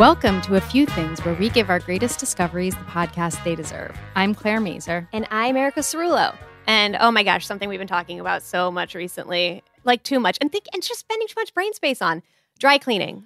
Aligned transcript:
Welcome 0.00 0.40
to 0.42 0.56
A 0.56 0.62
Few 0.62 0.86
Things, 0.86 1.22
where 1.26 1.34
we 1.34 1.50
give 1.50 1.68
our 1.68 1.78
greatest 1.78 2.18
discoveries 2.18 2.74
the 2.74 2.84
podcast 2.84 3.44
they 3.44 3.54
deserve. 3.54 3.94
I'm 4.16 4.34
Claire 4.34 4.58
Mazur. 4.58 5.06
And 5.12 5.26
I'm 5.30 5.58
Erica 5.58 5.80
Cerulo. 5.80 6.34
And 6.66 6.96
oh 6.98 7.10
my 7.10 7.22
gosh, 7.22 7.44
something 7.44 7.68
we've 7.68 7.78
been 7.78 7.86
talking 7.86 8.18
about 8.18 8.42
so 8.42 8.70
much 8.70 8.94
recently, 8.94 9.62
like 9.84 10.02
too 10.02 10.18
much, 10.18 10.38
and 10.40 10.50
think 10.50 10.64
and 10.72 10.82
just 10.82 11.00
spending 11.00 11.28
too 11.28 11.34
much 11.36 11.52
brain 11.52 11.74
space 11.74 12.00
on 12.00 12.22
dry 12.58 12.78
cleaning. 12.78 13.24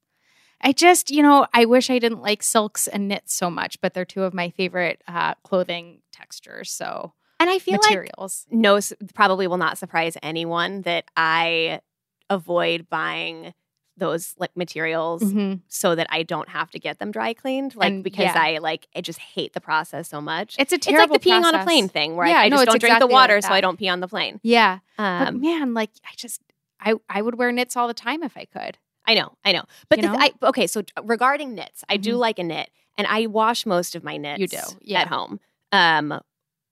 I 0.60 0.72
just, 0.72 1.12
you 1.12 1.22
know, 1.22 1.46
I 1.54 1.66
wish 1.66 1.88
I 1.88 2.00
didn't 2.00 2.20
like 2.20 2.42
silks 2.42 2.88
and 2.88 3.06
knits 3.06 3.32
so 3.32 3.48
much, 3.48 3.80
but 3.80 3.94
they're 3.94 4.04
two 4.04 4.24
of 4.24 4.34
my 4.34 4.50
favorite 4.50 5.00
uh, 5.06 5.34
clothing 5.44 6.00
textures. 6.10 6.68
So, 6.68 7.12
and 7.38 7.48
I 7.48 7.60
feel 7.60 7.78
materials. 7.80 8.44
like 8.50 8.58
no, 8.58 8.80
probably 9.14 9.46
will 9.46 9.56
not 9.56 9.78
surprise 9.78 10.16
anyone 10.20 10.82
that 10.82 11.04
I 11.16 11.80
avoid 12.28 12.88
buying 12.90 13.54
those 13.98 14.34
like 14.38 14.56
materials 14.56 15.22
mm-hmm. 15.22 15.54
so 15.68 15.94
that 15.94 16.06
I 16.10 16.22
don't 16.22 16.48
have 16.48 16.70
to 16.72 16.78
get 16.78 16.98
them 16.98 17.10
dry 17.10 17.34
cleaned. 17.34 17.74
Like 17.76 17.88
And, 17.92 18.04
because 18.04 18.26
yeah. 18.26 18.40
I 18.40 18.58
like 18.58 18.86
I 18.94 19.00
just 19.00 19.18
hate 19.18 19.52
the 19.52 19.60
process 19.60 20.08
so 20.08 20.20
much. 20.20 20.56
It's 20.58 20.72
a 20.72 20.78
terrible. 20.78 21.04
it's 21.04 21.10
like 21.12 21.22
the 21.22 21.30
peeing 21.30 21.44
on 21.44 21.54
a 21.54 21.64
plane 21.64 21.88
thing 21.88 22.16
where 22.16 22.26
Yeah, 22.26 22.38
I, 22.38 22.44
I 22.44 22.48
no, 22.48 22.56
just 22.56 22.66
don't 22.66 22.80
drink 22.80 22.92
exactly 22.92 23.08
the 23.08 23.12
water 23.12 23.34
like 23.36 23.44
so 23.44 23.52
I 23.52 23.60
don't 23.60 23.78
pee 23.78 23.88
on 23.88 24.00
the 24.00 24.08
plane. 24.08 24.40
Yeah. 24.42 24.78
but 24.96 25.28
Um, 25.28 25.40
man, 25.40 25.74
like, 25.74 25.90
I 26.04 26.10
just, 26.16 26.40
I, 26.80 26.94
I 27.08 27.22
would 27.22 27.36
wear 27.36 27.52
knits 27.52 27.76
all 27.76 27.88
the 27.88 27.94
time 27.94 28.22
if 28.22 28.36
I 28.36 28.44
could. 28.44 28.78
I 29.06 29.14
know, 29.14 29.32
I 29.44 29.52
know. 29.52 29.64
But 29.88 30.00
the, 30.00 30.08
know? 30.08 30.16
I, 30.18 30.32
okay, 30.42 30.66
so 30.66 30.82
regarding 31.02 31.54
knits, 31.54 31.82
I 31.88 31.96
do 31.96 32.14
Mhm. 32.14 32.18
like 32.18 32.38
a 32.38 32.44
knit, 32.44 32.70
and 32.96 33.06
I 33.06 33.26
wash 33.26 33.64
most 33.64 33.94
of 33.94 34.04
my 34.04 34.16
knits. 34.16 34.40
You 34.40 34.48
do, 34.48 34.58
yeah. 34.82 35.00
at 35.00 35.08
home. 35.08 35.40
Um, 35.72 36.20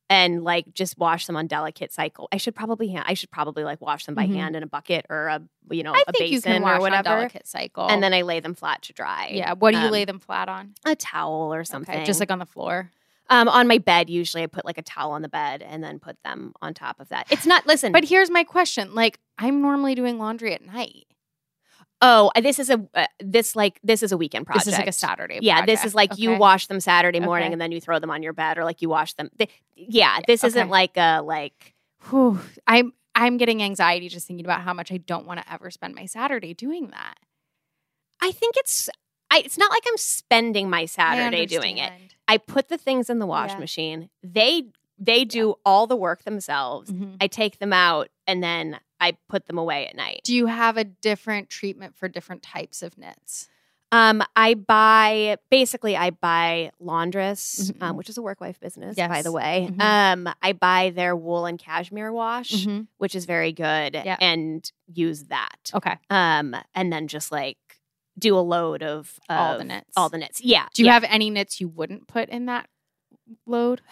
and 0.08 0.44
like 0.44 0.72
just 0.72 0.96
wash 0.98 1.26
them 1.26 1.36
on 1.36 1.46
delicate 1.46 1.92
cycle. 1.92 2.28
I 2.32 2.36
should 2.36 2.54
probably 2.54 2.92
ha- 2.94 3.04
I 3.06 3.14
should 3.14 3.30
probably 3.30 3.64
like 3.64 3.80
wash 3.80 4.04
them 4.06 4.14
by 4.14 4.26
Mhm. 4.26 4.34
hand 4.34 4.56
in 4.56 4.62
a 4.62 4.66
bucket 4.66 5.06
or 5.10 5.26
a 5.26 5.42
you 5.70 5.82
know 5.82 5.92
I 5.92 6.04
a 6.06 6.12
think 6.12 6.30
basin 6.30 6.32
you 6.34 6.40
can 6.42 6.62
wash 6.62 6.78
or 6.78 6.80
whatever. 6.80 7.08
on 7.10 7.16
delicate 7.18 7.46
cycle. 7.46 7.88
and 7.88 8.02
then 8.02 8.14
I 8.14 8.22
lay 8.22 8.40
them 8.40 8.54
flat 8.54 8.82
to 8.82 8.92
dry. 8.92 9.30
yeah. 9.32 9.54
What 9.54 9.72
do 9.72 9.78
you 9.80 9.86
Um, 9.86 9.90
lay 9.92 10.04
them 10.04 10.18
flat 10.20 10.48
on? 10.48 10.74
A 10.84 10.94
towel 10.94 11.52
or 11.52 11.64
something. 11.64 11.94
Okay, 11.94 12.04
just 12.04 12.20
like 12.20 12.30
on 12.30 12.38
the 12.38 12.46
floor. 12.46 12.90
um 13.28 13.48
on 13.48 13.66
my 13.66 13.78
bed. 13.78 14.08
Usually, 14.08 14.44
I 14.44 14.46
put 14.46 14.64
like 14.64 14.78
a 14.78 14.82
towel 14.82 15.10
on 15.10 15.22
the 15.22 15.28
bed 15.28 15.60
and 15.60 15.82
then 15.82 15.98
put 15.98 16.16
them 16.22 16.52
on 16.62 16.74
top 16.74 17.00
of 17.00 17.08
that. 17.08 17.26
It's 17.30 17.44
not. 17.46 17.66
Listen, 17.66 17.90
But 17.90 18.04
here's 18.04 18.30
my 18.30 18.44
question: 18.44 18.94
Like, 18.94 19.18
I'm 19.38 19.60
normally 19.60 19.96
doing 19.96 20.18
laundry 20.18 20.54
at 20.54 20.64
night. 20.64 21.05
Oh, 22.02 22.30
this 22.40 22.58
is 22.58 22.70
a 22.70 22.84
uh, 22.94 23.06
this 23.20 23.56
like 23.56 23.80
this 23.82 24.02
is 24.02 24.12
a 24.12 24.16
weekend 24.16 24.46
project. 24.46 24.66
This 24.66 24.74
is 24.74 24.78
like 24.78 24.88
a 24.88 24.92
Saturday. 24.92 25.38
Yeah, 25.42 25.64
this 25.66 25.84
is 25.84 25.94
like 25.94 26.18
you 26.18 26.36
wash 26.36 26.66
them 26.66 26.80
Saturday 26.80 27.20
morning 27.20 27.46
Okay. 27.46 27.52
and 27.52 27.60
then 27.60 27.72
you 27.72 27.80
throw 27.80 27.98
them 27.98 28.10
on 28.10 28.22
your 28.22 28.32
bed, 28.32 28.58
or 28.58 28.64
like 28.64 28.82
you 28.82 28.88
wash 28.88 29.14
them. 29.14 29.30
th- 29.38 29.50
yeah, 29.74 30.20
this 30.26 30.42
okay. 30.42 30.48
isn't 30.48 30.68
like 30.68 30.96
a 30.96 31.20
like. 31.22 31.74
Whew, 32.10 32.40
I'm 32.66 32.92
I'm 33.14 33.36
getting 33.36 33.62
anxiety 33.62 34.08
just 34.08 34.26
thinking 34.26 34.44
about 34.46 34.60
how 34.60 34.74
much 34.74 34.92
I 34.92 34.98
don't 34.98 35.26
want 35.26 35.40
to 35.40 35.52
ever 35.52 35.70
spend 35.70 35.94
my 35.94 36.06
Saturday 36.06 36.54
doing 36.54 36.88
that. 36.88 37.14
I 38.20 38.32
think 38.32 38.56
it's. 38.56 38.88
I, 39.28 39.38
it's 39.38 39.58
not 39.58 39.70
like 39.70 39.82
I'm 39.88 39.96
spending 39.96 40.70
my 40.70 40.84
Saturday 40.86 41.46
doing 41.46 41.78
it. 41.78 41.92
I 42.28 42.38
put 42.38 42.68
the 42.68 42.78
things 42.78 43.10
in 43.10 43.18
the 43.18 43.26
wash 43.26 43.50
Yeah. 43.50 43.58
machine. 43.58 44.10
They 44.22 44.68
they 44.98 45.24
do 45.24 45.56
all 45.64 45.86
the 45.86 45.96
work 45.96 46.22
themselves. 46.24 46.90
Mhm. 46.90 47.16
I 47.20 47.26
take 47.26 47.58
them 47.58 47.72
out 47.72 48.08
and 48.26 48.42
then 48.42 48.78
I 49.00 49.16
put 49.28 49.46
them 49.46 49.58
away 49.58 49.86
at 49.86 49.94
night. 49.96 50.20
Do 50.24 50.34
you 50.34 50.46
have 50.46 50.76
a 50.76 50.84
different 50.84 51.48
treatment 51.50 51.96
for 51.96 52.08
different 52.08 52.42
types 52.42 52.82
of 52.82 52.96
knits? 52.98 53.48
Um, 53.92 54.22
I 54.34 54.54
buy 54.54 55.36
basically 55.48 55.96
I 55.96 56.10
buy 56.10 56.72
Laundress, 56.82 57.70
Mhm. 57.70 57.82
um, 57.82 57.96
which 57.96 58.08
is 58.08 58.18
a 58.18 58.22
work 58.22 58.40
wife 58.40 58.58
business, 58.58 58.96
by 58.96 59.22
the 59.22 59.30
way. 59.30 59.68
Mhm. 59.70 59.80
Um, 59.80 60.34
I 60.42 60.52
buy 60.52 60.90
their 60.90 61.14
wool 61.14 61.46
and 61.46 61.56
cashmere 61.58 62.12
wash, 62.12 62.50
Mhm. 62.66 62.88
which 62.98 63.14
is 63.14 63.26
very 63.26 63.52
good, 63.52 63.94
and 63.94 64.70
use 64.92 65.24
that. 65.26 65.70
Okay. 65.72 65.96
Um, 66.10 66.56
and 66.74 66.92
then 66.92 67.06
just 67.06 67.30
like 67.30 67.58
do 68.18 68.36
a 68.36 68.40
load 68.40 68.82
of, 68.82 69.20
All 69.28 69.54
the 69.54 69.60
of 69.60 69.66
knits. 69.66 69.92
All 69.96 70.08
the 70.08 70.18
knits. 70.18 70.40
Yeah. 70.40 70.66
Do 70.74 70.82
you 70.82 70.86
yeah. 70.86 70.94
have 70.94 71.04
any 71.04 71.30
knits 71.30 71.60
you 71.60 71.68
wouldn't 71.68 72.08
put 72.08 72.28
in 72.28 72.46
that 72.46 72.68
load? 73.46 73.82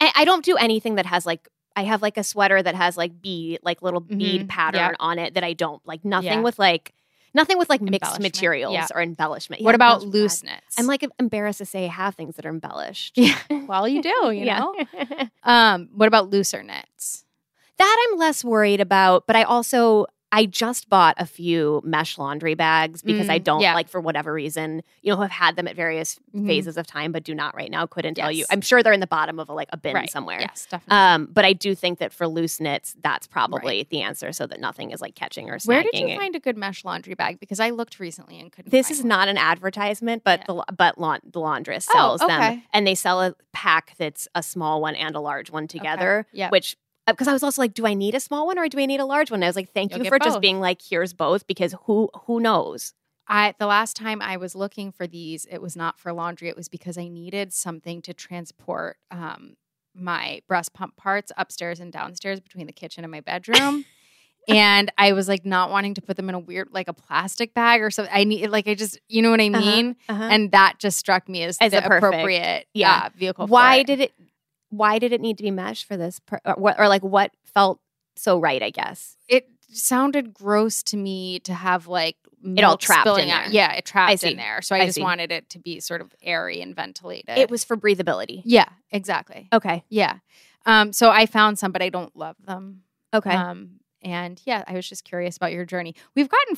I, 0.00 0.10
I 0.16 0.24
don't 0.24 0.44
do 0.44 0.56
anything 0.56 0.96
that 0.96 1.06
has 1.06 1.24
like 1.24 1.48
I 1.76 1.84
have 1.84 2.02
like 2.02 2.16
a 2.16 2.24
sweater 2.24 2.62
that 2.62 2.74
has 2.74 2.96
like 2.96 3.20
bead 3.22 3.60
like 3.62 3.82
little 3.82 4.00
bead 4.00 4.42
Mhm. 4.42 4.48
pattern 4.48 4.80
Yeah. 4.80 4.92
on 5.00 5.18
it 5.18 5.34
that 5.34 5.44
I 5.44 5.52
don't 5.52 5.80
like 5.86 6.04
nothing 6.04 6.30
Yeah. 6.30 6.40
with 6.40 6.58
like 6.58 6.94
nothing 7.34 7.56
with 7.58 7.70
like 7.70 7.80
mixed 7.80 8.20
materials 8.20 8.74
Yeah. 8.74 8.86
or 8.94 9.00
embellishment. 9.00 9.62
what 9.62 9.74
about 9.74 10.02
loose 10.02 10.42
knits? 10.42 10.78
I'm 10.78 10.86
like 10.86 11.02
embarrassed 11.18 11.58
to 11.58 11.64
say 11.66 11.84
I 11.86 11.88
have 11.88 12.14
things 12.14 12.36
that 12.36 12.44
are 12.46 12.50
embellished. 12.50 13.16
yeah. 13.16 13.38
Well, 13.66 13.88
you 13.88 14.02
do. 14.02 14.08
You 14.30 14.44
Yeah. 14.44 14.58
know. 14.58 14.74
Um. 15.44 15.88
What 15.94 16.08
about 16.08 16.30
looser 16.30 16.62
knits? 16.62 17.24
that 17.78 18.06
I'm 18.10 18.18
less 18.18 18.44
worried 18.44 18.80
about, 18.80 19.26
but 19.26 19.34
I 19.34 19.42
also 19.42 20.06
I 20.34 20.46
just 20.46 20.88
bought 20.88 21.14
a 21.18 21.26
few 21.26 21.82
mesh 21.84 22.16
laundry 22.16 22.54
bags 22.54 23.02
because 23.02 23.28
I 23.28 23.38
Mm, 23.38 23.44
don't 23.44 23.60
yeah. 23.60 23.74
like 23.74 23.88
for 23.88 24.00
whatever 24.00 24.32
reason, 24.32 24.82
you 25.02 25.12
know, 25.12 25.20
have 25.20 25.30
had 25.30 25.56
them 25.56 25.68
at 25.68 25.76
various 25.76 26.18
Mhm. 26.34 26.46
phases 26.46 26.78
of 26.78 26.86
time, 26.86 27.12
but 27.12 27.22
do 27.22 27.34
not 27.34 27.54
right 27.54 27.70
now. 27.70 27.84
Couldn't 27.84 28.14
tell 28.14 28.32
you. 28.32 28.46
I'm 28.50 28.62
sure 28.62 28.82
they're 28.82 28.94
in 28.94 29.00
the 29.00 29.06
bottom 29.06 29.38
of 29.38 29.50
a, 29.50 29.52
like 29.52 29.68
a 29.72 29.76
bin 29.76 29.94
Right. 29.94 30.10
somewhere. 30.10 30.40
Yes, 30.40 30.66
definitely. 30.70 30.96
Um, 30.96 31.28
but 31.30 31.44
I 31.44 31.52
do 31.52 31.74
think 31.74 31.98
that 31.98 32.14
for 32.14 32.26
loose 32.26 32.60
knits, 32.60 32.96
that's 33.02 33.26
probably 33.26 33.86
the 33.90 34.00
answer, 34.00 34.32
so 34.32 34.46
that 34.46 34.58
nothing 34.58 34.90
is 34.90 35.02
like 35.02 35.14
catching 35.14 35.50
or 35.50 35.58
snagging. 35.58 35.66
Where 35.68 35.82
did 35.82 35.98
you 36.08 36.16
find 36.18 36.34
a 36.34 36.40
good 36.40 36.56
mesh 36.56 36.82
laundry 36.82 37.12
bag? 37.14 37.38
Because 37.38 37.60
I 37.60 37.68
looked 37.68 38.00
recently 38.00 38.40
and 38.40 38.50
couldn't. 38.50 38.70
This 38.70 38.90
is 38.90 39.00
one. 39.00 39.08
not 39.08 39.28
an 39.28 39.36
advertisement, 39.36 40.24
but 40.24 40.40
Yeah. 40.40 40.44
the 40.48 40.64
but 40.76 40.96
laun- 40.98 41.20
the 41.30 41.40
laundress 41.40 41.86
Oh, 41.90 41.92
sells 41.92 42.20
them, 42.22 42.62
and 42.72 42.86
they 42.86 42.94
sell 42.94 43.20
a 43.20 43.34
pack 43.52 43.94
that's 43.98 44.26
a 44.34 44.42
small 44.42 44.80
one 44.80 44.94
and 44.94 45.14
a 45.14 45.20
large 45.20 45.50
one 45.50 45.68
together. 45.68 46.26
Yep. 46.32 46.50
Which 46.52 46.76
because 47.06 47.28
I 47.28 47.32
was 47.32 47.42
also 47.42 47.60
like, 47.62 47.74
do 47.74 47.86
I 47.86 47.94
need 47.94 48.14
a 48.14 48.20
small 48.20 48.46
one 48.46 48.58
or 48.58 48.68
do 48.68 48.78
I 48.78 48.86
need 48.86 49.00
a 49.00 49.04
large 49.04 49.30
one? 49.30 49.38
And 49.38 49.44
I 49.44 49.48
was 49.48 49.56
like, 49.56 49.72
thank 49.72 49.90
You'll 49.92 50.04
you 50.04 50.08
for 50.10 50.18
just 50.18 50.40
being 50.40 50.60
like, 50.60 50.80
here's 50.82 51.12
both, 51.12 51.46
because 51.46 51.74
who 51.84 52.10
who 52.26 52.40
knows? 52.40 52.94
I 53.28 53.54
the 53.58 53.66
last 53.66 53.96
time 53.96 54.20
I 54.20 54.36
was 54.36 54.54
looking 54.54 54.92
for 54.92 55.06
these, 55.06 55.46
it 55.50 55.62
was 55.62 55.76
not 55.76 55.98
for 55.98 56.12
laundry. 56.12 56.48
It 56.48 56.56
was 56.56 56.68
because 56.68 56.98
I 56.98 57.08
needed 57.08 57.52
something 57.52 58.02
to 58.02 58.12
transport 58.14 58.96
um, 59.10 59.56
my 59.94 60.42
breast 60.48 60.72
pump 60.74 60.96
parts 60.96 61.30
upstairs 61.36 61.80
and 61.80 61.92
downstairs 61.92 62.40
between 62.40 62.66
the 62.66 62.72
kitchen 62.72 63.04
and 63.04 63.10
my 63.10 63.20
bedroom. 63.20 63.84
and 64.48 64.90
I 64.98 65.12
was 65.12 65.28
like 65.28 65.46
not 65.46 65.70
wanting 65.70 65.94
to 65.94 66.02
put 66.02 66.16
them 66.16 66.28
in 66.28 66.34
a 66.34 66.38
weird 66.38 66.68
like 66.72 66.88
a 66.88 66.92
plastic 66.92 67.54
bag 67.54 67.80
or 67.80 67.90
something. 67.92 68.12
I 68.14 68.24
need 68.24 68.48
like 68.50 68.66
I 68.66 68.74
just 68.74 68.98
you 69.08 69.22
know 69.22 69.30
what 69.30 69.40
I 69.40 69.48
Uh-huh, 69.48 69.60
mean. 69.60 69.96
uh-huh. 70.08 70.22
And 70.24 70.50
that 70.52 70.74
just 70.78 70.98
struck 70.98 71.28
me 71.28 71.44
as, 71.44 71.58
As 71.60 71.70
the 71.72 71.84
appropriate 71.84 72.66
yeah. 72.74 73.04
uh, 73.06 73.10
vehicle. 73.16 73.46
for 73.46 73.50
why 73.52 73.76
it. 73.76 73.86
did 73.86 74.00
it? 74.00 74.12
Why 74.72 74.98
did 74.98 75.12
it 75.12 75.20
need 75.20 75.36
to 75.36 75.42
be 75.44 75.50
mesh 75.50 75.84
for 75.84 75.96
this? 75.96 76.18
Per, 76.20 76.40
or, 76.44 76.54
what- 76.54 76.80
or 76.80 76.88
like 76.88 77.02
what 77.02 77.30
felt 77.44 77.78
so 78.16 78.38
right? 78.40 78.62
I 78.62 78.70
guess. 78.70 79.16
it 79.28 79.48
sounded 79.74 80.34
gross 80.34 80.82
to 80.82 80.96
me 80.98 81.38
to 81.40 81.54
have 81.54 81.86
like 81.86 82.16
It 82.44 82.62
all 82.62 82.76
trapped 82.76 83.06
in 83.06 83.30
out. 83.30 83.44
there. 83.44 83.52
Yeah, 83.52 83.72
it 83.72 83.86
trapped 83.86 84.22
in 84.22 84.36
there. 84.36 84.60
So 84.60 84.74
I, 84.76 84.80
I 84.80 84.84
just 84.84 84.96
see. 84.96 85.02
wanted 85.02 85.32
it 85.32 85.48
to 85.50 85.58
be 85.58 85.80
sort 85.80 86.00
of 86.02 86.14
airy 86.22 86.60
and 86.60 86.76
ventilated. 86.76 87.38
It 87.38 87.50
was 87.50 87.64
for 87.64 87.74
breathability. 87.76 88.42
Yeah, 88.44 88.68
exactly. 88.90 89.48
Okay. 89.52 89.82
Yeah. 89.88 90.16
Um, 90.66 90.92
so 90.92 91.08
I 91.10 91.24
found 91.26 91.58
some, 91.58 91.72
but 91.72 91.80
I 91.82 91.88
don't 91.88 92.14
love 92.14 92.36
them. 92.44 92.82
Okay. 93.14 93.30
Um, 93.34 93.80
and 94.02 94.40
yeah, 94.44 94.62
I 94.66 94.74
was 94.74 94.86
just 94.86 95.04
curious 95.04 95.36
about 95.38 95.52
your 95.52 95.64
journey. 95.64 95.94
We've 96.14 96.28
gotten 96.28 96.56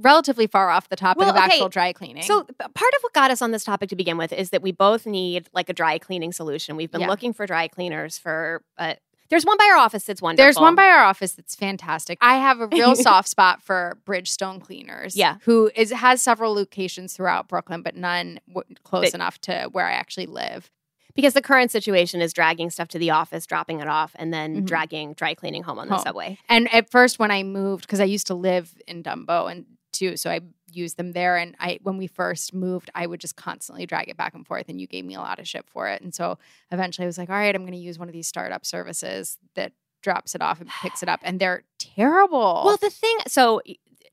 relatively 0.00 0.46
far 0.46 0.70
off 0.70 0.88
the 0.88 0.96
topic 0.96 1.20
Well, 1.20 1.30
of 1.30 1.36
okay, 1.36 1.44
actual 1.46 1.68
dry 1.68 1.92
cleaning. 1.92 2.22
So 2.22 2.42
part 2.42 2.58
of 2.96 3.02
what 3.02 3.12
got 3.12 3.30
us 3.30 3.40
on 3.42 3.50
this 3.50 3.64
topic 3.64 3.88
to 3.90 3.96
begin 3.96 4.16
with 4.18 4.32
is 4.32 4.50
that 4.50 4.62
we 4.62 4.72
both 4.72 5.06
need 5.06 5.48
like 5.52 5.68
a 5.68 5.72
dry 5.72 5.98
cleaning 5.98 6.32
solution. 6.32 6.76
We've 6.76 6.90
been 6.90 7.02
Yeah. 7.02 7.08
looking 7.08 7.32
for 7.32 7.46
dry 7.46 7.68
cleaners 7.68 8.18
for. 8.18 8.62
Uh, 8.78 8.94
there's 9.30 9.46
one 9.46 9.56
by 9.56 9.70
our 9.72 9.76
office 9.78 10.02
that's 10.04 10.20
wonderful. 10.20 10.44
There's 10.44 10.58
one 10.58 10.74
by 10.74 10.86
our 10.86 11.04
office 11.04 11.32
that's 11.32 11.54
fantastic. 11.54 12.18
I 12.20 12.34
have 12.38 12.60
a 12.60 12.66
real 12.66 12.96
soft 12.96 13.28
spot 13.28 13.62
for 13.62 13.96
Bridgestone 14.04 14.60
cleaners. 14.60 15.14
Yeah. 15.16 15.36
who 15.44 15.70
is 15.76 15.92
has 15.92 16.20
several 16.20 16.52
locations 16.52 17.14
throughout 17.14 17.46
Brooklyn, 17.46 17.82
but 17.82 17.94
none 17.94 18.40
w- 18.48 18.74
close 18.82 19.12
That- 19.12 19.14
enough 19.14 19.40
to 19.42 19.68
where 19.70 19.86
I 19.86 19.92
actually 19.92 20.26
live. 20.26 20.70
Because 21.14 21.34
the 21.34 21.42
current 21.42 21.70
situation 21.70 22.20
is 22.20 22.32
dragging 22.32 22.70
stuff 22.70 22.88
to 22.88 22.98
the 22.98 23.10
office, 23.10 23.46
dropping 23.46 23.80
it 23.80 23.88
off, 23.88 24.12
and 24.16 24.32
then 24.32 24.62
Mhm. 24.62 24.66
dragging 24.66 25.12
dry 25.14 25.34
cleaning 25.34 25.62
home 25.62 25.78
on 25.78 25.88
the 25.88 25.98
subway. 25.98 26.38
And 26.48 26.72
at 26.74 26.90
first, 26.90 27.18
when 27.18 27.30
I 27.30 27.42
moved, 27.42 27.82
because 27.82 28.00
I 28.00 28.04
used 28.04 28.26
to 28.28 28.34
live 28.34 28.74
in 28.86 29.02
Dumbo 29.02 29.50
and 29.50 29.66
too, 29.92 30.16
so 30.16 30.30
I 30.30 30.40
used 30.72 30.96
them 30.96 31.12
there. 31.12 31.36
And 31.36 31.56
I, 31.58 31.80
when 31.82 31.96
we 31.96 32.06
first 32.06 32.54
moved, 32.54 32.90
I 32.94 33.06
would 33.06 33.20
just 33.20 33.34
constantly 33.36 33.86
drag 33.86 34.08
it 34.08 34.16
back 34.16 34.34
and 34.34 34.46
forth, 34.46 34.68
and 34.68 34.80
you 34.80 34.86
gave 34.86 35.04
me 35.04 35.14
a 35.14 35.20
lot 35.20 35.38
of 35.40 35.48
shit 35.48 35.66
for 35.68 35.88
it. 35.88 36.00
And 36.00 36.14
so 36.14 36.38
eventually, 36.70 37.04
I 37.04 37.08
was 37.08 37.18
like, 37.18 37.28
all 37.28 37.34
right, 37.36 37.54
I'm 37.54 37.62
going 37.62 37.72
to 37.72 37.78
use 37.78 37.98
one 37.98 38.08
of 38.08 38.12
these 38.12 38.28
startup 38.28 38.64
services 38.64 39.36
that 39.56 39.72
drops 40.02 40.34
it 40.34 40.40
off 40.40 40.60
and 40.60 40.70
picks 40.80 41.02
it 41.02 41.08
up, 41.08 41.20
and 41.24 41.40
they're 41.40 41.64
terrible. 41.78 42.62
Well, 42.64 42.76
the 42.76 42.88
thing, 42.88 43.18
so 43.26 43.60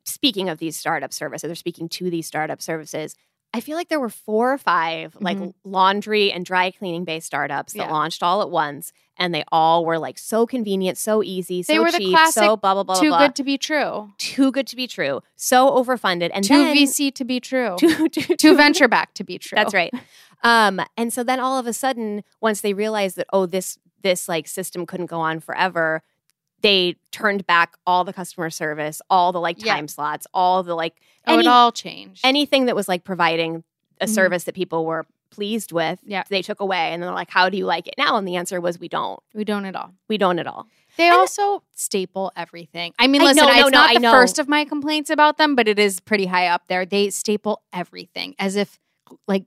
speaking 0.03 0.49
of 0.49 0.57
these 0.57 0.75
startup 0.75 1.13
services, 1.13 1.49
or 1.51 1.55
speaking 1.55 1.87
to 1.89 2.09
these 2.09 2.25
startup 2.27 2.61
services, 2.61 3.15
I 3.53 3.59
feel 3.61 3.75
like 3.77 3.89
there 3.89 3.99
were 3.99 4.09
four 4.09 4.53
or 4.53 4.57
5 4.57 5.17
like 5.19 5.37
Mhm. 5.37 5.53
laundry 5.63 6.31
and 6.31 6.45
dry 6.45 6.69
cleaning 6.71 7.05
based 7.05 7.27
startups 7.27 7.73
that 7.73 7.79
Yeah. 7.87 7.91
launched 7.91 8.21
all 8.21 8.41
at 8.41 8.49
once, 8.49 8.91
and 9.17 9.33
they 9.33 9.43
all 9.51 9.83
were 9.85 9.97
like 9.97 10.17
so 10.19 10.45
convenient, 10.45 10.97
so 10.97 11.23
easy, 11.23 11.63
so 11.63 11.73
They 11.73 11.79
were 11.79 11.91
the 11.91 11.97
cheap, 11.97 12.13
classic 12.13 12.43
so 12.43 12.57
blah 12.57 12.73
blah 12.73 12.83
blah 12.83 12.99
too 12.99 13.09
blah. 13.09 13.17
good 13.19 13.35
to 13.35 13.43
be 13.43 13.57
true. 13.57 14.11
too 14.17 14.51
good 14.51 14.67
to 14.67 14.75
be 14.75 14.85
true, 14.85 15.21
so 15.35 15.69
overfunded, 15.71 16.29
and 16.33 16.43
too 16.43 16.53
then 16.53 16.75
VC 16.75 17.09
to 17.15 17.23
be 17.25 17.39
true. 17.39 17.75
too, 17.79 18.09
too, 18.09 18.35
too 18.35 18.55
venture 18.55 18.87
back 18.87 19.13
to 19.15 19.23
be 19.23 19.39
true. 19.39 19.55
That's 19.55 19.73
right. 19.73 19.93
Um, 20.43 20.79
and 20.95 21.11
so 21.11 21.23
then 21.23 21.39
all 21.39 21.57
of 21.57 21.65
a 21.65 21.73
sudden, 21.73 22.23
once 22.41 22.61
they 22.61 22.73
realized 22.73 23.15
that 23.15 23.27
oh, 23.33 23.45
this 23.45 23.79
this 24.03 24.29
like 24.29 24.47
system 24.47 24.85
couldn't 24.85 25.07
go 25.07 25.19
on 25.19 25.39
forever, 25.39 26.03
they 26.61 26.95
turned 27.11 27.45
back 27.45 27.75
all 27.85 28.03
the 28.03 28.13
customer 28.13 28.49
service, 28.49 29.01
all 29.09 29.31
the 29.31 29.39
like 29.39 29.63
Yeah. 29.63 29.75
time 29.75 29.87
slots, 29.87 30.25
all 30.33 30.63
the 30.63 30.75
like 30.75 30.95
Oh, 31.27 31.33
any- 31.33 31.41
it 31.41 31.47
all 31.47 31.71
changed. 31.71 32.21
anything 32.23 32.65
that 32.65 32.75
was 32.75 32.87
like 32.87 33.03
providing 33.03 33.63
a 34.01 34.05
Mhm. 34.05 34.09
service 34.13 34.43
that 34.45 34.55
people 34.55 34.85
were 34.85 35.05
pleased 35.29 35.71
with. 35.71 35.99
Yeah. 36.05 36.23
they 36.29 36.41
took 36.41 36.59
away, 36.61 36.93
and 36.93 37.03
they're 37.03 37.11
like, 37.11 37.29
"How 37.29 37.49
do 37.49 37.57
you 37.57 37.65
like 37.65 37.85
it 37.87 37.93
now?" 37.97 38.15
And 38.17 38.27
the 38.27 38.37
answer 38.37 38.59
was, 38.61 38.79
"We 38.79 38.87
don't. 38.87 39.19
we 39.35 39.43
don't 39.43 39.65
at 39.65 39.75
all. 39.75 39.93
We 40.07 40.17
don't 40.17 40.39
at 40.39 40.47
all." 40.47 40.67
They 40.95 41.07
And- 41.09 41.15
also 41.15 41.63
staple 41.73 42.31
everything. 42.35 42.93
I 42.97 43.07
mean, 43.07 43.21
I- 43.21 43.25
listen, 43.25 43.43
no, 43.45 43.49
no, 43.49 43.53
it's 43.53 43.61
no, 43.71 43.77
not 43.77 43.89
I 43.91 43.93
the 43.95 43.99
know. 43.99 44.11
first 44.11 44.39
of 44.39 44.47
my 44.47 44.63
complaints 44.65 45.09
about 45.11 45.37
them, 45.37 45.53
but 45.55 45.67
it 45.67 45.77
is 45.77 45.99
pretty 45.99 46.25
high 46.27 46.47
up 46.47 46.67
there. 46.67 46.85
They 46.85 47.09
staple 47.11 47.61
everything 47.73 48.35
as 48.39 48.55
if 48.55 48.79
like 49.27 49.43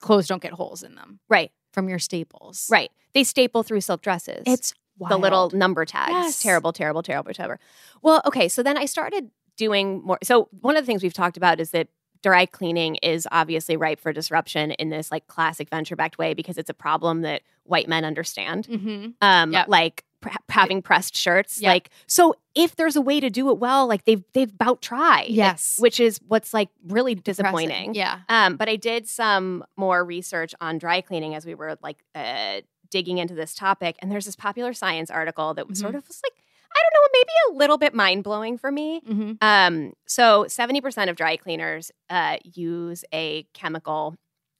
clothes 0.00 0.28
don't 0.28 0.42
get 0.42 0.52
holes 0.52 0.82
in 0.82 0.94
them 0.94 1.18
Right, 1.28 1.50
from 1.72 1.88
your 1.88 1.98
staples. 1.98 2.68
right. 2.70 2.90
They 3.14 3.24
staple 3.24 3.62
through 3.62 3.80
silk 3.80 4.02
dresses. 4.02 4.42
It's 4.46 4.74
the 5.08 5.16
little 5.18 5.50
number 5.50 5.84
tags. 5.84 6.10
Yes. 6.12 6.42
Terrible, 6.42 6.72
terrible, 6.72 7.02
terrible, 7.02 7.32
terrible. 7.32 7.62
Well, 8.02 8.22
okay. 8.26 8.48
So 8.48 8.62
then 8.62 8.76
I 8.76 8.84
started 8.86 9.30
doing 9.56 10.02
more. 10.04 10.18
So 10.22 10.48
one 10.60 10.76
of 10.76 10.82
the 10.82 10.86
things 10.86 11.02
we've 11.02 11.12
talked 11.12 11.36
about 11.36 11.60
is 11.60 11.70
that 11.72 11.88
dry 12.22 12.46
cleaning 12.46 12.96
is 13.02 13.26
obviously 13.32 13.76
ripe 13.76 13.98
for 14.00 14.12
disruption 14.12 14.70
in 14.72 14.90
this 14.90 15.10
like 15.10 15.26
classic 15.26 15.68
venture 15.68 15.96
backed 15.96 16.18
way 16.18 16.34
because 16.34 16.56
it's 16.56 16.70
a 16.70 16.74
problem 16.74 17.22
that 17.22 17.42
white 17.64 17.88
men 17.88 18.04
understand. 18.04 18.66
Mhm. 18.68 19.14
Um, 19.20 19.52
Yep. 19.52 19.66
like 19.68 20.04
pr- 20.20 20.28
having 20.48 20.82
pressed 20.82 21.16
shirts. 21.16 21.60
Yep. 21.60 21.68
Like, 21.68 21.90
so 22.06 22.34
if 22.54 22.76
there's 22.76 22.94
a 22.94 23.00
way 23.00 23.18
to 23.18 23.28
do 23.28 23.50
it 23.50 23.58
well, 23.58 23.88
like 23.88 24.04
they've 24.04 24.22
they've 24.34 24.50
about 24.54 24.80
tried. 24.82 25.30
Yes. 25.30 25.76
Which 25.80 25.98
is 25.98 26.20
what's 26.28 26.54
like 26.54 26.68
really 26.86 27.16
Depressing. 27.16 27.42
disappointing. 27.44 27.94
Yeah. 27.96 28.20
Um, 28.28 28.56
but 28.56 28.68
I 28.68 28.76
did 28.76 29.08
some 29.08 29.64
more 29.76 30.04
research 30.04 30.54
on 30.60 30.78
dry 30.78 31.00
cleaning 31.00 31.34
as 31.34 31.44
we 31.44 31.56
were 31.56 31.76
like 31.82 31.98
uh, 32.14 32.60
digging 32.92 33.18
into 33.18 33.34
this 33.34 33.54
topic, 33.54 33.96
and 33.98 34.12
there's 34.12 34.26
this 34.26 34.36
popular 34.36 34.72
science 34.72 35.10
article 35.10 35.54
that 35.54 35.66
was 35.68 35.78
Mm-hmm. 35.78 35.84
sort 35.84 35.94
of 35.96 36.06
was 36.06 36.20
like, 36.24 36.34
I 36.74 36.80
don't 36.82 36.94
know, 36.94 37.08
maybe 37.18 37.32
a 37.50 37.58
little 37.58 37.78
bit 37.78 37.92
mind 37.94 38.22
blowing 38.24 38.56
for 38.58 38.70
me. 38.70 39.00
hmm 39.06 39.32
Um, 39.40 39.94
so 40.06 40.44
70% 40.48 41.10
of 41.10 41.16
dry 41.16 41.36
cleaners 41.36 41.90
uh, 42.08 42.36
use 42.44 43.04
a 43.12 43.42
chemical 43.52 44.14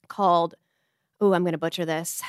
called, 0.09 0.55
oh, 1.21 1.33
I'm 1.33 1.43
going 1.43 1.53
to 1.53 1.57
butcher 1.57 1.85
this, 1.85 2.21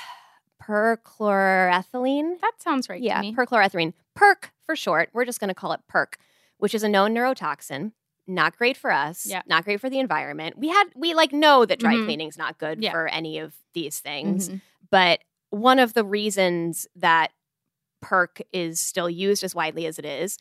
perchloroethylene. 0.62 2.40
That 2.40 2.52
sounds 2.58 2.88
right 2.88 3.00
yeah, 3.02 3.16
to 3.16 3.20
me. 3.22 3.34
perchloroethylene, 3.34 3.92
PERC 4.18 4.50
for 4.64 4.76
short. 4.76 5.10
We're 5.12 5.24
just 5.24 5.40
going 5.40 5.48
to 5.48 5.54
call 5.54 5.72
it 5.72 5.80
PERC, 5.92 6.14
which 6.58 6.74
is 6.74 6.82
a 6.82 6.88
known 6.88 7.14
neurotoxin. 7.14 7.92
Not 8.26 8.56
great 8.56 8.76
for 8.76 8.90
us. 8.90 9.26
Yeah. 9.26 9.42
Not 9.46 9.64
great 9.64 9.80
for 9.80 9.90
the 9.90 9.98
environment. 9.98 10.56
We 10.56 10.68
had 10.68 10.84
we 10.96 11.12
like 11.12 11.32
know 11.34 11.66
that 11.66 11.78
dry 11.78 11.96
Mhm. 11.96 12.04
cleaning's 12.06 12.38
not 12.38 12.56
good 12.56 12.82
Yeah. 12.82 12.90
for 12.92 13.06
any 13.08 13.38
of 13.38 13.54
these 13.74 14.00
things. 14.00 14.48
Mhm. 14.48 14.60
But 14.90 15.20
one 15.54 15.78
of 15.78 15.94
the 15.94 16.04
reasons 16.04 16.86
that 16.96 17.30
perk 18.02 18.40
is 18.52 18.80
still 18.80 19.08
used 19.08 19.42
as 19.44 19.54
widely 19.54 19.86
as 19.86 19.98
it 19.98 20.04
is, 20.04 20.36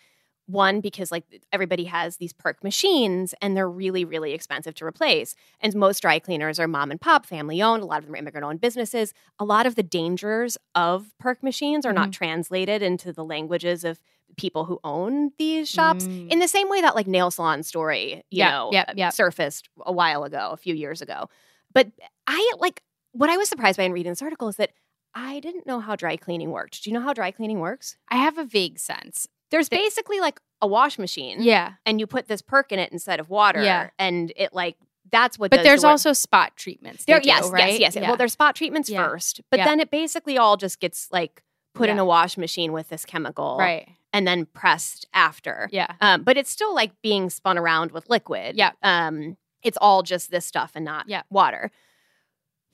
one 0.47 0.81
because 0.81 1.09
like 1.11 1.23
everybody 1.53 1.85
has 1.85 2.17
these 2.17 2.33
perk 2.33 2.61
machines 2.63 3.33
and 3.41 3.55
they're 3.55 3.69
really 3.69 4.03
really 4.03 4.33
expensive 4.33 4.75
to 4.75 4.85
replace. 4.85 5.35
And 5.61 5.73
most 5.73 6.01
dry 6.01 6.19
cleaners 6.19 6.59
are 6.59 6.67
mom 6.67 6.91
and 6.91 6.99
pop, 6.99 7.25
family 7.25 7.61
owned, 7.61 7.81
a 7.81 7.85
lot 7.85 7.99
of 7.99 8.05
them 8.05 8.15
are 8.15 8.17
immigrant 8.17 8.43
owned 8.45 8.59
businesses. 8.59 9.13
A 9.39 9.45
lot 9.45 9.65
of 9.65 9.75
the 9.75 9.83
dangers 9.83 10.57
of 10.75 11.11
perk 11.19 11.41
machines 11.41 11.85
are 11.85 11.93
not 11.93 12.05
Mm-hmm. 12.09 12.11
translated 12.11 12.81
into 12.81 13.13
the 13.13 13.23
languages 13.23 13.85
of 13.85 14.01
people 14.35 14.65
who 14.65 14.79
own 14.83 15.31
these 15.37 15.69
shops 15.69 16.07
Mm. 16.07 16.31
in 16.31 16.39
the 16.39 16.47
same 16.47 16.67
way 16.69 16.81
that 16.81 16.95
like 16.95 17.07
nail 17.07 17.31
salon 17.31 17.63
story, 17.63 18.15
you 18.29 18.39
Yeah, 18.39 18.49
know, 18.49 18.69
yep, 18.73 18.93
yep. 18.97 19.13
surfaced 19.13 19.69
a 19.85 19.93
while 19.93 20.23
ago, 20.25 20.49
a 20.51 20.57
few 20.57 20.75
years 20.75 21.01
ago. 21.01 21.29
But 21.73 21.87
I 22.27 22.51
like 22.59 22.81
what 23.13 23.29
I 23.29 23.37
was 23.37 23.47
surprised 23.47 23.77
by 23.77 23.83
in 23.83 23.93
reading 23.93 24.11
this 24.11 24.21
article 24.23 24.47
is 24.49 24.55
that 24.57 24.71
I 25.15 25.39
didn't 25.39 25.67
know 25.67 25.79
how 25.79 25.95
dry 25.95 26.17
cleaning 26.17 26.51
worked. 26.51 26.83
Do 26.83 26.89
you 26.89 26.93
know 26.93 27.01
how 27.01 27.13
dry 27.13 27.31
cleaning 27.31 27.59
works? 27.59 27.97
I 28.09 28.17
have 28.17 28.37
a 28.37 28.43
vague 28.45 28.79
sense. 28.79 29.27
There's 29.51 29.69
They- 29.69 29.77
basically 29.77 30.19
like 30.19 30.39
a 30.61 30.67
wash 30.67 30.97
machine, 30.97 31.41
Yeah. 31.41 31.73
and 31.85 31.99
you 31.99 32.07
put 32.07 32.27
this 32.27 32.41
perk 32.41 32.71
in 32.71 32.79
it 32.79 32.91
instead 32.91 33.19
of 33.19 33.29
water, 33.29 33.61
Yeah. 33.63 33.89
and 33.99 34.31
it 34.35 34.53
like 34.53 34.77
that's 35.11 35.37
what. 35.37 35.51
But 35.51 35.57
the 35.57 35.63
there's 35.63 35.83
work. 35.83 35.91
also 35.91 36.13
spot 36.13 36.55
treatments. 36.55 37.05
there, 37.05 37.19
do, 37.19 37.27
yes, 37.27 37.47
right? 37.49 37.71
yes, 37.73 37.79
yes, 37.79 37.95
Yeah. 37.95 38.07
Well, 38.07 38.17
there's 38.17 38.33
spot 38.33 38.55
treatments 38.55 38.89
Yeah. 38.89 39.05
first, 39.05 39.41
but 39.51 39.59
Yeah. 39.59 39.65
then 39.65 39.79
it 39.79 39.91
basically 39.91 40.37
all 40.37 40.57
just 40.57 40.79
gets 40.79 41.11
like 41.11 41.43
put 41.75 41.89
in 41.89 41.99
a 41.99 42.05
wash 42.05 42.37
machine 42.37 42.71
with 42.71 42.89
this 42.89 43.03
chemical, 43.05 43.57
right. 43.59 43.89
and 44.13 44.25
then 44.27 44.45
pressed 44.45 45.05
after. 45.13 45.69
Yeah. 45.71 45.87
Um, 46.01 46.23
but 46.23 46.37
it's 46.37 46.49
still 46.49 46.73
like 46.73 46.99
being 47.01 47.29
spun 47.29 47.57
around 47.57 47.91
with 47.91 48.09
liquid. 48.09 48.55
Yeah. 48.55 48.71
Um, 48.81 49.37
it's 49.61 49.77
all 49.81 50.01
just 50.03 50.31
this 50.31 50.45
stuff 50.45 50.71
and 50.75 50.85
not 50.85 51.07
Yeah. 51.09 51.23
water. 51.29 51.71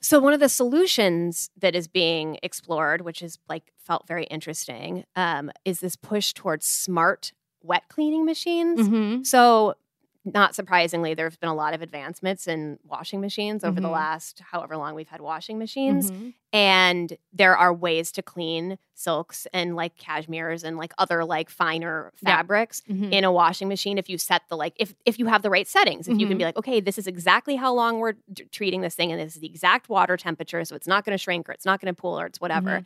So 0.02 0.18
one 0.18 0.32
of 0.32 0.40
the 0.40 0.48
solutions 0.48 1.50
that 1.60 1.74
is 1.74 1.86
being 1.86 2.38
explored, 2.42 3.02
which 3.02 3.20
is 3.22 3.38
like 3.48 3.70
felt 3.78 4.06
very 4.08 4.24
interesting, 4.24 5.04
um, 5.14 5.50
is 5.64 5.80
this 5.80 5.94
push 5.96 6.32
towards 6.32 6.66
smart 6.66 7.32
wet 7.62 7.82
cleaning 7.90 8.24
machines. 8.24 8.80
Mhm. 8.88 9.26
So 9.26 9.74
not 10.24 10.54
surprisingly, 10.54 11.14
there 11.14 11.26
have 11.26 11.40
been 11.40 11.48
a 11.48 11.54
lot 11.54 11.72
of 11.72 11.80
advancements 11.80 12.46
in 12.46 12.78
washing 12.84 13.20
machines 13.22 13.64
over 13.64 13.80
the 13.80 13.88
Mhm. 13.88 13.92
last 13.92 14.40
however 14.50 14.76
long 14.76 14.94
we've 14.94 15.08
had 15.08 15.20
washing 15.22 15.58
machines. 15.58 16.10
Mhm. 16.10 16.34
And 16.52 17.16
there 17.32 17.56
are 17.56 17.72
ways 17.72 18.12
to 18.12 18.22
clean 18.22 18.76
silks 18.94 19.46
and 19.54 19.76
like 19.76 19.96
cashmeres 19.96 20.62
and 20.62 20.76
like 20.76 20.92
other 20.98 21.24
like 21.24 21.48
finer 21.48 22.12
Yeah. 22.20 22.36
fabrics 22.36 22.82
Mhm. 22.82 23.12
in 23.12 23.24
a 23.24 23.32
washing 23.32 23.66
machine 23.68 23.96
if 23.96 24.10
you 24.10 24.18
set 24.18 24.42
the 24.50 24.56
like 24.58 24.74
if 24.76 24.94
if 25.06 25.18
you 25.18 25.24
have 25.26 25.40
the 25.40 25.48
right 25.48 25.66
settings 25.66 26.06
if 26.06 26.18
you 26.18 26.26
can 26.28 26.36
be 26.36 26.44
like 26.44 26.56
okay 26.58 26.80
this 26.80 26.98
is 26.98 27.06
exactly 27.06 27.56
how 27.56 27.72
long 27.72 27.98
we're 27.98 28.12
d- 28.30 28.44
treating 28.52 28.82
this 28.82 28.94
thing 28.94 29.10
and 29.10 29.18
this 29.18 29.36
is 29.36 29.40
the 29.40 29.46
exact 29.46 29.88
water 29.88 30.18
temperature 30.18 30.62
so 30.66 30.76
it's 30.76 30.86
not 30.86 31.04
going 31.06 31.14
to 31.16 31.22
shrink 31.22 31.48
or 31.48 31.52
it's 31.52 31.64
not 31.64 31.80
going 31.80 31.92
to 31.94 31.98
pool 31.98 32.20
or 32.20 32.26
it's 32.26 32.40
whatever 32.42 32.84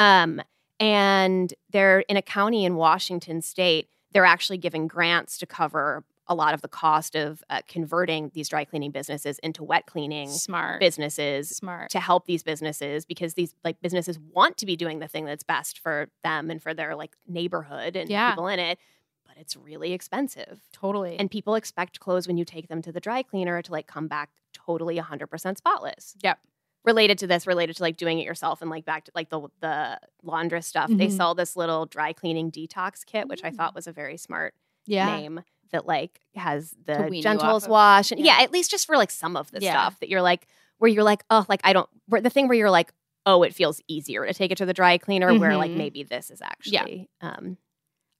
um 0.00 0.42
and 0.80 1.54
they're 1.70 2.00
in 2.00 2.16
a 2.18 2.22
county 2.22 2.64
in 2.66 2.74
Washington 2.76 3.40
state 3.40 3.88
they're 4.12 4.24
actually 4.26 4.58
giving 4.58 4.86
grants 4.86 5.38
to 5.38 5.46
cover 5.46 6.04
a 6.26 6.34
lot 6.34 6.54
of 6.54 6.62
the 6.62 6.68
cost 6.68 7.14
of 7.14 7.42
uh, 7.50 7.60
converting 7.68 8.30
these 8.34 8.48
dry 8.48 8.64
cleaning 8.64 8.90
businesses 8.90 9.38
into 9.40 9.62
wet 9.62 9.86
cleaning 9.86 10.28
Smart. 10.28 10.80
businesses 10.80 11.50
Smart. 11.50 11.90
to 11.90 12.00
help 12.00 12.26
these 12.26 12.42
businesses 12.42 13.04
because 13.04 13.34
these 13.34 13.54
like 13.62 13.80
businesses 13.82 14.18
want 14.18 14.56
to 14.56 14.66
be 14.66 14.74
doing 14.76 15.00
the 15.00 15.08
thing 15.08 15.24
that's 15.26 15.42
best 15.44 15.78
for 15.78 16.08
them 16.22 16.50
and 16.50 16.62
for 16.62 16.72
their 16.72 16.96
like 16.96 17.14
neighborhood 17.28 17.94
and 17.96 18.08
Yeah. 18.08 18.30
people 18.30 18.48
in 18.48 18.58
it 18.58 18.78
but 19.26 19.36
it's 19.38 19.56
really 19.56 19.92
expensive 19.92 20.60
Totally. 20.72 21.18
and 21.18 21.30
people 21.30 21.54
expect 21.56 22.00
clothes 22.00 22.26
when 22.26 22.36
you 22.38 22.44
take 22.44 22.68
them 22.68 22.80
to 22.82 22.92
the 22.92 23.00
dry 23.00 23.22
cleaner 23.22 23.60
to 23.62 23.72
like 23.72 23.86
come 23.86 24.08
back 24.08 24.30
totally 24.52 24.96
100% 24.98 25.56
spotless 25.58 26.16
Yep. 26.22 26.38
related 26.84 27.18
to 27.18 27.26
this 27.26 27.46
related 27.46 27.76
to 27.76 27.82
like 27.82 27.96
doing 27.98 28.18
it 28.18 28.24
yourself 28.24 28.62
and 28.62 28.70
like 28.70 28.84
back 28.86 29.04
to 29.04 29.12
like 29.14 29.28
the 29.28 29.48
the 29.60 29.98
laundress 30.22 30.66
stuff 30.66 30.88
they 30.90 31.08
Mhm. 31.08 31.16
sell 31.16 31.34
this 31.34 31.54
little 31.54 31.84
dry 31.86 32.12
cleaning 32.14 32.50
detox 32.50 33.04
kit 33.04 33.28
which 33.28 33.44
i 33.44 33.50
thought 33.50 33.74
was 33.74 33.86
a 33.86 33.92
very 33.92 34.16
smart 34.16 34.54
yeah. 34.86 35.16
name 35.16 35.42
that 35.72 35.86
like 35.86 36.20
has 36.34 36.74
the 36.86 37.18
gentles 37.22 37.64
of. 37.64 37.70
wash 37.70 38.10
and 38.10 38.20
Yeah. 38.20 38.38
yeah. 38.38 38.44
at 38.44 38.52
least 38.52 38.70
just 38.70 38.86
for 38.86 38.96
like 38.96 39.10
some 39.10 39.36
of 39.36 39.50
the 39.50 39.60
Yeah. 39.60 39.72
stuff 39.72 40.00
that 40.00 40.08
you're 40.08 40.22
like 40.22 40.46
where 40.78 40.90
you're 40.90 41.04
like 41.04 41.24
oh 41.30 41.44
like 41.48 41.60
I 41.64 41.72
don't 41.72 41.88
where 42.08 42.20
the 42.20 42.30
thing 42.30 42.48
where 42.48 42.56
you're 42.58 42.70
like 42.70 42.92
oh 43.26 43.42
it 43.42 43.54
feels 43.54 43.80
easier 43.88 44.26
to 44.26 44.34
take 44.34 44.50
it 44.50 44.58
to 44.58 44.66
the 44.66 44.74
dry 44.74 44.98
cleaner 44.98 45.32
where 45.38 45.56
like 45.56 45.70
Mhm. 45.70 45.76
maybe 45.76 46.02
this 46.02 46.30
is 46.30 46.40
actually 46.42 47.08
um 47.20 47.58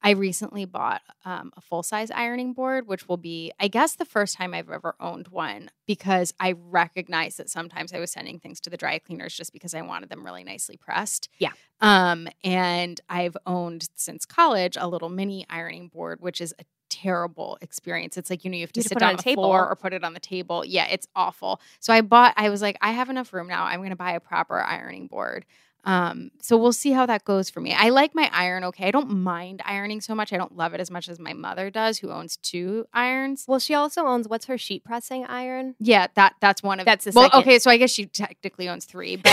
I 0.07 0.11
recently 0.11 0.67
bought 0.67 1.01
um, 1.25 1.51
a 1.57 1.63
full 1.63 1.83
size 1.83 2.11
ironing 2.11 2.53
board, 2.53 2.87
which 2.87 3.09
will 3.09 3.17
be, 3.17 3.53
I 3.59 3.69
guess, 3.69 3.97
the 3.97 4.05
first 4.05 4.37
time 4.37 4.53
I've 4.53 4.69
ever 4.69 4.95
owned 5.01 5.29
one 5.29 5.71
because 5.87 6.35
I 6.39 6.53
recognize 6.59 7.37
that 7.39 7.49
sometimes 7.49 7.91
I 7.95 8.01
was 8.01 8.11
sending 8.13 8.39
things 8.39 8.61
to 8.61 8.69
the 8.71 8.77
dry 8.77 8.99
cleaners 8.99 9.35
just 9.35 9.51
because 9.55 9.73
I 9.73 9.81
wanted 9.81 10.11
them 10.11 10.23
really 10.23 10.45
nicely 10.45 10.77
pressed. 10.77 11.31
Yeah. 11.39 11.53
Um, 11.81 12.29
and 12.45 13.01
I've 13.09 13.35
owned 13.47 13.89
since 13.95 14.27
college 14.27 14.77
a 14.79 14.87
little 14.89 15.09
mini 15.09 15.47
ironing 15.49 15.89
board, 15.89 16.21
which 16.21 16.43
is 16.43 16.55
a 16.59 16.65
terrible 17.03 17.59
experience. 17.61 18.17
It's 18.17 18.31
like, 18.31 18.45
you 18.45 18.51
know, 18.51 18.57
you 18.57 18.63
have 18.63 18.73
to 18.73 18.81
You 18.81 18.85
sit 18.85 18.99
down 18.99 19.11
on 19.11 19.17
the 19.17 19.23
table. 19.23 19.43
floor 19.45 19.69
or 19.69 19.75
put 19.77 19.93
it 19.93 20.05
on 20.05 20.13
the 20.15 20.21
table. 20.21 20.65
Yeah, 20.65 20.87
it's 20.87 21.07
awful. 21.17 21.61
So 21.81 21.93
I 21.93 22.01
bought, 22.01 22.35
I 22.37 22.49
was 22.51 22.63
like, 22.63 22.77
I 22.81 22.93
have 22.93 23.11
enough 23.11 23.33
room 23.33 23.49
now. 23.49 23.65
I'm 23.65 23.81
going 23.81 23.91
to 23.91 23.97
buy 23.97 24.13
a 24.13 24.21
proper 24.21 24.61
ironing 24.63 25.07
board. 25.09 25.45
Um, 25.87 26.31
so 26.41 26.57
we'll 26.57 26.73
see 26.73 26.93
how 26.93 27.05
that 27.05 27.25
goes 27.25 27.51
for 27.51 27.61
me. 27.61 27.75
I 27.75 27.91
like 27.91 28.15
my 28.15 28.31
iron 28.33 28.65
okay. 28.65 28.87
I 28.87 28.91
don't 28.91 29.11
mind 29.11 29.61
ironing 29.67 30.01
so 30.01 30.15
much. 30.15 30.33
I 30.33 30.39
don't 30.39 30.57
love 30.57 30.73
it 30.73 30.81
as 30.81 30.91
much 30.91 31.11
as 31.11 31.19
my 31.19 31.35
mother 31.35 31.69
does, 31.69 31.99
who 31.99 32.11
owns 32.11 32.39
two 32.39 32.87
irons. 32.95 33.45
Well, 33.47 33.59
she 33.59 33.75
also 33.75 34.07
owns 34.07 34.27
what's 34.27 34.47
her 34.47 34.57
sheet 34.57 34.83
pressing 34.83 35.27
iron? 35.27 35.75
Yeah, 35.79 36.07
that 36.15 36.37
that's 36.41 36.63
one 36.63 36.81
of 36.81 36.87
That's 36.87 37.05
the 37.05 37.13
well. 37.15 37.25
second. 37.27 37.41
Okay, 37.41 37.59
so 37.59 37.71
I 37.71 37.77
guess 37.77 37.91
she 37.91 38.07
technically 38.07 38.67
owns 38.67 38.87
three, 38.87 39.17
but 39.29 39.33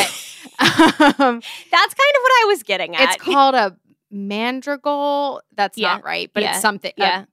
um, 0.59 1.41
That's 1.71 1.93
kind 1.93 2.13
of 2.15 2.21
what 2.21 2.33
I 2.41 2.45
was 2.49 2.63
getting 2.63 2.97
at. 2.97 3.15
it's 3.15 3.23
called 3.23 3.55
a 3.55 3.77
mandrigal. 4.13 5.41
That's 5.55 5.77
Yeah. 5.77 5.93
not 5.93 6.03
right, 6.03 6.29
but 6.33 6.43
Yeah. 6.43 6.51
it's 6.53 6.61
something. 6.61 6.91
yeah. 6.97 7.25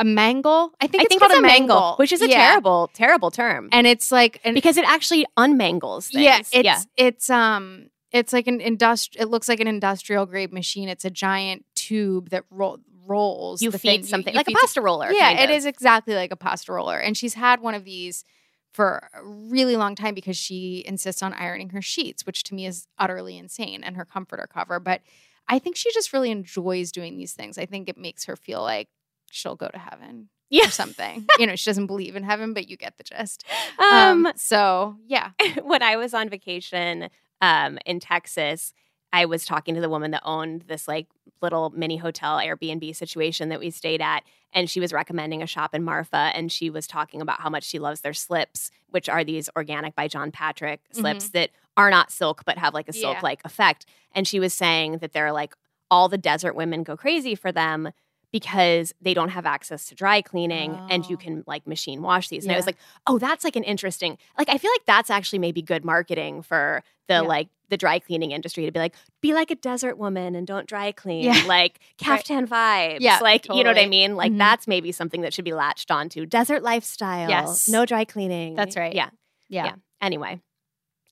A, 0.00 0.04
mangle. 0.04 0.72
I 0.80 0.86
think 0.86 1.02
I 1.02 1.04
it's 1.04 1.08
think 1.08 1.20
called 1.20 1.32
it's 1.32 1.38
a 1.38 1.42
mangle, 1.42 1.94
which 1.96 2.12
is 2.12 2.22
a 2.22 2.28
Yeah. 2.28 2.38
terrible, 2.48 2.90
terrible 2.94 3.30
term. 3.30 3.68
And 3.72 3.86
it's 3.86 4.10
like 4.12 4.40
an 4.44 4.54
because 4.54 4.76
it 4.76 4.84
actually 4.84 5.26
unmangles 5.36 6.10
things. 6.10 6.22
Yeah, 6.24 6.40
it's 6.52 6.86
it's 6.96 7.30
um 7.30 7.88
it's 8.12 8.32
like 8.32 8.46
an 8.48 8.58
industri- 8.60 9.20
it 9.20 9.26
looks 9.26 9.48
like 9.48 9.60
an 9.60 9.66
industrial 9.68 10.26
grade 10.26 10.52
machine. 10.52 10.88
It's 10.88 11.04
a 11.04 11.10
giant 11.10 11.64
tube 11.74 12.30
that 12.30 12.44
ro- 12.50 12.78
rolls. 13.06 13.62
You 13.62 13.70
feed 13.72 13.80
thing. 13.80 14.02
something 14.04 14.34
you 14.34 14.38
like 14.38 14.48
a 14.48 14.52
pasta 14.52 14.80
roller. 14.80 15.10
Yeah, 15.12 15.44
of. 15.44 15.50
is 15.50 15.64
exactly 15.66 16.14
like 16.14 16.32
a 16.32 16.36
pasta 16.36 16.72
roller. 16.72 16.98
And 16.98 17.16
she's 17.16 17.34
had 17.34 17.60
one 17.60 17.74
of 17.74 17.84
these 17.84 18.24
for 18.72 19.08
a 19.14 19.24
really 19.24 19.76
long 19.76 19.94
time 19.96 20.14
because 20.14 20.36
she 20.36 20.84
insists 20.86 21.22
on 21.22 21.32
ironing 21.34 21.70
her 21.70 21.82
sheets, 21.82 22.24
which 22.24 22.44
to 22.44 22.54
me 22.54 22.66
is 22.66 22.86
utterly 22.98 23.36
insane, 23.36 23.82
and 23.82 23.96
her 23.96 24.04
comforter 24.04 24.48
cover. 24.52 24.78
But 24.78 25.02
I 25.48 25.58
think 25.58 25.74
she 25.74 25.92
just 25.92 26.12
really 26.12 26.30
enjoys 26.30 26.92
doing 26.92 27.16
these 27.16 27.32
things. 27.32 27.58
I 27.58 27.66
think 27.66 27.88
it 27.88 27.98
makes 27.98 28.26
her 28.26 28.36
feel 28.36 28.62
like 28.62 28.88
she'll 29.30 29.56
go 29.56 29.68
to 29.68 29.78
heaven 29.78 30.28
Yeah. 30.50 30.66
or 30.66 30.70
something. 30.70 31.26
you 31.38 31.46
know, 31.46 31.56
she 31.56 31.68
doesn't 31.70 31.86
believe 31.86 32.16
in 32.16 32.22
heaven, 32.24 32.52
but 32.54 32.68
you 32.68 32.76
get 32.76 32.96
the 32.98 33.04
gist. 33.04 33.44
Um, 33.78 34.26
Um, 34.26 34.32
so 34.36 34.96
yeah. 35.06 35.30
when 35.62 35.82
I 35.82 35.96
was 35.96 36.12
on 36.14 36.28
vacation 36.28 37.08
um, 37.40 37.78
in 37.86 38.00
Texas, 38.00 38.72
I 39.12 39.24
was 39.24 39.44
talking 39.44 39.74
to 39.74 39.80
the 39.80 39.88
woman 39.88 40.12
that 40.12 40.22
owned 40.24 40.62
this 40.68 40.86
like 40.86 41.06
little 41.42 41.70
mini 41.70 41.96
hotel 41.96 42.36
Airbnb 42.38 42.94
situation 42.94 43.48
that 43.48 43.58
we 43.58 43.70
stayed 43.70 44.00
at, 44.02 44.22
and 44.52 44.68
she 44.70 44.78
was 44.78 44.92
recommending 44.92 45.42
a 45.42 45.46
shop 45.46 45.74
in 45.74 45.82
Marfa, 45.82 46.30
and 46.34 46.52
she 46.52 46.70
was 46.70 46.86
talking 46.86 47.20
about 47.20 47.40
how 47.40 47.48
much 47.50 47.64
she 47.64 47.78
loves 47.78 48.02
their 48.02 48.12
slips, 48.12 48.70
which 48.90 49.08
are 49.08 49.24
these 49.24 49.48
organic 49.56 49.94
by 49.96 50.06
John 50.06 50.30
Patrick 50.30 50.80
slips 50.92 51.30
that 51.30 51.50
are 51.76 51.90
not 51.90 52.10
silk 52.12 52.44
but 52.44 52.58
have 52.58 52.74
like 52.74 52.88
a 52.88 52.92
silk 52.92 53.22
like 53.22 53.40
effect. 53.44 53.86
And 54.12 54.28
she 54.28 54.38
was 54.38 54.52
saying 54.54 54.98
that 54.98 55.12
they're 55.12 55.32
like 55.32 55.54
all 55.90 56.08
the 56.08 56.18
desert 56.18 56.54
women 56.54 56.82
go 56.84 56.96
crazy 56.96 57.34
for 57.34 57.50
them 57.50 57.90
because 58.32 58.92
they 59.00 59.12
don't 59.14 59.30
have 59.30 59.44
access 59.46 59.86
to 59.86 59.94
dry 59.94 60.22
cleaning 60.22 60.78
and 60.88 61.08
you 61.08 61.16
Oh. 61.16 61.22
can 61.24 61.44
like 61.46 61.66
machine 61.66 62.00
wash 62.02 62.28
these. 62.28 62.44
And 62.44 62.52
I 62.52 62.56
was 62.56 62.66
like, 62.66 62.76
oh, 63.06 63.18
that's 63.18 63.42
like 63.44 63.56
an 63.56 63.64
interesting, 63.64 64.18
like, 64.38 64.48
I 64.48 64.56
feel 64.58 64.70
like 64.70 64.84
that's 64.86 65.10
actually 65.10 65.40
maybe 65.40 65.62
good 65.62 65.84
marketing 65.84 66.42
for 66.42 66.82
the 67.08 67.14
Yeah. 67.14 67.20
like 67.22 67.48
the 67.70 67.76
dry 67.76 67.98
cleaning 67.98 68.30
industry 68.32 68.66
to 68.66 68.72
be 68.72 68.78
like, 68.78 68.94
be 69.20 69.32
like 69.34 69.50
a 69.50 69.54
desert 69.56 69.96
woman 69.98 70.34
and 70.34 70.46
don't 70.46 70.66
dry 70.68 70.92
clean. 70.92 71.24
Yeah. 71.24 71.42
Like 71.46 71.80
Right. 72.06 72.18
caftan 72.18 72.46
vibes. 72.46 72.98
Yeah, 73.00 73.18
Like, 73.20 73.46
you 73.48 73.62
know 73.64 73.70
what 73.70 73.78
I 73.78 73.86
mean? 73.86 74.16
Like, 74.16 74.32
Mhm. 74.32 74.38
that's 74.38 74.66
maybe 74.68 74.92
something 74.92 75.20
that 75.22 75.32
should 75.34 75.44
be 75.44 75.54
latched 75.54 75.90
onto. 75.90 76.26
Desert 76.26 76.62
lifestyle. 76.62 77.28
Yes. 77.28 77.68
No 77.68 77.84
dry 77.86 78.04
cleaning. 78.04 78.54
That's 78.54 78.76
right. 78.76 78.94
Yeah. 78.94 79.10
Yeah. 79.48 79.64
Yeah. 79.66 79.74
Anyway. 80.00 80.40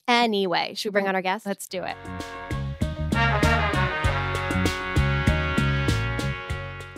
Anyway, 0.07 0.75
should 0.75 0.91
we 0.91 0.93
bring 0.93 1.09
on 1.09 1.15
our 1.15 1.23
guest? 1.23 1.45
Let's 1.47 1.67
do 1.69 1.83
it. 1.83 1.97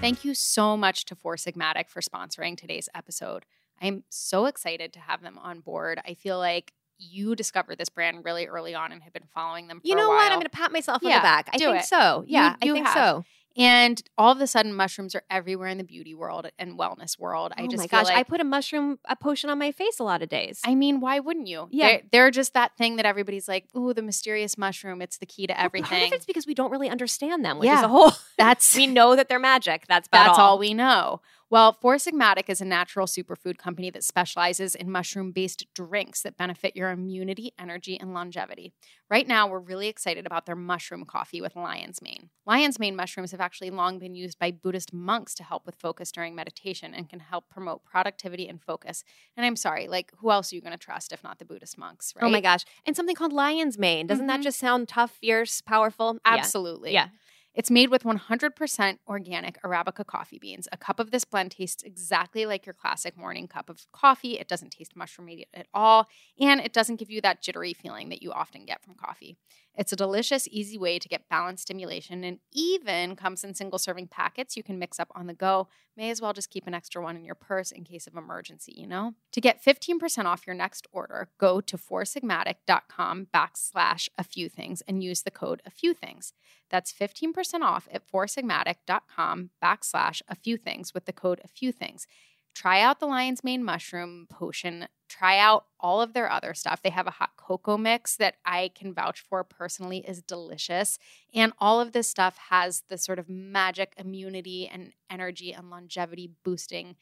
Thank 0.00 0.24
you 0.24 0.32
so 0.34 0.76
much 0.78 1.04
to 1.06 1.14
Four 1.14 1.36
Sigmatic 1.36 1.88
for 1.90 2.00
sponsoring 2.00 2.56
today's 2.56 2.88
episode. 2.94 3.44
I'm 3.82 4.04
so 4.08 4.46
excited 4.46 4.92
to 4.94 4.98
have 5.00 5.20
them 5.22 5.38
on 5.38 5.60
board. 5.60 6.00
I 6.06 6.14
feel 6.14 6.38
like 6.38 6.72
you 6.98 7.34
discovered 7.34 7.76
this 7.78 7.88
brand 7.90 8.24
really 8.24 8.46
early 8.46 8.74
on 8.74 8.92
and 8.92 9.02
have 9.02 9.12
been 9.12 9.28
following 9.34 9.68
them 9.68 9.80
for 9.80 9.86
you 9.86 9.94
know 9.94 10.08
what? 10.08 10.22
I'm 10.32 10.36
going 10.38 10.42
to 10.44 10.50
pat 10.50 10.72
myself 10.72 11.04
on 11.04 11.10
Yeah, 11.10 11.18
the 11.18 11.22
back. 11.22 11.50
I 11.52 11.58
do 11.58 11.66
think 11.66 11.80
it. 11.80 11.84
so. 11.84 12.24
You- 12.26 12.32
Yeah, 12.34 12.54
you 12.62 12.72
I 12.72 12.74
think 12.74 12.86
have. 12.86 12.94
so. 12.94 13.24
And 13.56 14.02
all 14.16 14.32
of 14.32 14.40
a 14.40 14.46
sudden, 14.46 14.74
mushrooms 14.74 15.14
are 15.14 15.22
everywhere 15.28 15.68
in 15.68 15.78
the 15.78 15.84
beauty 15.84 16.14
world 16.14 16.46
and 16.58 16.78
wellness 16.78 17.18
world. 17.18 17.52
I 17.56 17.62
oh 17.62 17.66
just 17.66 17.78
my 17.78 17.86
feel 17.86 18.00
gosh, 18.00 18.06
like, 18.06 18.16
I 18.16 18.22
put 18.22 18.40
a 18.40 18.44
mushroom 18.44 18.98
a 19.06 19.16
potion 19.16 19.50
on 19.50 19.58
my 19.58 19.72
face 19.72 19.98
a 19.98 20.04
lot 20.04 20.22
of 20.22 20.28
days. 20.28 20.60
I 20.64 20.74
mean, 20.74 21.00
why 21.00 21.18
wouldn't 21.18 21.48
you? 21.48 21.68
Yeah. 21.70 21.86
They're, 21.86 22.02
they're 22.12 22.30
just 22.30 22.54
that 22.54 22.76
thing 22.76 22.96
that 22.96 23.06
everybody's 23.06 23.48
like, 23.48 23.66
ooh, 23.76 23.92
the 23.92 24.02
mysterious 24.02 24.56
mushroom. 24.56 25.02
It's 25.02 25.18
the 25.18 25.26
key 25.26 25.46
to 25.48 25.52
Well, 25.52 25.64
everything. 25.64 25.98
Part 25.98 26.12
of 26.12 26.16
it's 26.16 26.26
because 26.26 26.46
we 26.46 26.54
don't 26.54 26.70
really 26.70 26.88
understand 26.88 27.44
them, 27.44 27.58
which 27.58 27.68
is 27.68 27.82
a 27.82 27.88
whole. 27.88 28.12
That's 28.38 28.74
we 28.76 28.86
know 28.86 29.16
that 29.16 29.28
they're 29.28 29.38
magic. 29.38 29.84
That's 29.88 30.08
That's 30.12 30.38
all. 30.38 30.50
all 30.52 30.58
we 30.58 30.72
know. 30.74 31.20
Well, 31.50 31.72
Four 31.72 31.96
Sigmatic 31.96 32.48
is 32.48 32.60
a 32.60 32.64
natural 32.64 33.08
superfood 33.08 33.58
company 33.58 33.90
that 33.90 34.04
specializes 34.04 34.76
in 34.76 34.88
mushroom 34.88 35.32
based 35.32 35.66
drinks 35.74 36.22
that 36.22 36.36
benefit 36.36 36.76
your 36.76 36.90
immunity, 36.90 37.50
energy, 37.58 37.98
and 37.98 38.14
longevity. 38.14 38.72
Right 39.10 39.26
now, 39.26 39.48
we're 39.48 39.58
really 39.58 39.88
excited 39.88 40.26
about 40.26 40.46
their 40.46 40.54
mushroom 40.54 41.04
coffee 41.04 41.40
with 41.40 41.56
lion's 41.56 42.00
mane. 42.00 42.30
Lion's 42.46 42.78
mane 42.78 42.94
mushrooms 42.94 43.32
have 43.32 43.40
actually 43.40 43.70
long 43.70 43.98
been 43.98 44.14
used 44.14 44.38
by 44.38 44.52
Buddhist 44.52 44.92
monks 44.92 45.34
to 45.34 45.42
help 45.42 45.66
with 45.66 45.74
focus 45.74 46.12
during 46.12 46.36
meditation 46.36 46.94
and 46.94 47.08
can 47.08 47.18
help 47.18 47.48
promote 47.50 47.84
productivity 47.84 48.46
and 48.46 48.62
focus. 48.62 49.02
And 49.36 49.44
I'm 49.44 49.56
sorry, 49.56 49.88
like, 49.88 50.12
who 50.18 50.30
else 50.30 50.52
are 50.52 50.54
you 50.54 50.62
going 50.62 50.70
to 50.70 50.78
trust 50.78 51.10
if 51.12 51.24
not 51.24 51.40
the 51.40 51.44
Buddhist 51.44 51.76
monks, 51.76 52.12
right? 52.14 52.24
Oh 52.24 52.30
my 52.30 52.40
gosh. 52.40 52.64
And 52.86 52.94
something 52.94 53.16
called 53.16 53.32
lion's 53.32 53.76
mane. 53.76 54.06
Doesn't 54.06 54.28
that 54.28 54.38
Mhm. 54.38 54.44
just 54.44 54.60
sound 54.60 54.86
tough, 54.88 55.10
fierce, 55.10 55.60
powerful? 55.60 56.14
Yeah. 56.24 56.34
Absolutely. 56.34 56.92
Yeah. 56.92 57.08
It's 57.52 57.70
made 57.70 57.90
with 57.90 58.04
100% 58.04 58.98
organic 59.08 59.60
Arabica 59.62 60.06
coffee 60.06 60.38
beans. 60.38 60.68
A 60.70 60.76
cup 60.76 61.00
of 61.00 61.10
this 61.10 61.24
blend 61.24 61.50
tastes 61.50 61.82
exactly 61.82 62.46
like 62.46 62.64
your 62.64 62.74
classic 62.74 63.16
morning 63.16 63.48
cup 63.48 63.68
of 63.68 63.86
coffee. 63.92 64.38
It 64.38 64.46
doesn't 64.46 64.70
taste 64.70 64.96
mushroomy 64.96 65.44
at 65.52 65.66
all, 65.74 66.06
and 66.38 66.60
it 66.60 66.72
doesn't 66.72 66.96
give 66.96 67.10
you 67.10 67.20
that 67.22 67.42
jittery 67.42 67.74
feeling 67.74 68.08
that 68.10 68.22
you 68.22 68.32
often 68.32 68.64
get 68.66 68.82
from 68.82 68.94
coffee. 68.94 69.36
It's 69.76 69.92
a 69.92 69.96
delicious, 69.96 70.48
easy 70.50 70.76
way 70.76 70.98
to 70.98 71.08
get 71.08 71.28
balanced 71.28 71.62
stimulation 71.62 72.24
and 72.24 72.38
even 72.52 73.16
comes 73.16 73.44
in 73.44 73.54
single 73.54 73.78
serving 73.78 74.08
packets 74.08 74.56
you 74.56 74.62
can 74.62 74.78
mix 74.78 74.98
up 74.98 75.10
on 75.14 75.26
the 75.26 75.34
go. 75.34 75.68
May 75.96 76.10
as 76.10 76.20
well 76.20 76.32
just 76.32 76.50
keep 76.50 76.66
an 76.66 76.74
extra 76.74 77.02
one 77.02 77.16
in 77.16 77.24
your 77.24 77.34
purse 77.34 77.70
in 77.70 77.84
case 77.84 78.06
of 78.06 78.16
emergency, 78.16 78.74
you 78.76 78.86
know? 78.86 79.14
To 79.32 79.40
get 79.40 79.62
15% 79.62 80.24
off 80.24 80.46
your 80.46 80.54
next 80.54 80.86
order, 80.92 81.28
go 81.38 81.60
to 81.60 81.76
foursigmatic.com 81.76 83.28
backslash 83.32 84.08
a 84.18 84.24
few 84.24 84.48
things 84.48 84.82
and 84.88 85.04
use 85.04 85.22
the 85.22 85.30
code 85.30 85.62
a 85.64 85.70
few 85.70 85.94
things. 85.94 86.32
That's 86.68 86.92
15% 86.92 87.62
off 87.62 87.88
at 87.92 88.10
foursigmatic.com 88.10 89.50
backslash 89.62 90.22
a 90.28 90.34
few 90.34 90.56
things 90.56 90.94
with 90.94 91.06
the 91.06 91.12
code 91.12 91.40
a 91.44 91.48
few 91.48 91.72
things. 91.72 92.06
Try 92.54 92.80
out 92.80 93.00
the 93.00 93.06
lion's 93.06 93.42
mane 93.44 93.64
mushroom 93.64 94.26
potion. 94.28 94.88
Try 95.08 95.38
out 95.38 95.66
all 95.78 96.00
of 96.02 96.12
their 96.12 96.30
other 96.30 96.52
stuff. 96.54 96.82
They 96.82 96.90
have 96.90 97.06
a 97.06 97.10
hot 97.12 97.30
cocoa 97.36 97.76
mix 97.78 98.16
that 98.16 98.36
I 98.44 98.70
can 98.74 98.92
vouch 98.92 99.20
for 99.20 99.42
personally 99.44 99.98
is 100.06 100.20
delicious. 100.22 100.98
And 101.34 101.52
all 101.58 101.80
of 101.80 101.92
this 101.92 102.08
stuff 102.08 102.36
has 102.50 102.82
the 102.88 102.98
sort 102.98 103.18
of 103.18 103.28
magic 103.28 103.94
immunity 103.96 104.68
and 104.72 104.92
energy 105.08 105.52
and 105.52 105.70
longevity 105.70 106.30
boosting 106.44 106.96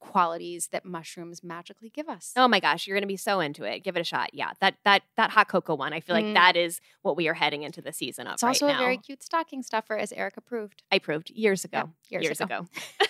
qualities 0.00 0.68
that 0.72 0.84
mushrooms 0.84 1.44
magically 1.44 1.88
give 1.88 2.08
us. 2.08 2.32
Oh 2.36 2.48
my 2.48 2.58
gosh, 2.58 2.86
you're 2.88 2.96
gonna 2.96 3.06
be 3.06 3.16
so 3.16 3.38
into 3.38 3.62
it. 3.62 3.84
Give 3.84 3.96
it 3.96 4.00
a 4.00 4.04
shot. 4.04 4.30
Yeah, 4.34 4.50
that 4.60 4.74
that 4.84 5.02
that 5.16 5.30
hot 5.30 5.46
cocoa 5.46 5.76
one. 5.76 5.92
I 5.92 6.00
feel 6.00 6.16
like 6.16 6.24
Mm. 6.24 6.34
that 6.34 6.56
is 6.56 6.80
what 7.02 7.16
we 7.16 7.28
are 7.28 7.34
heading 7.34 7.62
into 7.62 7.80
the 7.80 7.92
season 7.92 8.26
of. 8.26 8.34
it's 8.34 8.42
also 8.42 8.66
right 8.66 8.74
a 8.74 8.78
very 8.78 8.96
cute 8.98 9.22
stocking 9.22 9.62
stuffer, 9.62 9.96
as 9.96 10.12
Eric 10.12 10.36
approved. 10.36 10.82
I 10.90 10.98
proved 10.98 11.30
years 11.30 11.64
ago. 11.64 11.90
Yeah, 12.08 12.18
years 12.20 12.40
ago. 12.40 12.66
ago. 12.66 12.68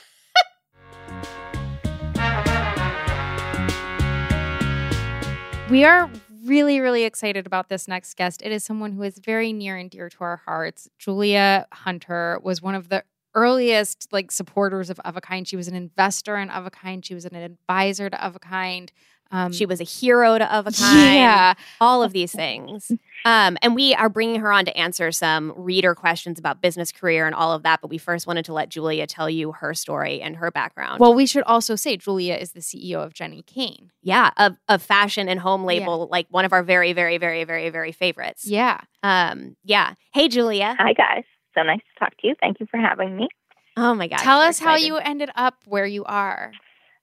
We 5.72 5.86
are 5.86 6.10
really, 6.44 6.80
really 6.80 7.04
excited 7.04 7.46
about 7.46 7.70
this 7.70 7.88
next 7.88 8.14
guest. 8.18 8.42
It 8.42 8.52
is 8.52 8.62
someone 8.62 8.92
who 8.92 9.02
is 9.04 9.18
very 9.18 9.54
near 9.54 9.78
and 9.78 9.88
dear 9.88 10.10
to 10.10 10.16
our 10.20 10.36
hearts. 10.44 10.90
Julia 10.98 11.66
Hunter 11.72 12.38
was 12.42 12.60
one 12.60 12.74
of 12.74 12.90
the 12.90 13.04
earliest 13.34 14.12
like 14.12 14.30
supporters 14.30 14.90
of 14.90 15.00
Of 15.00 15.16
a 15.16 15.22
Kind. 15.22 15.48
She 15.48 15.56
was 15.56 15.68
an 15.68 15.74
investor 15.74 16.36
in 16.36 16.50
Of 16.50 16.66
a 16.66 16.70
Kind. 16.70 17.06
She 17.06 17.14
was 17.14 17.24
an 17.24 17.34
advisor 17.34 18.10
to 18.10 18.22
Of 18.22 18.36
a 18.36 18.38
Kind. 18.38 18.92
Um, 19.32 19.50
She 19.52 19.66
was 19.66 19.80
a 19.80 19.84
hero 19.84 20.38
to 20.38 20.54
of 20.54 20.66
a 20.66 20.70
kind. 20.72 21.14
yeah, 21.16 21.54
all 21.80 22.02
of 22.02 22.12
these 22.12 22.30
things. 22.32 22.92
Um, 23.24 23.56
and 23.62 23.74
we 23.74 23.94
are 23.94 24.08
bringing 24.08 24.40
her 24.40 24.52
on 24.52 24.64
to 24.66 24.76
answer 24.76 25.10
some 25.12 25.52
reader 25.56 25.94
questions 25.94 26.38
about 26.38 26.60
business 26.60 26.92
career 26.92 27.24
and 27.26 27.34
all 27.34 27.52
of 27.52 27.62
that. 27.62 27.80
But 27.80 27.88
we 27.88 27.96
first 27.98 28.26
wanted 28.26 28.44
to 28.46 28.52
let 28.52 28.68
Julia 28.68 29.06
tell 29.06 29.30
you 29.30 29.52
her 29.52 29.74
story 29.74 30.20
and 30.20 30.36
her 30.36 30.50
background. 30.50 31.00
Well, 31.00 31.14
we 31.14 31.24
should 31.26 31.44
also 31.44 31.74
say 31.76 31.96
Julia 31.96 32.34
is 32.34 32.52
the 32.52 32.60
CEO 32.60 32.96
of 33.04 33.14
Jenni 33.14 33.44
Kayne. 33.46 33.90
yeah, 34.02 34.30
of, 34.36 34.56
of 34.68 34.82
fashion 34.82 35.28
and 35.28 35.40
home 35.40 35.62
Yeah. 35.62 35.66
label, 35.68 36.08
like 36.10 36.26
one 36.30 36.44
of 36.44 36.52
our 36.52 36.62
very, 36.62 36.92
very, 36.92 37.16
very, 37.18 37.44
very, 37.44 37.70
very 37.70 37.92
favorites. 37.92 38.46
Yeah. 38.46 38.80
Um, 39.02 39.56
yeah. 39.64 39.94
Hey, 40.12 40.28
Julia. 40.28 40.76
Hi, 40.78 40.92
guys. 40.92 41.24
So 41.54 41.62
nice 41.62 41.78
to 41.80 41.98
talk 42.00 42.16
to 42.20 42.26
you. 42.26 42.34
Thank 42.40 42.60
you 42.60 42.66
for 42.70 42.78
having 42.78 43.16
me. 43.16 43.28
Oh 43.76 43.94
my 43.94 44.06
god! 44.08 44.18
Tell 44.18 44.40
us 44.40 44.58
how 44.58 44.76
you 44.76 44.96
ended 44.98 45.30
up 45.34 45.54
where 45.64 45.86
you 45.86 46.04
are. 46.04 46.52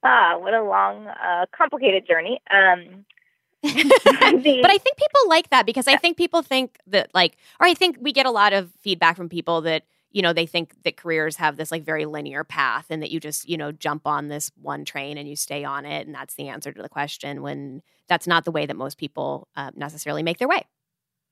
Ah, 0.04 0.38
what 0.38 0.54
a 0.54 0.64
long, 0.64 1.08
uh, 1.08 1.46
complicated 1.52 2.08
journey. 2.08 2.42
Um, 2.50 3.06
but 3.62 3.74
I 3.74 4.78
think 4.78 4.98
people 4.98 5.28
like 5.28 5.50
that 5.50 5.66
because 5.66 5.88
I 5.88 5.98
think 5.98 6.16
people 6.16 6.42
think 6.42 6.78
that 6.88 7.10
like, 7.14 7.36
or 7.60 7.68
I 7.68 7.74
think 7.74 7.98
we 8.00 8.14
get 8.14 8.26
a 8.26 8.32
lot 8.32 8.54
of 8.54 8.72
feedback 8.80 9.18
from 9.18 9.28
people 9.28 9.62
that 9.62 9.84
you 10.12 10.22
know 10.22 10.32
they 10.32 10.46
think 10.46 10.82
that 10.84 10.96
careers 10.96 11.36
have 11.36 11.58
this 11.58 11.72
like 11.72 11.84
very 11.84 12.06
linear 12.06 12.46
path 12.46 12.86
and 12.90 13.04
that 13.04 13.12
you 13.12 13.20
just 13.20 13.48
you 13.48 13.58
know 13.58 13.74
jump 13.74 14.08
on 14.08 14.30
this 14.30 14.50
one 14.62 14.86
train 14.86 15.18
and 15.18 15.28
you 15.28 15.36
stay 15.36 15.66
on 15.66 15.86
it 15.86 16.08
and 16.08 16.16
that's 16.16 16.36
the 16.36 16.48
answer 16.48 16.72
to 16.72 16.82
the 16.82 16.90
question 16.90 17.42
when 17.42 17.82
that's 18.08 18.26
not 18.26 18.46
the 18.46 18.52
way 18.52 18.66
that 18.66 18.76
most 18.76 18.98
people 18.98 19.50
uh, 19.56 19.72
necessarily 19.76 20.24
make 20.24 20.38
their 20.38 20.48
way. 20.48 20.64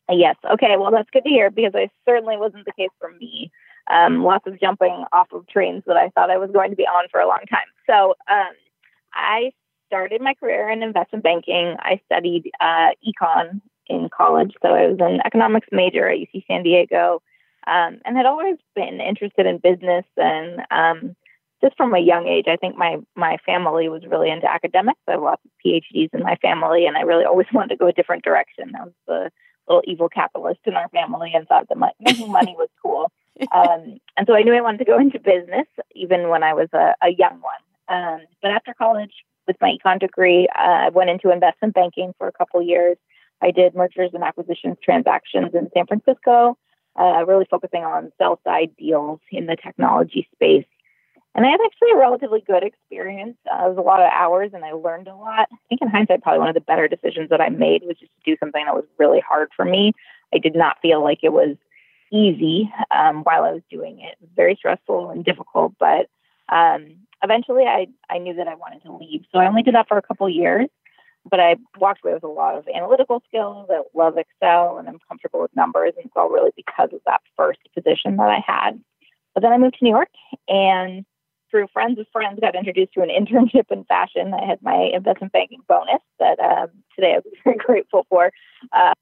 Yes. 0.10 0.36
Okay. 0.54 0.76
Well 0.78 0.92
that's 0.92 1.10
good 1.12 1.24
to 1.24 1.30
hear 1.30 1.50
because 1.50 1.74
i 1.76 1.90
certainly 2.06 2.36
wasn't 2.38 2.66
the 2.66 2.74
case 2.74 2.90
for 3.00 3.12
me 3.14 3.52
um, 3.92 4.24
lots 4.24 4.46
of 4.48 4.60
jumping 4.60 5.06
off 5.12 5.28
of 5.32 5.48
trains 5.48 5.84
that 5.88 5.98
i 5.98 6.10
thought 6.10 6.30
i 6.30 6.38
was 6.38 6.52
going 6.52 6.70
to 6.70 6.76
be 6.76 6.84
on 6.84 7.08
for 7.10 7.20
a 7.20 7.28
long 7.28 7.42
time 7.50 7.68
so 7.88 8.16
um, 8.30 8.54
i 9.14 9.52
started 9.88 10.22
my 10.22 10.34
career 10.34 10.70
in 10.70 10.84
investment 10.84 11.24
banking 11.24 11.76
i 11.80 12.00
studied 12.06 12.52
uh, 12.62 12.90
econ 13.06 13.62
in 13.88 14.10
college 14.16 14.54
so 14.62 14.70
i 14.70 14.88
was 14.88 14.98
an 15.00 15.20
economics 15.26 15.68
major 15.72 16.08
at 16.10 16.18
uc 16.18 16.44
san 16.48 16.64
diego 16.64 17.22
um, 17.68 18.00
and 18.06 18.16
had 18.16 18.26
always 18.26 18.58
been 18.76 19.02
interested 19.02 19.46
in 19.46 19.58
business 19.58 20.06
and 20.16 20.62
um, 20.72 21.16
just 21.62 21.76
from 21.76 21.94
a 21.94 22.00
young 22.00 22.28
age, 22.28 22.46
I 22.48 22.56
think 22.56 22.78
my 22.78 22.98
my 23.16 23.38
family 23.46 23.90
was 23.90 24.04
really 24.06 24.30
into 24.30 24.52
academics. 24.52 25.00
I 25.08 25.14
have 25.14 25.22
lots 25.22 25.42
of 25.44 25.52
PhDs 25.66 26.14
in 26.14 26.22
my 26.22 26.36
family, 26.36 26.86
and 26.86 26.98
I 26.98 27.02
really 27.02 27.26
always 27.26 27.48
wanted 27.54 27.70
to 27.70 27.78
go 27.78 27.88
a 27.88 27.94
different 27.94 28.24
direction. 28.24 28.74
I 28.76 28.84
was 28.84 28.94
the 29.08 29.32
little 29.68 29.84
evil 29.86 30.10
capitalist 30.10 30.62
in 30.66 30.76
our 30.76 30.88
family 30.90 31.32
and 31.34 31.48
thought 31.48 31.68
that 31.70 31.94
making 32.00 32.32
money 32.32 32.56
was 32.58 32.70
cool. 32.82 33.12
Um, 33.52 34.00
and 34.16 34.28
so 34.28 34.34
I 34.34 34.44
knew 34.44 34.54
I 34.54 34.62
wanted 34.62 34.80
to 34.80 34.86
go 34.86 34.98
into 35.00 35.20
business 35.20 35.68
even 35.96 36.30
when 36.30 36.44
I 36.44 36.54
was 36.54 36.70
a, 36.74 36.94
a 37.02 37.10
young 37.10 37.42
one. 37.42 37.62
Um, 37.90 38.22
but 38.42 38.52
after 38.52 38.74
college, 38.74 39.14
with 39.48 39.56
my 39.62 39.78
econ 39.78 40.00
degree, 40.00 40.48
uh, 40.58 40.88
I 40.88 40.90
went 40.90 41.10
into 41.10 41.32
investment 41.32 41.74
banking 41.74 42.14
for 42.18 42.28
a 42.28 42.34
couple 42.34 42.62
years. 42.62 42.98
I 43.42 43.52
did 43.52 43.76
mergers 43.76 44.12
and 44.14 44.24
acquisitions 44.24 44.78
transactions 44.84 45.54
in 45.54 45.70
San 45.74 45.86
Francisco 45.88 46.58
uh, 46.98 47.24
really 47.28 47.46
focusing 47.50 47.84
on 47.84 48.12
sell 48.18 48.40
side 48.44 48.72
deals 48.78 49.20
in 49.32 49.46
the 49.46 49.56
technology 49.56 50.28
space. 50.34 50.66
And 51.36 51.46
I 51.46 51.52
had 51.52 51.60
actually 51.64 51.92
a 51.92 51.98
relatively 51.98 52.42
good 52.42 52.64
experience. 52.64 53.38
Uh, 53.46 53.66
it 53.66 53.70
was 53.70 53.78
a 53.78 53.82
lot 53.82 54.02
of 54.02 54.10
hours 54.12 54.52
and 54.54 54.66
I 54.66 54.72
learned 54.72 55.08
a 55.08 55.16
lot. 55.16 55.48
I 55.52 55.58
think 55.70 55.82
in 55.82 55.88
hindsight, 55.88 56.24
probably 56.24 56.40
one 56.40 56.50
of 56.50 56.56
the 56.56 56.62
better 56.62 56.88
decisions 56.88 57.30
that 57.30 57.42
I 57.42 57.50
made 57.50 57.84
was 57.86 57.98
just 58.00 58.12
to 58.12 58.32
do 58.32 58.38
something 58.40 58.66
that 58.66 58.74
was 58.74 58.86
really 58.98 59.20
hard 59.20 59.50
for 59.56 59.64
me. 59.64 59.94
I 60.34 60.40
did 60.40 60.56
not 60.56 60.78
feel 60.82 61.04
like 61.04 61.20
it 61.22 61.34
was 61.34 61.56
easy 62.12 62.72
um, 62.92 63.24
while 63.24 63.44
I 63.44 63.52
was 63.52 63.64
doing 63.70 64.00
it. 64.00 64.14
It 64.14 64.22
was 64.22 64.30
very 64.36 64.56
stressful 64.56 65.10
and 65.10 65.26
difficult, 65.26 65.74
but 65.80 66.08
um, 66.50 66.98
eventually 67.24 67.64
I, 67.64 67.88
I 68.10 68.20
knew 68.20 68.36
that 68.36 68.48
I 68.48 68.56
wanted 68.56 68.84
to 68.84 68.96
leave. 68.96 69.26
So 69.32 69.40
I 69.40 69.48
only 69.48 69.64
did 69.64 69.76
that 69.76 69.88
for 69.88 69.98
a 69.98 70.02
couple 70.02 70.30
years 70.30 70.70
but 71.30 71.40
I 71.40 71.56
walked 71.78 72.04
away 72.04 72.14
with 72.14 72.24
a 72.24 72.28
lot 72.28 72.56
of 72.56 72.68
analytical 72.74 73.22
skills. 73.28 73.68
I 73.70 73.82
love 73.94 74.18
Excel 74.18 74.78
and 74.78 74.88
I'm 74.88 75.00
comfortable 75.08 75.42
with 75.42 75.56
numbers. 75.56 75.94
And 75.98 76.06
it's 76.06 76.14
all 76.16 76.30
really 76.30 76.52
because 76.56 76.90
of 76.94 77.02
that 77.06 77.22
first 77.36 77.60
position 77.74 78.18
that 78.18 78.30
I 78.30 78.40
had. 78.46 78.80
But 79.34 79.44
then 79.44 79.52
I 79.52 79.58
moved 79.58 79.76
to 79.80 79.84
New 79.84 79.92
York 79.92 80.10
and 80.48 81.06
through 81.50 81.68
friends 81.72 82.00
of 82.00 82.08
friends 82.12 82.40
got 82.40 82.56
introduced 82.56 82.94
to 82.94 83.02
an 83.02 83.10
internship 83.20 83.72
in 83.72 83.84
fashion. 83.86 84.34
I 84.34 84.46
had 84.46 84.62
my 84.62 84.90
investment 84.94 85.34
banking 85.34 85.62
bonus 85.68 86.02
that 86.20 86.40
uh, 86.40 86.68
today 86.96 87.16
I'm 87.16 87.22
very 87.44 87.58
grateful 87.58 88.06
for 88.10 88.32
uh, 88.72 88.94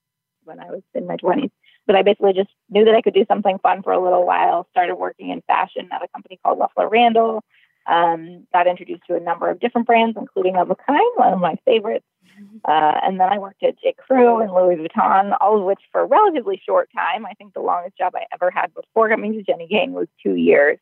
when 0.43 0.59
I 0.59 0.65
was 0.65 0.81
in 0.93 1.07
my 1.07 1.17
20s. 1.17 1.51
But 1.87 1.95
I 1.95 2.01
basically 2.01 2.33
just 2.33 2.49
knew 2.69 2.85
that 2.85 2.95
I 2.95 3.01
could 3.01 3.13
do 3.13 3.25
something 3.27 3.59
fun 3.59 3.83
for 3.83 3.93
a 3.93 4.03
little 4.03 4.25
while, 4.25 4.67
started 4.71 4.95
working 4.95 5.29
in 5.29 5.41
fashion 5.41 5.89
at 5.91 6.03
a 6.03 6.07
company 6.07 6.39
called 6.43 6.57
Loeffler 6.57 6.89
Randall. 6.89 7.43
Um, 7.87 8.47
got 8.51 8.65
introduced 8.65 9.03
to 9.07 9.15
a 9.15 9.19
number 9.19 9.49
of 9.49 9.59
different 9.59 9.85
brands, 9.85 10.17
including 10.19 10.55
Of 10.55 10.71
a 10.71 10.75
Kind, 10.75 11.11
one 11.15 11.33
of 11.33 11.39
my 11.39 11.55
favorites. 11.65 12.05
Uh, 12.67 12.99
and 13.03 13.19
then 13.19 13.31
I 13.31 13.37
worked 13.37 13.63
at 13.63 13.79
J. 13.79 13.93
Crew 13.97 14.41
and 14.41 14.51
Louis 14.51 14.75
Vuitton, 14.75 15.35
all 15.39 15.59
of 15.59 15.63
which 15.63 15.79
for 15.91 16.01
a 16.01 16.05
relatively 16.05 16.61
short 16.65 16.89
time. 16.95 17.25
I 17.25 17.33
think 17.33 17.53
the 17.53 17.61
longest 17.61 17.97
job 17.97 18.13
I 18.15 18.25
ever 18.33 18.51
had 18.51 18.73
before 18.73 19.09
coming 19.09 19.33
to 19.33 19.43
Jenni 19.43 19.69
Kayne 19.69 19.93
was 19.93 20.07
two 20.21 20.35
years. 20.35 20.79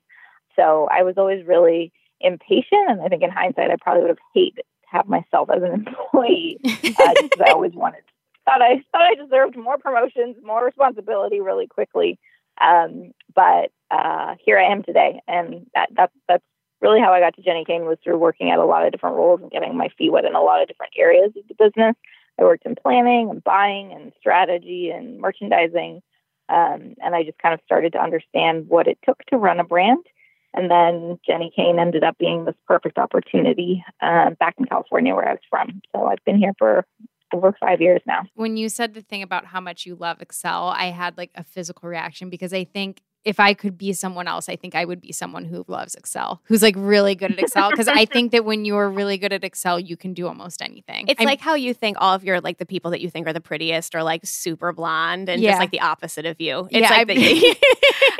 So 0.55 0.87
I 0.91 1.03
was 1.03 1.15
always 1.17 1.45
really 1.45 1.91
impatient. 2.21 2.89
And 2.89 3.01
I 3.01 3.07
think 3.07 3.21
in 3.21 3.29
hindsight, 3.29 3.69
I 3.69 3.75
probably 3.81 4.03
would 4.03 4.09
have 4.09 4.17
hated 4.33 4.63
to 4.63 4.87
have 4.91 5.07
myself 5.07 5.49
as 5.49 5.61
an 5.61 5.71
employee 5.87 6.59
uh, 6.65 7.13
because 7.21 7.41
I 7.45 7.51
always 7.51 7.73
wanted, 7.73 8.03
thought 8.45 8.61
I 8.61 8.83
thought 8.91 9.01
I 9.01 9.15
deserved 9.15 9.57
more 9.57 9.77
promotions, 9.77 10.37
more 10.43 10.65
responsibility 10.65 11.39
really 11.39 11.67
quickly. 11.67 12.19
Um, 12.61 13.11
but 13.33 13.71
uh, 13.89 14.35
here 14.43 14.59
I 14.59 14.71
am 14.71 14.83
today, 14.83 15.21
and 15.27 15.65
that, 15.73 15.89
that 15.95 16.11
that's 16.27 16.43
really 16.81 16.99
how 16.99 17.13
I 17.13 17.19
got 17.19 17.35
to 17.35 17.41
Jenni 17.41 17.65
Kayne 17.65 17.85
was 17.85 17.97
through 18.03 18.17
working 18.17 18.51
at 18.51 18.59
a 18.59 18.65
lot 18.65 18.85
of 18.85 18.91
different 18.91 19.15
roles 19.15 19.41
and 19.41 19.49
getting 19.49 19.75
my 19.75 19.89
feet 19.97 20.11
wet 20.11 20.25
in 20.25 20.35
a 20.35 20.41
lot 20.41 20.61
of 20.61 20.67
different 20.67 20.93
areas 20.97 21.31
of 21.35 21.47
the 21.47 21.55
business. 21.55 21.95
I 22.39 22.43
worked 22.43 22.65
in 22.65 22.75
planning 22.75 23.29
and 23.29 23.43
buying 23.43 23.91
and 23.93 24.11
strategy 24.19 24.89
and 24.89 25.19
merchandising. 25.19 26.01
Um, 26.49 26.95
and 27.01 27.15
I 27.15 27.23
just 27.23 27.37
kind 27.39 27.53
of 27.53 27.61
started 27.65 27.93
to 27.93 28.03
understand 28.03 28.67
what 28.67 28.87
it 28.87 28.97
took 29.05 29.19
to 29.27 29.37
run 29.37 29.59
a 29.59 29.63
brand. 29.63 30.05
And 30.53 30.69
then 30.69 31.19
Jenni 31.27 31.55
Kayne 31.55 31.79
ended 31.79 32.03
up 32.03 32.17
being 32.17 32.45
this 32.45 32.55
perfect 32.67 32.97
opportunity 32.97 33.83
uh, 34.01 34.31
back 34.31 34.55
in 34.59 34.65
California 34.65 35.15
where 35.15 35.27
I 35.27 35.33
was 35.33 35.41
from. 35.49 35.81
So 35.95 36.05
I've 36.05 36.23
been 36.25 36.37
here 36.37 36.53
for 36.59 36.85
over 37.33 37.55
five 37.59 37.81
years 37.81 38.01
now. 38.05 38.23
When 38.35 38.57
you 38.57 38.69
said 38.69 38.93
the 38.93 39.01
thing 39.01 39.23
about 39.23 39.45
how 39.45 39.59
much 39.59 39.85
you 39.85 39.95
love 39.95 40.21
Excel, 40.21 40.67
I 40.67 40.85
had 40.85 41.17
like 41.17 41.31
a 41.35 41.43
physical 41.43 41.89
reaction 41.89 42.29
because 42.29 42.53
I 42.53 42.63
think 42.63 43.01
if 43.25 43.39
I 43.39 43.53
could 43.53 43.77
be 43.77 43.93
someone 43.93 44.27
else, 44.27 44.49
I 44.49 44.55
think 44.55 44.75
I 44.75 44.85
would 44.85 44.99
be 44.99 45.11
someone 45.11 45.45
who 45.45 45.63
loves 45.67 45.95
Excel, 45.95 46.41
who's 46.45 46.61
like 46.61 46.75
really 46.77 47.15
good 47.15 47.31
at 47.31 47.39
Excel. 47.39 47.69
Because 47.69 47.87
I 47.87 48.05
think 48.05 48.31
that 48.31 48.43
when 48.43 48.65
you're 48.65 48.89
really 48.89 49.17
good 49.17 49.31
at 49.31 49.43
Excel, 49.43 49.79
you 49.79 49.95
can 49.95 50.13
do 50.13 50.27
almost 50.27 50.61
anything. 50.61 51.07
It's 51.07 51.21
I'm, 51.21 51.25
like 51.25 51.39
how 51.39 51.55
you 51.55 51.73
think 51.73 51.97
all 51.99 52.13
of 52.13 52.23
your 52.23 52.41
like 52.41 52.57
the 52.57 52.65
people 52.65 52.91
that 52.91 53.01
you 53.01 53.09
think 53.09 53.27
are 53.27 53.33
the 53.33 53.41
prettiest 53.41 53.95
are 53.95 54.03
like 54.03 54.25
super 54.25 54.73
blonde 54.73 55.29
and 55.29 55.41
yeah. 55.41 55.51
just 55.51 55.59
like 55.59 55.71
the 55.71 55.81
opposite 55.81 56.25
of 56.25 56.39
you. 56.41 56.67
It's 56.71 56.81
yeah, 56.81 56.89
like 56.89 57.09
I'm, 57.09 57.15
the- 57.15 57.57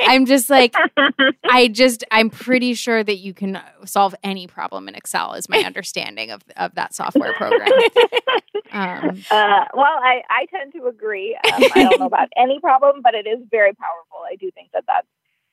I'm 0.00 0.26
just 0.26 0.48
like 0.48 0.74
I 1.50 1.68
just 1.68 2.04
I'm 2.10 2.30
pretty 2.30 2.74
sure 2.74 3.04
that 3.04 3.16
you 3.16 3.34
can 3.34 3.60
solve 3.84 4.14
any 4.22 4.46
problem 4.46 4.88
in 4.88 4.94
Excel. 4.94 5.34
Is 5.34 5.48
my 5.48 5.58
understanding 5.58 6.30
of 6.30 6.42
of 6.56 6.74
that 6.76 6.94
software 6.94 7.34
program. 7.34 7.70
Um, 8.72 9.22
uh, 9.30 9.64
well, 9.74 9.98
I 10.02 10.22
I 10.30 10.46
tend 10.50 10.72
to 10.72 10.86
agree. 10.86 11.38
Um, 11.44 11.62
I 11.74 11.82
don't 11.82 12.00
know 12.00 12.06
about 12.06 12.28
any 12.36 12.58
problem, 12.60 13.02
but 13.02 13.14
it 13.14 13.26
is 13.26 13.38
very 13.50 13.72
powerful. 13.72 14.13
I 14.30 14.36
do 14.36 14.50
think 14.52 14.70
that 14.72 14.84
that's 14.86 15.06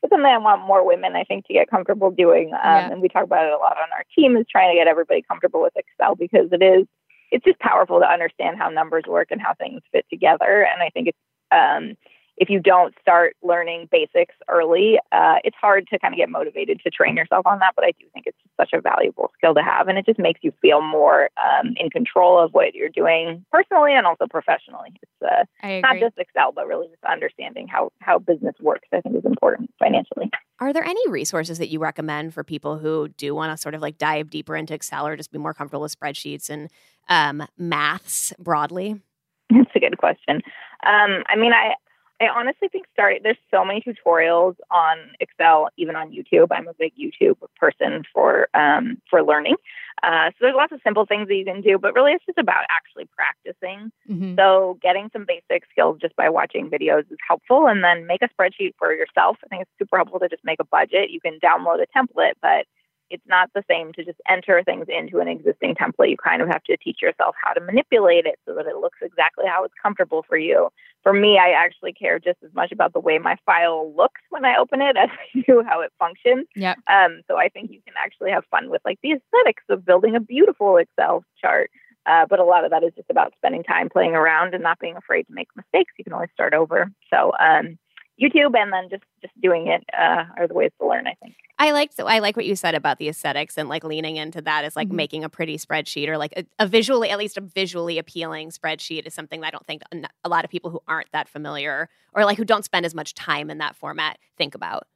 something 0.10 0.26
I 0.26 0.38
want 0.38 0.66
more 0.66 0.86
women, 0.86 1.16
I 1.16 1.24
think, 1.24 1.46
to 1.48 1.54
get 1.54 1.70
comfortable 1.70 2.12
doing. 2.12 2.54
Um, 2.54 2.60
yeah. 2.64 2.92
And 2.92 3.02
we 3.02 3.08
talk 3.08 3.24
about 3.24 3.46
it 3.46 3.54
a 3.54 3.58
lot 3.58 3.78
on 3.78 3.90
our 3.94 4.04
team 4.18 4.36
is 4.36 4.46
trying 4.52 4.72
to 4.72 4.80
get 4.80 4.88
everybody 4.88 5.22
comfortable 5.22 5.62
with 5.62 5.74
Excel 5.76 6.16
because 6.16 6.50
it 6.52 6.64
is, 6.64 6.88
it's 7.32 7.46
just 7.46 7.60
powerful 7.60 8.00
to 8.00 8.06
understand 8.06 8.58
how 8.58 8.70
numbers 8.70 9.04
work 9.08 9.28
and 9.32 9.42
how 9.42 9.54
things 9.54 9.82
fit 9.92 10.06
together. 10.10 10.68
And 10.72 10.82
I 10.82 10.90
think 10.90 11.10
it's, 11.10 11.18
um, 11.52 11.96
if 12.38 12.50
you 12.50 12.60
don't 12.60 12.94
start 13.02 13.36
learning 13.44 13.88
basics 13.92 14.36
early, 14.48 14.98
uh, 15.12 15.36
it's 15.44 15.56
hard 15.60 15.88
to 15.90 16.00
kind 16.00 16.14
of 16.14 16.18
get 16.18 16.30
motivated 16.30 16.80
to 16.84 16.90
train 16.90 17.16
yourself 17.16 17.46
on 17.46 17.60
that. 17.60 17.74
But 17.76 17.86
I 17.86 17.92
do 18.00 18.06
think 18.14 18.26
it's 18.26 18.38
such 18.60 18.72
a 18.74 18.82
valuable 18.82 19.32
skill 19.38 19.54
to 19.54 19.62
have, 19.62 19.88
and 19.88 19.98
it 19.98 20.06
just 20.06 20.20
makes 20.20 20.40
you 20.44 20.52
feel 20.62 20.82
more 20.82 21.30
um, 21.38 21.74
in 21.78 21.90
control 21.90 22.40
of 22.40 22.52
what 22.54 22.74
you're 22.74 22.90
doing 22.90 23.46
personally 23.52 23.94
and 23.94 24.06
also 24.08 24.26
professionally. 24.28 24.90
It's 25.02 25.48
uh, 25.64 25.80
not 25.82 26.00
just 26.00 26.18
Excel, 26.18 26.52
but 26.52 26.68
really 26.68 26.88
just 26.88 27.04
understanding 27.04 27.68
how 27.68 27.92
how 28.00 28.20
business 28.20 28.56
works. 28.60 28.88
I 28.94 29.02
think 29.02 29.16
is 29.16 29.26
important 29.26 29.72
financially. 29.80 30.30
Are 30.60 30.74
there 30.74 30.84
any 30.84 31.02
resources 31.10 31.58
that 31.58 31.70
you 31.70 31.80
recommend 31.80 32.34
for 32.34 32.44
people 32.44 32.78
who 32.78 33.08
do 33.18 33.34
want 33.34 33.52
to 33.52 33.62
sort 33.62 33.74
of 33.74 33.82
like 33.82 33.98
dive 33.98 34.30
deeper 34.30 34.56
into 34.56 34.74
Excel 34.74 35.08
or 35.08 35.16
just 35.16 35.32
be 35.32 35.40
more 35.40 35.54
comfortable 35.56 35.82
with 35.82 36.00
spreadsheets 36.00 36.50
and 36.50 36.70
um, 37.10 37.48
maths 37.58 38.32
broadly? 38.38 39.02
That's 39.50 39.72
a 39.76 39.80
good 39.80 39.98
question. 39.98 40.42
Um, 40.86 41.24
I 41.28 41.36
mean, 41.36 41.52
I 41.52 41.74
I 42.22 42.28
honestly 42.28 42.68
think 42.68 42.86
starting 42.94 43.22
there's 43.24 43.38
so 43.50 43.66
many 43.66 43.82
tutorials 43.82 44.56
on 44.70 44.98
Excel, 45.20 45.70
even 45.78 45.96
on 45.96 46.12
YouTube. 46.12 46.48
I'm 46.52 46.68
a 46.68 46.74
big 46.74 46.94
YouTube 46.96 47.38
person 47.58 48.04
for 48.14 48.48
um, 48.54 49.02
for 49.10 49.24
learning. 49.24 49.56
Uh, 50.04 50.30
so 50.30 50.36
there's 50.42 50.56
lots 50.56 50.72
of 50.72 50.80
simple 50.84 51.06
things 51.06 51.28
that 51.28 51.36
you 51.36 51.46
can 51.46 51.62
do, 51.62 51.78
but 51.78 51.94
really 51.94 52.12
it's 52.12 52.26
just 52.26 52.38
about 52.38 52.64
actually 52.70 53.08
practicing. 53.16 53.92
Mm-hmm. 54.10 54.36
So 54.36 54.78
getting 54.82 55.10
some 55.14 55.26
basic 55.28 55.64
skills 55.72 55.98
just 56.00 56.16
by 56.16 56.30
watching 56.30 56.70
videos 56.70 57.12
is 57.12 57.18
helpful, 57.28 57.68
and 57.68 57.84
then 57.84 58.06
make 58.06 58.22
a 58.22 58.30
spreadsheet 58.30 58.74
for 58.78 58.94
yourself. 58.94 59.38
I 59.44 59.48
think 59.48 59.64
it's 59.64 59.72
super 59.80 59.98
helpful 59.98 60.20
to 60.20 60.30
just 60.30 60.44
make 60.44 60.60
a 60.60 60.66
budget. 60.66 61.10
You 61.10 61.22
can 61.22 61.40
download 61.40 61.82
a 61.82 61.88
template, 61.98 62.34
but 62.42 62.68
it's 63.12 63.28
not 63.28 63.50
the 63.54 63.64
same 63.70 63.92
to 63.94 64.06
just 64.06 64.20
enter 64.28 64.64
things 64.64 64.86
into 64.88 65.20
an 65.20 65.28
existing 65.28 65.76
template. 65.76 66.10
You 66.10 66.18
kind 66.18 66.42
of 66.42 66.48
have 66.48 66.64
to 66.64 66.78
teach 66.78 67.02
yourself 67.02 67.36
how 67.44 67.54
to 67.54 67.60
manipulate 67.60 68.26
it 68.26 68.40
so 68.48 68.56
that 68.56 68.66
it 68.66 68.78
looks 68.78 69.00
exactly 69.02 69.46
how 69.48 69.64
it's 69.66 69.74
comfortable 69.82 70.24
for 70.28 70.38
you. 70.38 70.70
For 71.04 71.12
me, 71.12 71.38
I 71.38 71.50
actually 71.52 71.94
care 71.94 72.20
just 72.20 72.38
as 72.44 72.54
much 72.54 72.72
about 72.72 72.94
the 72.94 73.00
way 73.00 73.18
my 73.18 73.36
file 73.46 73.94
looks 73.96 74.22
when 74.30 74.46
I 74.46 74.58
open 74.58 74.82
it 74.82 74.96
as 75.02 75.10
I 75.10 75.44
do 75.46 75.64
how 75.68 75.82
it 75.82 75.92
functions. 76.00 76.48
Yeah. 76.56 76.76
Um, 76.88 77.22
so 77.28 77.38
I 77.38 77.50
think 77.50 77.72
you 77.72 77.82
can 77.86 77.96
actually 78.04 78.32
have 78.32 78.46
fun 78.50 78.70
with 78.70 78.82
like 78.86 79.00
the 79.04 79.12
aesthetics 79.12 79.64
of 79.70 79.86
building 79.86 80.16
a 80.16 80.22
beautiful 80.22 80.78
Excel 80.78 81.24
chart. 81.40 81.70
Uh, 82.08 82.26
but 82.28 82.40
a 82.40 82.44
lot 82.44 82.64
of 82.64 82.72
that 82.72 82.84
is 82.84 82.94
just 82.96 83.10
about 83.12 83.34
spending 83.38 83.64
time 83.64 83.88
playing 83.88 84.16
around 84.16 84.56
and 84.56 84.64
not 84.64 84.80
being 84.80 84.98
afraid 84.98 85.24
to 85.28 85.34
make 85.34 85.48
mistakes. 85.56 85.94
You 86.00 86.04
can 86.04 86.14
always 86.14 86.32
start 86.34 86.54
over. 86.54 86.92
So 87.14 87.32
um, 87.40 87.78
YouTube 88.22 88.56
and 88.58 88.72
then 88.72 88.90
just 88.90 89.04
just 89.22 89.34
doing 89.42 89.68
it 89.68 89.84
uh, 89.98 90.26
are 90.38 90.48
the 90.48 90.54
ways 90.54 90.72
to 90.80 90.88
learn. 90.88 91.08
I 91.08 91.16
think. 91.16 91.36
I 91.58 91.72
like 91.72 91.92
I 92.00 92.20
like 92.20 92.36
what 92.36 92.46
you 92.46 92.56
said 92.56 92.76
about 92.76 92.98
the 92.98 93.10
aesthetics 93.10 93.58
and 93.58 93.70
like 93.70 93.84
leaning 93.84 94.18
into 94.18 94.42
that 94.42 94.66
is 94.66 94.76
like 94.76 94.88
mm-hmm. 94.88 94.98
making 94.98 95.24
a 95.24 95.30
pretty 95.30 95.58
spreadsheet 95.58 96.08
or 96.08 96.18
like 96.18 96.34
a, 96.36 96.46
a, 96.60 96.68
visually 96.68 97.10
at 97.10 97.20
least 97.20 97.38
a 97.38 97.42
visually 97.42 97.98
appealing 97.98 98.50
spreadsheet 98.50 99.06
is 99.06 99.14
something 99.14 99.42
that 99.42 99.48
I 99.48 99.52
don't 99.52 99.66
think 99.66 99.84
a 100.24 100.30
lot 100.30 100.44
of 100.44 100.52
people 100.52 100.72
who 100.72 100.82
aren't 100.88 101.12
that 101.12 101.28
familiar 101.30 101.90
or 102.14 102.26
like 102.26 102.38
who 102.38 102.46
don't 102.46 102.66
spend 102.66 102.86
as 102.86 102.96
much 102.96 103.14
time 103.14 103.50
in 103.50 103.60
that 103.60 103.76
format 103.76 104.18
think 104.38 104.56
about. 104.56 104.88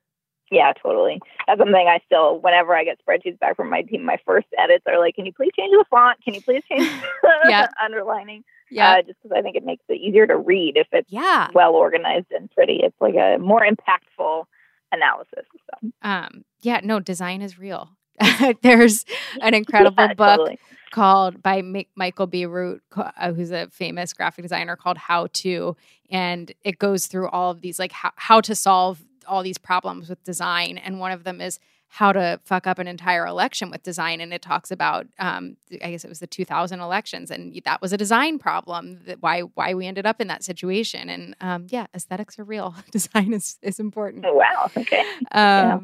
Yeah, 0.52 0.74
totally. 0.82 1.20
That's 1.48 1.60
something 1.60 1.76
I 1.76 2.00
still, 2.06 2.40
whenever 2.40 2.76
I 2.76 2.84
get 2.84 3.00
spreadsheets 3.06 3.40
back 3.40 3.56
from 3.56 3.70
my 3.70 3.82
team, 3.82 4.06
my 4.06 4.18
first 4.26 4.48
edits 4.58 4.84
are 4.88 5.00
like, 5.00 5.16
can 5.16 5.26
you 5.26 5.34
please 5.34 5.52
change 5.58 5.72
the 5.72 5.86
font? 5.90 6.20
Can 6.24 6.34
you 6.34 6.42
please 6.42 6.64
change 6.70 6.88
the 7.24 7.70
underlining? 7.84 8.44
Yeah. 8.70 8.92
Uh, 8.92 9.02
just 9.02 9.22
because 9.22 9.36
I 9.38 9.42
think 9.42 9.56
it 9.56 9.66
makes 9.66 9.84
it 9.90 10.00
easier 10.00 10.28
to 10.28 10.38
read 10.38 10.74
if 10.76 10.88
it's 10.92 11.12
yeah. 11.12 11.50
well 11.54 11.74
organized 11.74 12.28
and 12.32 12.50
pretty. 12.52 12.80
It's 12.84 12.96
like 13.00 13.16
a 13.16 13.38
more 13.40 13.62
impactful 13.62 14.46
analysis. 14.92 15.46
So. 15.54 15.92
Um, 16.02 16.46
yeah, 16.62 16.82
no, 16.84 17.00
design 17.00 17.42
is 17.42 17.60
real. 17.60 17.90
There's 18.62 19.06
an 19.42 19.54
incredible 19.54 20.06
yeah, 20.06 20.14
book 20.14 20.38
totally. 20.38 20.60
called 20.92 21.44
by 21.44 21.60
M- 21.60 21.84
Michael 21.96 22.28
Bierut, 22.28 22.80
uh, 22.96 23.34
who's 23.34 23.52
a 23.52 23.68
famous 23.70 24.14
graphic 24.14 24.44
designer, 24.44 24.76
called 24.76 24.98
How 24.98 25.28
to, 25.34 25.76
and 26.10 26.52
it 26.64 26.80
goes 26.80 27.08
through 27.08 27.30
all 27.30 27.52
of 27.52 27.62
these 27.62 27.78
like 27.78 27.92
how, 27.92 28.12
how 28.16 28.42
to 28.42 28.56
solve 28.56 29.04
all 29.28 29.44
these 29.44 29.58
problems 29.58 30.10
with 30.10 30.24
design, 30.24 30.78
and 30.78 31.00
one 31.00 31.12
of 31.12 31.24
them 31.24 31.42
is 31.42 31.60
how 31.88 32.12
to 32.12 32.40
fuck 32.44 32.68
up 32.68 32.80
an 32.80 32.88
entire 32.88 33.26
election 33.26 33.70
with 33.70 33.82
design. 33.84 34.20
And 34.20 34.34
it 34.34 34.42
talks 34.42 34.70
about, 34.72 35.08
um, 35.18 35.56
I 35.82 35.92
guess 35.92 36.04
it 36.04 36.10
was 36.10 36.20
the 36.20 36.28
2000 36.28 36.80
elections, 36.80 37.32
and 37.32 37.56
that 37.64 37.82
was 37.82 37.94
a 37.94 37.98
design 37.98 38.40
problem. 38.40 39.00
That 39.06 39.22
why 39.22 39.42
why 39.42 39.74
we 39.74 39.88
ended 39.88 40.06
up 40.06 40.20
in 40.20 40.28
that 40.28 40.44
situation. 40.44 41.10
And 41.10 41.36
um, 41.42 41.68
yeah, 41.70 41.88
aesthetics 41.94 42.38
are 42.40 42.44
real. 42.44 42.76
design 42.92 43.34
is 43.34 43.58
is 43.62 43.80
important. 43.80 44.26
Oh, 44.28 44.34
wow. 44.34 44.70
Okay. 44.76 45.00
Um, 45.00 45.28
yeah. 45.32 45.80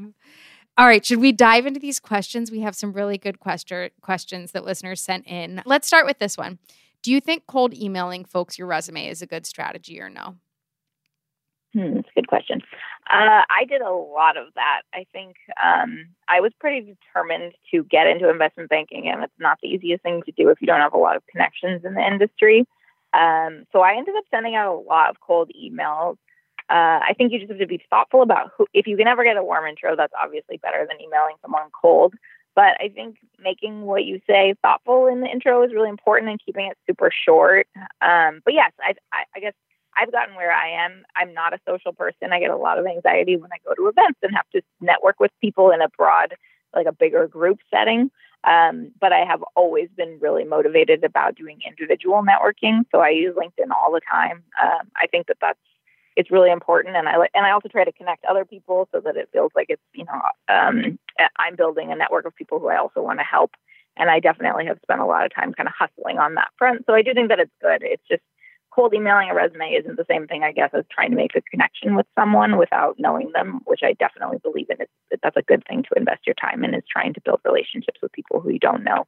All 0.78 0.88
right, 0.88 1.06
should 1.06 1.20
we 1.20 1.32
dive 1.32 1.66
into 1.66 1.80
these 1.80 2.00
questions? 2.00 2.50
We 2.50 2.62
have 2.62 2.76
some 2.76 2.94
really 2.94 3.18
good 3.18 3.40
question 3.40 3.92
questions 4.02 4.52
that 4.54 4.66
listeners 4.66 5.02
sent 5.02 5.28
in. 5.28 5.62
Let's 5.66 5.86
start 5.86 6.06
with 6.06 6.20
this 6.20 6.38
one. 6.38 6.60
Do 7.04 7.12
you 7.12 7.20
think 7.20 7.46
cold 7.48 7.74
emailing 7.74 8.26
folks 8.26 8.58
your 8.58 8.68
resume 8.68 9.08
is 9.08 9.22
a 9.22 9.28
good 9.28 9.46
strategy 9.46 10.00
or 10.00 10.10
no? 10.10 10.36
Hmm, 11.74 11.96
that's 11.96 12.10
a 12.10 12.20
good 12.20 12.28
question. 12.28 12.62
Uh, 13.10 13.44
I 13.50 13.66
did 13.68 13.82
a 13.82 13.92
lot 13.92 14.36
of 14.36 14.48
that. 14.56 14.82
I 14.94 15.06
think 15.14 15.38
um, 15.64 16.08
I 16.28 16.42
was 16.42 16.52
pretty 16.60 16.82
determined 16.82 17.54
to 17.72 17.84
get 17.84 18.08
into 18.08 18.30
investment 18.30 18.70
banking, 18.70 19.08
and 19.08 19.24
it's 19.24 19.34
not 19.40 19.58
the 19.62 19.70
easiest 19.70 20.04
thing 20.04 20.22
to 20.26 20.32
do 20.34 20.50
if 20.50 20.62
you 20.62 20.68
don't 20.68 20.82
have 20.82 20.94
a 20.94 20.98
lot 20.98 21.16
of 21.16 21.24
connections 21.28 21.86
in 21.86 21.94
the 21.94 22.06
industry. 22.06 22.68
Um, 23.14 23.66
so 23.72 23.80
I 23.82 23.96
ended 23.96 24.16
up 24.18 24.26
sending 24.32 24.56
out 24.56 24.74
a 24.74 24.80
lot 24.80 25.10
of 25.10 25.20
cold 25.22 25.50
emails. 25.58 26.18
Uh, 26.70 27.00
I 27.04 27.14
think 27.18 27.32
you 27.32 27.40
just 27.40 27.52
have 27.52 27.60
to 27.60 27.68
be 27.68 27.84
thoughtful 27.90 28.22
about 28.22 28.52
who. 28.58 28.66
If 28.74 28.88
you 28.88 28.98
can 28.98 29.08
ever 29.08 29.24
get 29.24 29.38
a 29.38 29.44
warm 29.44 29.66
intro, 29.66 29.96
that's 29.96 30.14
obviously 30.22 30.58
better 30.58 30.86
than 30.88 31.02
emailing 31.02 31.36
someone 31.42 31.70
cold. 31.80 32.14
But 32.54 32.80
I 32.82 32.90
think 32.94 33.18
making 33.40 33.84
what 33.84 34.04
you 34.04 34.20
say 34.28 34.56
thoughtful 34.62 35.08
in 35.08 35.22
the 35.22 35.28
intro 35.28 35.64
is 35.64 35.74
really 35.74 35.90
important, 35.90 36.30
and 36.32 36.40
keeping 36.46 36.68
it 36.68 36.78
super 36.88 37.10
short. 37.12 37.68
Um, 38.02 38.42
but 38.44 38.54
yes, 38.54 38.72
I, 38.80 38.96
I, 39.14 39.24
I 39.36 39.40
guess 39.40 39.54
I've 39.98 40.12
gotten 40.12 40.36
where 40.36 40.52
I 40.52 40.86
am. 40.86 41.04
I'm 41.16 41.34
not 41.34 41.54
a 41.54 41.60
social 41.68 41.94
person. 41.94 42.32
I 42.32 42.40
get 42.40 42.50
a 42.50 42.58
lot 42.58 42.80
of 42.80 42.86
anxiety 42.86 43.36
when 43.36 43.52
I 43.52 43.58
go 43.66 43.74
to 43.76 43.90
events 43.90 44.20
and 44.24 44.34
have 44.36 44.50
to 44.54 44.62
network 44.80 45.20
with 45.20 45.32
people 45.42 45.72
in 45.72 45.82
a 45.82 45.90
broad, 45.90 46.36
like 46.76 46.88
a 46.88 46.94
bigger 46.94 47.28
group 47.28 47.60
setting. 47.70 48.12
Um, 48.44 48.92
but 49.00 49.14
I 49.14 49.24
have 49.26 49.44
always 49.56 49.90
been 49.96 50.18
really 50.20 50.44
motivated 50.46 51.04
about 51.04 51.36
doing 51.36 51.60
individual 51.66 52.24
networking. 52.24 52.86
So 52.92 53.00
I 53.00 53.10
use 53.10 53.36
LinkedIn 53.36 53.70
all 53.72 53.92
the 53.92 54.02
time. 54.10 54.44
Um, 54.62 54.88
I 54.96 55.08
think 55.08 55.28
that 55.28 55.38
that's 55.42 55.60
it's 56.18 56.30
really 56.30 56.52
important, 56.52 56.98
and 56.98 57.08
I 57.08 57.14
and 57.34 57.46
I 57.46 57.52
also 57.52 57.70
try 57.70 57.86
to 57.86 57.92
connect 57.94 58.26
other 58.26 58.44
people 58.44 58.90
so 58.92 59.00
that 59.00 59.16
it 59.16 59.30
feels 59.32 59.52
like 59.56 59.68
it's 59.70 59.82
you 59.94 60.04
know 60.04 60.22
um, 60.54 61.00
I'm 61.38 61.56
building 61.56 61.92
a 61.92 61.96
network 61.96 62.26
of 62.26 62.36
people 62.36 62.60
who 62.60 62.68
I 62.68 62.78
also 62.78 63.02
want 63.02 63.20
to 63.20 63.24
help. 63.24 63.52
And 63.98 64.10
I 64.10 64.20
definitely 64.20 64.66
have 64.66 64.80
spent 64.82 65.02
a 65.02 65.06
lot 65.06 65.26
of 65.26 65.34
time 65.34 65.54
kind 65.54 65.68
of 65.68 65.76
hustling 65.78 66.18
on 66.18 66.36
that 66.36 66.50
front. 66.58 66.86
So 66.86 66.94
I 66.94 67.02
do 67.02 67.14
think 67.14 67.30
that 67.30 67.40
it's 67.40 67.52
good. 67.62 67.84
It's 67.84 68.04
just 68.10 68.24
cold 68.74 68.94
emailing 68.94 69.30
a 69.30 69.36
resume 69.36 69.72
isn't 69.72 69.98
the 69.98 70.06
same 70.10 70.28
thing, 70.28 70.44
I 70.44 70.52
guess, 70.52 70.72
as 70.74 70.86
trying 70.92 71.12
to 71.12 71.16
make 71.16 71.36
a 71.36 71.42
connection 71.42 71.96
with 71.96 72.06
someone 72.18 72.58
without 72.58 72.96
knowing 72.98 73.32
them, 73.34 73.62
which 73.66 73.82
I 73.84 73.94
definitely 73.94 74.40
believe 74.42 74.68
in. 74.70 74.78
It's, 74.80 75.22
that's 75.22 75.38
a 75.38 75.42
good 75.42 75.64
thing 75.68 75.84
to 75.84 75.90
invest 75.98 76.22
your 76.26 76.36
time 76.36 76.64
in 76.64 76.74
is 76.74 76.84
trying 76.90 77.14
to 77.14 77.22
build 77.22 77.42
relationships 77.46 78.00
with 78.02 78.12
people 78.14 78.40
who 78.40 78.50
you 78.50 78.60
don't 78.60 78.84
know, 78.84 79.06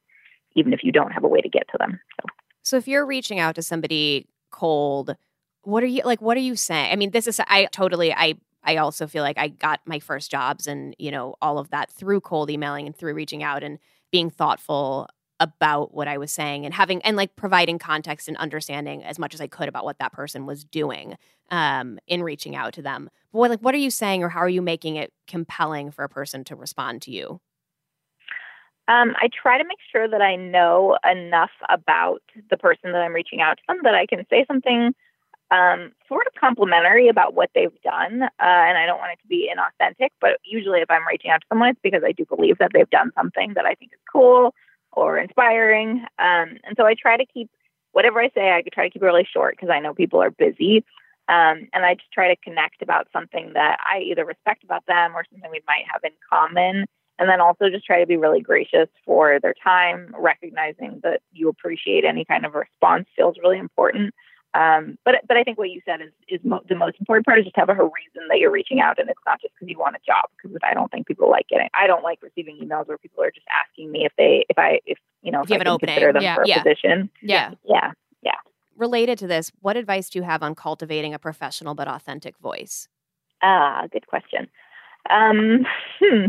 even 0.56 0.74
if 0.74 0.84
you 0.84 0.92
don't 0.92 1.12
have 1.12 1.24
a 1.24 1.28
way 1.28 1.42
to 1.42 1.50
get 1.50 1.68
to 1.72 1.78
them. 1.80 2.00
So, 2.20 2.28
so 2.62 2.78
if 2.78 2.88
you're 2.88 3.06
reaching 3.06 3.40
out 3.40 3.56
to 3.56 3.62
somebody 3.62 4.28
cold, 4.52 5.16
what 5.64 5.82
are 5.82 5.88
you 5.88 6.04
like? 6.04 6.22
What 6.22 6.36
are 6.38 6.42
you 6.42 6.56
saying? 6.56 6.92
I 6.92 6.96
mean, 6.96 7.12
this 7.12 7.28
is 7.28 7.40
I 7.48 7.66
totally 7.72 8.14
I 8.14 8.36
I 8.66 8.78
also 8.78 9.08
feel 9.08 9.24
like 9.24 9.38
I 9.38 9.48
got 9.48 9.80
my 9.86 10.00
first 10.00 10.30
jobs 10.30 10.68
and 10.68 10.94
you 11.00 11.10
know 11.10 11.36
all 11.42 11.58
of 11.58 11.70
that 11.70 11.90
through 11.90 12.22
cold 12.22 12.50
emailing 12.50 12.86
and 12.86 12.96
through 12.96 13.14
reaching 13.14 13.44
out 13.44 13.64
and 13.64 13.80
being 14.12 14.30
thoughtful 14.30 15.08
about 15.40 15.94
what 15.94 16.08
I 16.08 16.18
was 16.18 16.32
saying 16.32 16.66
and 16.66 16.74
having 16.74 17.02
and 17.02 17.18
like 17.18 17.36
providing 17.36 17.80
context 17.80 18.28
and 18.28 18.38
understanding 18.38 19.04
as 19.04 19.20
much 19.20 19.34
as 19.34 19.42
I 19.42 19.48
could 19.48 19.68
about 19.68 19.84
what 19.84 20.00
that 20.00 20.14
person 20.14 20.46
was 20.46 20.64
doing 20.64 21.18
um, 21.52 22.00
in 22.08 22.24
reaching 22.24 22.56
out 22.56 22.74
to 22.74 22.82
them. 22.82 23.10
But 23.32 23.40
what, 23.40 23.50
like, 23.52 23.60
what 23.60 23.76
are 23.76 23.80
you 23.80 23.92
saying, 23.92 24.24
or 24.24 24.30
how 24.30 24.40
are 24.40 24.50
you 24.50 24.62
making 24.62 24.96
it 24.96 25.12
compelling 25.28 25.92
for 25.92 26.04
a 26.04 26.10
person 26.10 26.44
to 26.46 26.56
respond 26.56 27.02
to 27.04 27.12
you? 27.12 27.42
Um, 28.88 29.14
I 29.18 29.30
try 29.42 29.58
to 29.58 29.64
make 29.64 29.78
sure 29.92 30.10
that 30.10 30.22
I 30.22 30.36
know 30.36 30.98
enough 31.10 31.52
about 31.70 32.22
the 32.50 32.58
person 32.58 32.92
that 32.92 33.02
I'm 33.02 33.14
reaching 33.14 33.42
out 33.42 33.58
to 33.58 33.64
them 33.68 33.80
that 33.84 33.96
I 33.96 34.06
can 34.06 34.26
say 34.30 34.46
something 34.46 34.94
um, 35.52 35.92
sort 36.08 36.28
of 36.28 36.34
complimentary 36.40 37.08
about 37.08 37.34
what 37.34 37.50
they've 37.56 37.82
done. 37.82 38.24
Uh, 38.24 38.28
and 38.40 38.78
I 38.78 38.86
don't 38.86 38.98
want 38.98 39.14
it 39.14 39.22
to 39.22 39.28
be 39.28 39.50
inauthentic, 39.54 40.10
but 40.20 40.40
usually 40.44 40.82
if 40.82 40.92
I'm 40.92 41.08
reaching 41.08 41.32
out 41.32 41.42
to 41.42 41.48
someone, 41.48 41.70
it's 41.70 41.80
because 41.82 42.04
I 42.06 42.12
do 42.12 42.26
believe 42.26 42.58
that 42.58 42.72
they've 42.74 42.90
done 42.90 43.12
something 43.16 43.54
that 43.56 43.66
I 43.66 43.74
think 43.76 43.94
is 43.94 44.00
cool 44.12 44.54
or 44.96 45.18
inspiring. 45.18 46.06
Um, 46.20 46.58
and 46.64 46.76
so 46.78 46.86
I 46.86 46.96
try 46.96 47.18
to 47.18 47.26
keep 47.26 47.50
whatever 47.92 48.22
I 48.22 48.30
say, 48.36 48.52
I 48.52 48.64
try 48.74 48.88
to 48.88 48.90
keep 48.90 49.02
it 49.02 49.06
really 49.06 49.28
short 49.32 49.56
because 49.56 49.70
I 49.70 49.80
know 49.80 49.94
people 49.94 50.22
are 50.22 50.32
busy. 50.32 50.84
Um, 51.30 51.70
and 51.72 51.86
I 51.86 51.96
just 51.96 52.12
try 52.12 52.28
to 52.28 52.42
connect 52.42 52.82
about 52.82 53.08
something 53.14 53.52
that 53.54 53.78
I 53.80 54.00
either 54.00 54.26
respect 54.26 54.64
about 54.64 54.86
them 54.88 55.16
or 55.16 55.24
something 55.32 55.50
we 55.52 55.62
might 55.68 55.86
have 55.92 56.02
in 56.04 56.12
common. 56.30 56.86
And 57.20 57.30
then 57.30 57.40
also 57.40 57.70
just 57.70 57.86
try 57.86 58.00
to 58.00 58.08
be 58.08 58.18
really 58.18 58.42
gracious 58.42 58.90
for 59.06 59.40
their 59.40 59.54
time, 59.64 60.14
recognizing 60.18 61.00
that 61.04 61.22
you 61.32 61.48
appreciate 61.48 62.04
any 62.04 62.26
kind 62.26 62.46
of 62.46 62.56
response 62.56 63.08
feels 63.16 63.38
really 63.42 63.60
important. 63.60 64.14
Um, 64.54 65.00
but 65.04 65.16
but 65.28 65.36
I 65.36 65.44
think 65.44 65.58
what 65.58 65.72
you 65.72 65.82
said 65.86 66.02
is 66.02 66.12
is 66.28 66.40
mo- 66.44 66.64
the 66.70 66.76
most 66.76 66.98
important 67.00 67.26
part 67.26 67.40
is 67.40 67.46
just 67.46 67.56
have 67.56 67.70
a 67.70 67.74
reason 67.74 68.28
that 68.30 68.38
you're 68.38 68.52
reaching 68.52 68.80
out, 68.80 69.00
and 69.00 69.10
it's 69.10 69.20
not 69.26 69.42
just 69.42 69.54
because 69.56 69.70
you 69.70 69.80
want 69.80 69.96
a 69.96 70.00
job. 70.06 70.30
Because 70.38 70.58
I 70.64 70.74
don't 70.74 70.92
think 70.92 71.08
people 71.08 71.30
like 71.30 71.48
getting. 71.48 71.70
I 71.74 71.88
don't 71.88 72.04
like 72.04 72.22
receiving 72.22 72.60
emails 72.64 72.88
where 72.88 72.98
people 72.98 73.24
are 73.24 73.32
just 73.32 73.48
asking 73.50 73.92
me 73.92 74.06
if 74.06 74.12
they 74.18 74.46
if 74.50 74.58
I 74.58 74.80
if 74.86 75.00
you 75.24 75.32
know 75.32 75.40
if, 75.40 75.46
if 75.46 75.50
you 75.50 75.54
have 75.56 75.62
an 75.62 75.68
opening 75.68 75.96
consider 75.96 76.14
them 76.14 76.22
yeah. 76.22 76.36
for 76.36 76.44
a 76.44 76.48
yeah. 76.48 76.62
position. 76.62 77.10
Yeah, 77.22 77.52
yeah, 77.64 77.92
yeah. 78.22 78.36
Related 78.78 79.18
to 79.20 79.28
this, 79.28 79.52
what 79.62 79.76
advice 79.76 80.10
do 80.10 80.20
you 80.20 80.24
have 80.24 80.44
on 80.44 80.54
cultivating 80.54 81.14
a 81.14 81.20
professional 81.20 81.74
but 81.74 81.88
authentic 81.88 82.38
voice? 82.38 82.88
Ah, 83.42 83.88
good 83.92 84.06
question. 84.08 84.48
Um, 85.10 85.66
hmm. 86.00 86.28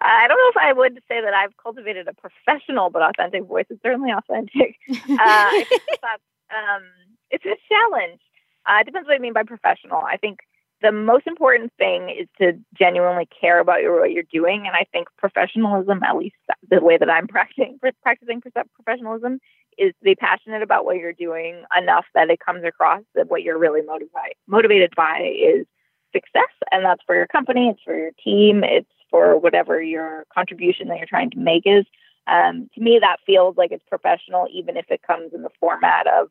I 0.00 0.28
don't 0.28 0.36
know 0.36 0.50
if 0.50 0.56
I 0.56 0.72
would 0.74 0.94
say 1.08 1.20
that 1.20 1.32
I've 1.32 1.56
cultivated 1.56 2.08
a 2.08 2.14
professional 2.14 2.90
but 2.90 3.02
authentic 3.02 3.44
voice. 3.44 3.66
It's 3.70 3.82
certainly 3.82 4.10
authentic. 4.10 4.76
uh, 4.90 4.94
I 5.08 5.64
think 5.68 6.00
that's 6.02 6.22
um, 6.50 6.82
it's 7.30 7.44
a 7.44 7.56
challenge. 7.68 8.20
Uh, 8.66 8.78
it 8.80 8.84
depends 8.86 9.06
what 9.06 9.14
I 9.14 9.18
mean 9.18 9.32
by 9.32 9.44
professional. 9.44 9.98
I 9.98 10.16
think 10.16 10.40
the 10.82 10.92
most 10.92 11.26
important 11.26 11.72
thing 11.78 12.10
is 12.10 12.28
to 12.38 12.52
genuinely 12.78 13.28
care 13.40 13.60
about 13.60 13.80
your, 13.82 14.00
what 14.00 14.12
you're 14.12 14.24
doing. 14.30 14.66
And 14.66 14.76
I 14.76 14.84
think 14.92 15.08
professionalism, 15.16 16.02
at 16.02 16.16
least 16.16 16.36
the 16.68 16.80
way 16.80 16.98
that 16.98 17.10
I'm 17.10 17.26
practicing 17.28 17.78
practicing 18.02 18.42
professionalism, 18.74 19.38
is 19.78 19.92
to 19.98 20.04
be 20.04 20.14
passionate 20.14 20.62
about 20.62 20.84
what 20.84 20.96
you're 20.96 21.12
doing 21.12 21.62
enough 21.76 22.06
that 22.14 22.30
it 22.30 22.40
comes 22.40 22.64
across 22.64 23.02
that 23.14 23.30
what 23.30 23.42
you're 23.42 23.58
really 23.58 23.82
motivated 23.82 24.36
motivated 24.46 24.92
by 24.96 25.32
is 25.36 25.66
success, 26.12 26.52
and 26.70 26.84
that's 26.84 27.02
for 27.06 27.14
your 27.14 27.26
company, 27.26 27.68
it's 27.68 27.82
for 27.82 27.96
your 27.96 28.12
team, 28.22 28.64
it's 28.64 28.88
for 29.10 29.38
whatever 29.38 29.82
your 29.82 30.24
contribution 30.34 30.88
that 30.88 30.98
you're 30.98 31.06
trying 31.06 31.30
to 31.30 31.38
make 31.38 31.64
is. 31.66 31.84
Um, 32.26 32.68
to 32.74 32.80
me, 32.80 32.98
that 33.00 33.18
feels 33.24 33.56
like 33.56 33.70
it's 33.70 33.84
professional, 33.88 34.48
even 34.52 34.76
if 34.76 34.86
it 34.90 35.02
comes 35.06 35.32
in 35.32 35.42
the 35.42 35.50
format 35.60 36.06
of 36.06 36.28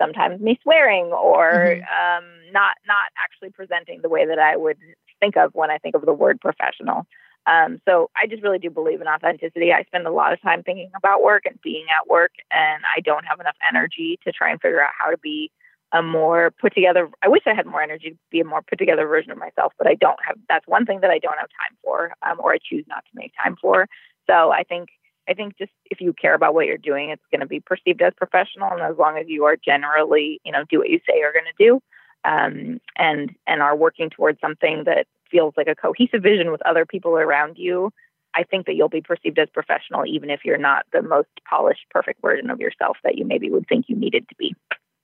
sometimes 0.00 0.40
me 0.40 0.58
swearing 0.62 1.06
or 1.06 1.52
mm-hmm. 1.52 1.82
um, 1.82 2.24
not 2.52 2.76
not 2.86 3.10
actually 3.22 3.50
presenting 3.50 4.00
the 4.02 4.08
way 4.08 4.26
that 4.26 4.38
I 4.38 4.56
would 4.56 4.78
think 5.20 5.36
of 5.36 5.50
when 5.54 5.70
I 5.70 5.78
think 5.78 5.94
of 5.94 6.04
the 6.04 6.12
word 6.12 6.40
professional. 6.40 7.06
Um, 7.46 7.80
so 7.88 8.10
I 8.14 8.26
just 8.26 8.42
really 8.42 8.58
do 8.58 8.68
believe 8.68 9.00
in 9.00 9.08
authenticity. 9.08 9.72
I 9.72 9.82
spend 9.84 10.06
a 10.06 10.12
lot 10.12 10.32
of 10.32 10.42
time 10.42 10.62
thinking 10.62 10.90
about 10.96 11.22
work 11.22 11.44
and 11.46 11.58
being 11.62 11.86
at 11.88 12.08
work, 12.08 12.32
and 12.50 12.82
I 12.94 13.00
don't 13.00 13.24
have 13.24 13.40
enough 13.40 13.56
energy 13.66 14.18
to 14.24 14.32
try 14.32 14.50
and 14.50 14.60
figure 14.60 14.82
out 14.82 14.90
how 14.98 15.10
to 15.10 15.18
be 15.18 15.50
a 15.92 16.02
more 16.02 16.52
put 16.60 16.74
together. 16.74 17.08
I 17.22 17.28
wish 17.28 17.42
I 17.46 17.54
had 17.54 17.64
more 17.64 17.80
energy 17.80 18.10
to 18.10 18.16
be 18.30 18.40
a 18.40 18.44
more 18.44 18.60
put 18.60 18.78
together 18.78 19.06
version 19.06 19.30
of 19.30 19.38
myself, 19.38 19.72
but 19.78 19.86
I 19.86 19.94
don't 19.94 20.18
have. 20.26 20.36
That's 20.48 20.66
one 20.66 20.84
thing 20.84 21.00
that 21.00 21.10
I 21.10 21.18
don't 21.18 21.38
have 21.38 21.48
time 21.48 21.76
for, 21.82 22.12
um, 22.22 22.38
or 22.40 22.52
I 22.52 22.58
choose 22.62 22.84
not 22.86 23.04
to 23.06 23.10
make 23.14 23.32
time 23.42 23.56
for. 23.60 23.86
So 24.28 24.50
I 24.52 24.64
think 24.64 24.90
I 25.28 25.34
think 25.34 25.58
just 25.58 25.72
if 25.86 26.00
you 26.00 26.12
care 26.12 26.34
about 26.34 26.54
what 26.54 26.66
you're 26.66 26.78
doing, 26.78 27.10
it's 27.10 27.22
going 27.30 27.40
to 27.40 27.46
be 27.46 27.60
perceived 27.60 28.00
as 28.00 28.14
professional. 28.16 28.70
And 28.70 28.80
as 28.80 28.96
long 28.96 29.18
as 29.18 29.26
you 29.28 29.44
are 29.44 29.56
generally, 29.56 30.40
you 30.44 30.52
know, 30.52 30.64
do 30.70 30.78
what 30.78 30.88
you 30.88 30.98
say 31.00 31.18
you're 31.18 31.32
going 31.32 31.44
to 31.44 31.64
do, 31.64 31.80
um, 32.24 32.80
and 32.96 33.34
and 33.46 33.62
are 33.62 33.76
working 33.76 34.10
towards 34.10 34.40
something 34.40 34.84
that 34.86 35.06
feels 35.30 35.54
like 35.56 35.68
a 35.68 35.74
cohesive 35.74 36.22
vision 36.22 36.50
with 36.50 36.62
other 36.62 36.86
people 36.86 37.12
around 37.12 37.56
you, 37.58 37.92
I 38.34 38.44
think 38.44 38.66
that 38.66 38.74
you'll 38.74 38.88
be 38.88 39.00
perceived 39.02 39.38
as 39.38 39.48
professional 39.52 40.06
even 40.06 40.30
if 40.30 40.40
you're 40.44 40.58
not 40.58 40.86
the 40.92 41.02
most 41.02 41.28
polished, 41.48 41.86
perfect 41.90 42.22
version 42.22 42.50
of 42.50 42.60
yourself 42.60 42.96
that 43.04 43.16
you 43.16 43.24
maybe 43.24 43.50
would 43.50 43.66
think 43.68 43.86
you 43.88 43.96
needed 43.96 44.28
to 44.28 44.34
be. 44.36 44.54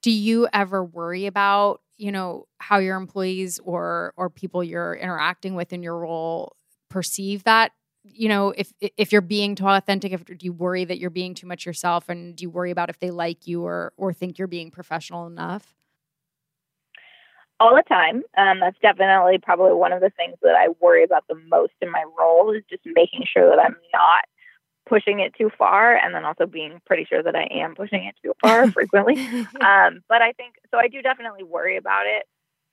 Do 0.01 0.11
you 0.11 0.47
ever 0.53 0.83
worry 0.83 1.25
about, 1.25 1.81
you 1.97 2.11
know, 2.11 2.47
how 2.59 2.77
your 2.79 2.97
employees 2.97 3.59
or 3.63 4.13
or 4.17 4.29
people 4.29 4.63
you're 4.63 4.95
interacting 4.95 5.55
with 5.55 5.73
in 5.73 5.83
your 5.83 5.97
role 5.97 6.55
perceive 6.89 7.43
that? 7.43 7.71
You 8.07 8.29
know, 8.29 8.53
if 8.55 8.71
if 8.79 9.11
you're 9.11 9.21
being 9.21 9.55
too 9.55 9.67
authentic, 9.67 10.11
if 10.11 10.25
do 10.25 10.37
you 10.39 10.53
worry 10.53 10.85
that 10.85 10.99
you're 10.99 11.09
being 11.09 11.33
too 11.33 11.47
much 11.47 11.65
yourself, 11.65 12.07
and 12.07 12.35
do 12.35 12.43
you 12.43 12.49
worry 12.49 12.71
about 12.71 12.89
if 12.89 12.99
they 12.99 13.11
like 13.11 13.47
you 13.47 13.63
or 13.65 13.93
or 13.97 14.13
think 14.13 14.37
you're 14.37 14.47
being 14.47 14.71
professional 14.71 15.27
enough? 15.27 15.75
all 17.59 17.75
the 17.75 17.83
time. 17.83 18.23
Um, 18.37 18.59
that's 18.59 18.77
definitely 18.81 19.37
probably 19.41 19.73
one 19.73 19.93
of 19.93 20.01
the 20.01 20.09
things 20.09 20.35
that 20.41 20.55
I 20.55 20.67
worry 20.81 21.03
about 21.03 21.25
the 21.27 21.39
most 21.47 21.73
in 21.81 21.91
my 21.91 22.03
role 22.17 22.53
is 22.53 22.63
just 22.69 22.83
making 22.85 23.23
sure 23.31 23.49
that 23.49 23.59
I'm 23.59 23.75
not 23.93 24.25
pushing 24.87 25.19
it 25.19 25.33
too 25.35 25.49
far 25.57 25.95
and 25.95 26.13
then 26.13 26.25
also 26.25 26.45
being 26.45 26.79
pretty 26.85 27.05
sure 27.05 27.23
that 27.23 27.35
I 27.35 27.47
am 27.51 27.75
pushing 27.75 28.03
it 28.05 28.15
too 28.21 28.33
far 28.41 28.69
frequently. 28.71 29.15
Um, 29.61 30.01
but 30.09 30.21
I 30.21 30.33
think 30.33 30.55
so 30.69 30.77
I 30.77 30.89
do 30.89 31.01
definitely 31.01 31.43
worry 31.43 31.77
about 31.77 32.05
it. 32.05 32.27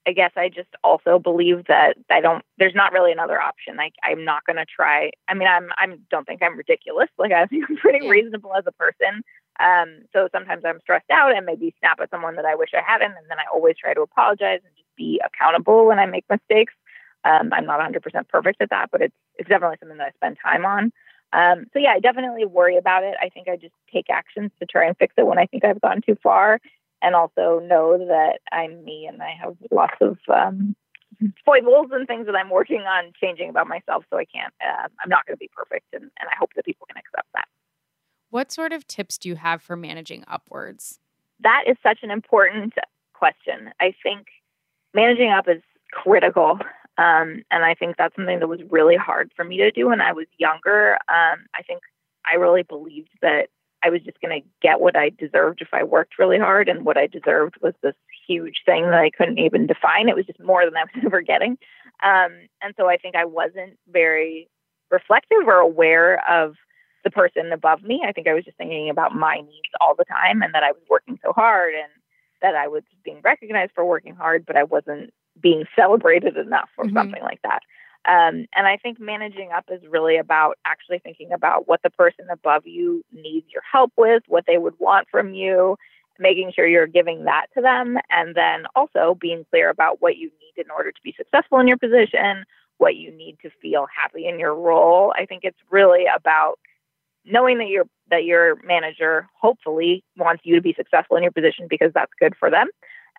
I 0.06 0.12
guess 0.12 0.32
I 0.36 0.48
just 0.48 0.68
also 0.82 1.18
believe 1.18 1.66
that 1.68 1.96
I 2.10 2.20
don't 2.20 2.44
there's 2.58 2.74
not 2.74 2.92
really 2.92 3.12
another 3.12 3.40
option. 3.40 3.76
Like 3.76 3.94
I'm 4.02 4.24
not 4.24 4.44
gonna 4.46 4.64
try 4.64 5.10
I 5.28 5.34
mean 5.34 5.48
I'm 5.48 5.70
I 5.76 5.86
don't 6.10 6.26
think 6.26 6.42
I'm 6.42 6.56
ridiculous. 6.56 7.08
Like 7.18 7.32
I 7.32 7.46
think 7.46 7.64
I'm 7.68 7.76
pretty 7.76 8.08
reasonable 8.08 8.54
as 8.54 8.64
a 8.66 8.72
person. 8.72 9.22
Um, 9.60 10.02
so 10.12 10.28
sometimes 10.32 10.64
I'm 10.66 10.80
stressed 10.80 11.10
out 11.10 11.36
and 11.36 11.46
maybe 11.46 11.74
snap 11.78 12.00
at 12.00 12.10
someone 12.10 12.36
that 12.36 12.44
I 12.44 12.54
wish 12.54 12.70
I 12.74 12.82
hadn't, 12.84 13.12
and 13.12 13.26
then 13.28 13.38
I 13.38 13.44
always 13.52 13.76
try 13.76 13.94
to 13.94 14.00
apologize 14.00 14.60
and 14.64 14.74
just 14.74 14.88
be 14.96 15.20
accountable 15.24 15.86
when 15.86 15.98
I 15.98 16.06
make 16.06 16.24
mistakes. 16.28 16.72
Um, 17.24 17.52
I'm 17.52 17.66
not 17.66 17.78
100% 17.78 18.28
perfect 18.28 18.60
at 18.60 18.70
that, 18.70 18.90
but 18.90 19.02
it's 19.02 19.14
it's 19.36 19.48
definitely 19.48 19.76
something 19.78 19.98
that 19.98 20.08
I 20.08 20.10
spend 20.12 20.38
time 20.42 20.64
on. 20.64 20.92
Um, 21.32 21.66
so 21.72 21.78
yeah, 21.78 21.92
I 21.92 22.00
definitely 22.00 22.44
worry 22.44 22.76
about 22.76 23.04
it. 23.04 23.14
I 23.22 23.28
think 23.28 23.48
I 23.48 23.56
just 23.56 23.74
take 23.92 24.10
actions 24.10 24.50
to 24.60 24.66
try 24.66 24.86
and 24.86 24.96
fix 24.96 25.14
it 25.16 25.26
when 25.26 25.38
I 25.38 25.46
think 25.46 25.64
I've 25.64 25.80
gone 25.80 26.02
too 26.04 26.16
far, 26.22 26.60
and 27.02 27.14
also 27.14 27.60
know 27.66 27.98
that 27.98 28.38
I'm 28.52 28.84
me 28.84 29.06
and 29.06 29.22
I 29.22 29.34
have 29.40 29.56
lots 29.70 29.96
of 30.00 30.18
um, 30.32 30.74
foibles 31.44 31.88
and 31.92 32.06
things 32.06 32.26
that 32.26 32.36
I'm 32.36 32.50
working 32.50 32.82
on 32.82 33.12
changing 33.20 33.50
about 33.50 33.66
myself. 33.68 34.04
So 34.10 34.18
I 34.18 34.24
can't. 34.24 34.54
Uh, 34.60 34.88
I'm 35.02 35.08
not 35.08 35.26
going 35.26 35.36
to 35.36 35.40
be 35.40 35.50
perfect, 35.54 35.86
and, 35.92 36.04
and 36.04 36.28
I 36.30 36.36
hope 36.38 36.50
that 36.56 36.64
people 36.64 36.86
can 36.86 36.96
accept 36.96 37.28
that. 37.34 37.46
What 38.30 38.50
sort 38.50 38.72
of 38.72 38.86
tips 38.86 39.18
do 39.18 39.28
you 39.28 39.36
have 39.36 39.60
for 39.60 39.76
managing 39.76 40.24
upwards? 40.26 41.00
That 41.40 41.64
is 41.66 41.76
such 41.82 41.98
an 42.02 42.10
important 42.10 42.74
question. 43.12 43.70
I 43.80 43.94
think 44.02 44.28
managing 44.94 45.30
up 45.30 45.48
is 45.48 45.62
critical. 45.92 46.58
Um, 46.98 47.42
and 47.50 47.64
I 47.64 47.74
think 47.74 47.96
that's 47.96 48.14
something 48.14 48.40
that 48.40 48.48
was 48.48 48.60
really 48.70 48.96
hard 48.96 49.32
for 49.34 49.44
me 49.44 49.56
to 49.58 49.70
do 49.70 49.88
when 49.88 50.00
I 50.00 50.12
was 50.12 50.26
younger. 50.38 50.94
Um, 51.08 51.46
I 51.54 51.62
think 51.66 51.80
I 52.30 52.36
really 52.36 52.62
believed 52.62 53.10
that 53.22 53.48
I 53.84 53.90
was 53.90 54.02
just 54.02 54.20
going 54.20 54.40
to 54.40 54.48
get 54.60 54.80
what 54.80 54.96
I 54.96 55.10
deserved 55.10 55.60
if 55.60 55.68
I 55.72 55.82
worked 55.82 56.18
really 56.18 56.38
hard. 56.38 56.68
And 56.68 56.84
what 56.84 56.96
I 56.96 57.06
deserved 57.06 57.56
was 57.60 57.74
this 57.82 57.94
huge 58.26 58.62
thing 58.64 58.84
that 58.84 59.00
I 59.00 59.10
couldn't 59.10 59.38
even 59.38 59.66
define. 59.66 60.08
It 60.08 60.16
was 60.16 60.26
just 60.26 60.40
more 60.40 60.64
than 60.64 60.76
I 60.76 60.84
was 60.84 61.02
ever 61.06 61.20
getting. 61.20 61.58
Um, 62.02 62.32
and 62.62 62.74
so 62.76 62.88
I 62.88 62.96
think 62.96 63.16
I 63.16 63.24
wasn't 63.24 63.78
very 63.88 64.48
reflective 64.90 65.46
or 65.46 65.56
aware 65.56 66.22
of 66.30 66.54
the 67.04 67.10
person 67.10 67.52
above 67.52 67.82
me. 67.82 68.02
I 68.06 68.12
think 68.12 68.28
I 68.28 68.34
was 68.34 68.44
just 68.44 68.56
thinking 68.56 68.88
about 68.90 69.14
my 69.14 69.36
needs 69.36 69.74
all 69.80 69.94
the 69.96 70.04
time 70.04 70.42
and 70.42 70.54
that 70.54 70.62
I 70.62 70.72
was 70.72 70.82
working 70.88 71.18
so 71.24 71.32
hard 71.32 71.74
and 71.74 71.90
that 72.42 72.54
I 72.54 72.68
was 72.68 72.82
being 73.04 73.20
recognized 73.24 73.72
for 73.74 73.84
working 73.84 74.14
hard, 74.14 74.44
but 74.46 74.56
I 74.56 74.64
wasn't 74.64 75.12
being 75.40 75.64
celebrated 75.74 76.36
enough 76.36 76.68
or 76.76 76.84
mm-hmm. 76.84 76.96
something 76.96 77.22
like 77.22 77.40
that. 77.42 77.60
Um, 78.08 78.46
and 78.54 78.66
I 78.66 78.78
think 78.78 78.98
managing 78.98 79.50
up 79.52 79.66
is 79.70 79.80
really 79.88 80.16
about 80.16 80.58
actually 80.64 80.98
thinking 80.98 81.32
about 81.32 81.68
what 81.68 81.82
the 81.82 81.90
person 81.90 82.26
above 82.30 82.66
you 82.66 83.04
needs 83.12 83.46
your 83.52 83.62
help 83.70 83.92
with, 83.96 84.24
what 84.26 84.44
they 84.46 84.58
would 84.58 84.74
want 84.80 85.08
from 85.08 85.34
you, 85.34 85.76
making 86.18 86.52
sure 86.54 86.66
you're 86.66 86.86
giving 86.86 87.24
that 87.24 87.46
to 87.54 87.62
them, 87.62 87.98
and 88.10 88.34
then 88.34 88.64
also 88.74 89.16
being 89.20 89.44
clear 89.50 89.70
about 89.70 90.02
what 90.02 90.16
you 90.16 90.26
need 90.26 90.64
in 90.64 90.70
order 90.70 90.90
to 90.90 91.00
be 91.04 91.14
successful 91.16 91.60
in 91.60 91.68
your 91.68 91.76
position, 91.76 92.44
what 92.78 92.96
you 92.96 93.12
need 93.12 93.38
to 93.42 93.50
feel 93.60 93.86
happy 93.94 94.26
in 94.26 94.38
your 94.38 94.54
role. 94.54 95.12
I 95.16 95.24
think 95.26 95.44
it's 95.44 95.58
really 95.70 96.06
about 96.14 96.58
knowing 97.24 97.58
that 97.58 97.68
your 97.68 97.84
that 98.10 98.24
your 98.24 98.56
manager 98.64 99.28
hopefully 99.40 100.04
wants 100.16 100.42
you 100.44 100.56
to 100.56 100.60
be 100.60 100.74
successful 100.74 101.16
in 101.16 101.22
your 101.22 101.32
position 101.32 101.66
because 101.70 101.92
that's 101.94 102.12
good 102.18 102.34
for 102.36 102.50
them 102.50 102.66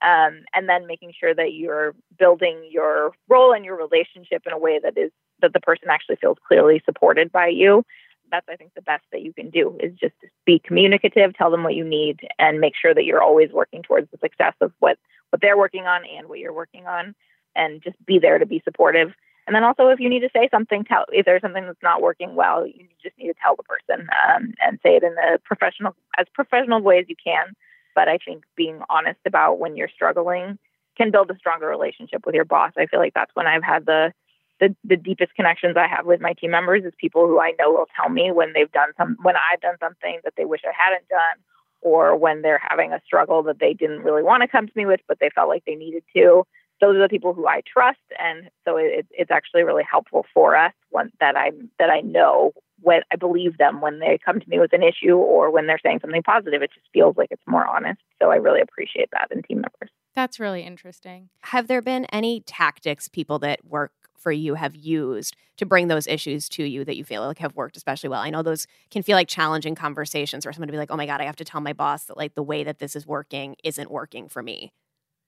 um, 0.03 0.43
and 0.53 0.67
then 0.67 0.87
making 0.87 1.13
sure 1.17 1.33
that 1.33 1.53
you're 1.53 1.95
building 2.17 2.67
your 2.69 3.11
role 3.29 3.53
and 3.53 3.65
your 3.65 3.77
relationship 3.77 4.43
in 4.45 4.53
a 4.53 4.57
way 4.57 4.79
that 4.81 4.97
is 4.97 5.11
that 5.41 5.53
the 5.53 5.59
person 5.59 5.89
actually 5.89 6.17
feels 6.17 6.37
clearly 6.47 6.81
supported 6.85 7.31
by 7.31 7.47
you 7.47 7.83
that's 8.31 8.47
i 8.49 8.55
think 8.55 8.73
the 8.73 8.81
best 8.81 9.03
that 9.11 9.21
you 9.21 9.33
can 9.33 9.49
do 9.49 9.77
is 9.79 9.93
just 9.99 10.15
be 10.45 10.59
communicative 10.59 11.33
tell 11.35 11.51
them 11.51 11.63
what 11.63 11.75
you 11.75 11.83
need 11.83 12.21
and 12.39 12.59
make 12.59 12.73
sure 12.79 12.93
that 12.93 13.05
you're 13.05 13.21
always 13.21 13.51
working 13.51 13.81
towards 13.83 14.09
the 14.11 14.17
success 14.17 14.53
of 14.61 14.71
what 14.79 14.97
what 15.29 15.41
they're 15.41 15.57
working 15.57 15.85
on 15.85 16.01
and 16.17 16.29
what 16.29 16.39
you're 16.39 16.53
working 16.53 16.85
on 16.85 17.15
and 17.55 17.81
just 17.83 17.97
be 18.05 18.19
there 18.19 18.37
to 18.37 18.45
be 18.45 18.61
supportive 18.63 19.13
and 19.45 19.55
then 19.55 19.63
also, 19.63 19.89
if 19.89 19.99
you 19.99 20.09
need 20.09 20.21
to 20.21 20.29
say 20.33 20.47
something, 20.49 20.85
tell 20.85 21.05
if 21.11 21.25
there's 21.25 21.41
something 21.41 21.65
that's 21.65 21.83
not 21.83 22.01
working 22.01 22.35
well, 22.35 22.65
you 22.65 22.87
just 23.01 23.17
need 23.17 23.27
to 23.27 23.33
tell 23.43 23.55
the 23.55 23.63
person 23.63 24.07
um, 24.29 24.53
and 24.65 24.79
say 24.81 24.95
it 24.95 25.03
in 25.03 25.15
the 25.15 25.39
professional 25.43 25.95
as 26.17 26.27
professional 26.33 26.81
way 26.81 26.99
as 26.99 27.05
you 27.09 27.15
can. 27.21 27.53
But 27.95 28.07
I 28.07 28.17
think 28.17 28.43
being 28.55 28.81
honest 28.89 29.19
about 29.25 29.59
when 29.59 29.75
you're 29.75 29.89
struggling 29.89 30.57
can 30.97 31.11
build 31.11 31.29
a 31.31 31.37
stronger 31.37 31.67
relationship 31.67 32.25
with 32.25 32.35
your 32.35 32.45
boss. 32.45 32.71
I 32.77 32.85
feel 32.85 32.99
like 32.99 33.13
that's 33.13 33.35
when 33.35 33.47
I've 33.47 33.63
had 33.63 33.85
the 33.85 34.13
the, 34.59 34.75
the 34.83 34.95
deepest 34.95 35.33
connections 35.33 35.75
I 35.75 35.87
have 35.87 36.05
with 36.05 36.21
my 36.21 36.33
team 36.33 36.51
members 36.51 36.85
is 36.85 36.93
people 36.97 37.27
who 37.27 37.39
I 37.39 37.53
know 37.59 37.71
will 37.71 37.87
tell 37.99 38.09
me 38.09 38.31
when 38.31 38.53
they've 38.53 38.71
done 38.71 38.89
some 38.97 39.17
when 39.21 39.35
I've 39.35 39.61
done 39.61 39.75
something 39.79 40.19
that 40.23 40.33
they 40.37 40.45
wish 40.45 40.61
I 40.65 40.71
hadn't 40.77 41.07
done, 41.09 41.43
or 41.81 42.15
when 42.15 42.41
they're 42.41 42.61
having 42.69 42.93
a 42.93 43.01
struggle 43.05 43.43
that 43.43 43.59
they 43.59 43.73
didn't 43.73 44.03
really 44.03 44.23
want 44.23 44.41
to 44.41 44.47
come 44.47 44.67
to 44.67 44.73
me 44.75 44.85
with, 44.85 45.01
but 45.07 45.17
they 45.19 45.29
felt 45.33 45.49
like 45.49 45.63
they 45.65 45.75
needed 45.75 46.03
to 46.15 46.45
those 46.83 46.97
are 46.97 47.01
the 47.01 47.09
people 47.09 47.33
who 47.33 47.47
I 47.47 47.61
trust, 47.61 47.99
and 48.19 48.49
so 48.65 48.75
it, 48.75 49.07
it's 49.11 49.31
actually 49.31 49.63
really 49.63 49.85
helpful 49.89 50.25
for 50.33 50.55
us 50.55 50.73
when, 50.89 51.11
that 51.21 51.37
I 51.37 51.51
that 51.79 51.89
I 51.89 52.01
know 52.01 52.53
when 52.83 53.01
I 53.11 53.15
believe 53.15 53.57
them 53.57 53.81
when 53.81 53.99
they 53.99 54.19
come 54.23 54.39
to 54.39 54.49
me 54.49 54.59
with 54.59 54.73
an 54.73 54.83
issue 54.83 55.15
or 55.15 55.49
when 55.49 55.67
they're 55.67 55.79
saying 55.83 55.99
something 56.01 56.23
positive. 56.23 56.61
It 56.61 56.71
just 56.73 56.87
feels 56.93 57.15
like 57.17 57.29
it's 57.31 57.41
more 57.47 57.65
honest. 57.65 58.01
So 58.21 58.29
I 58.29 58.35
really 58.35 58.61
appreciate 58.61 59.09
that 59.11 59.29
in 59.31 59.41
team 59.43 59.57
members. 59.57 59.89
That's 60.15 60.39
really 60.39 60.61
interesting. 60.61 61.29
Have 61.41 61.67
there 61.67 61.81
been 61.81 62.05
any 62.05 62.41
tactics 62.41 63.07
people 63.07 63.39
that 63.39 63.65
work 63.65 63.91
for 64.15 64.31
you 64.31 64.55
have 64.55 64.75
used 64.75 65.35
to 65.57 65.65
bring 65.65 65.87
those 65.87 66.07
issues 66.07 66.47
to 66.49 66.63
you 66.63 66.85
that 66.85 66.95
you 66.95 67.03
feel 67.03 67.25
like 67.25 67.39
have 67.39 67.55
worked 67.55 67.75
especially 67.75 68.09
well? 68.09 68.21
I 68.21 68.29
know 68.29 68.41
those 68.41 68.67
can 68.91 69.03
feel 69.03 69.15
like 69.15 69.27
challenging 69.27 69.75
conversations 69.75 70.45
where 70.45 70.53
someone 70.53 70.67
to 70.67 70.71
be 70.71 70.77
like, 70.77 70.91
"Oh 70.91 70.95
my 70.95 71.05
god, 71.05 71.19
I 71.19 71.25
have 71.25 71.35
to 71.37 71.45
tell 71.45 71.61
my 71.61 71.73
boss 71.73 72.05
that 72.05 72.17
like 72.17 72.35
the 72.35 72.43
way 72.43 72.63
that 72.63 72.79
this 72.79 72.95
is 72.95 73.07
working 73.07 73.55
isn't 73.63 73.91
working 73.91 74.29
for 74.29 74.43
me." 74.43 74.71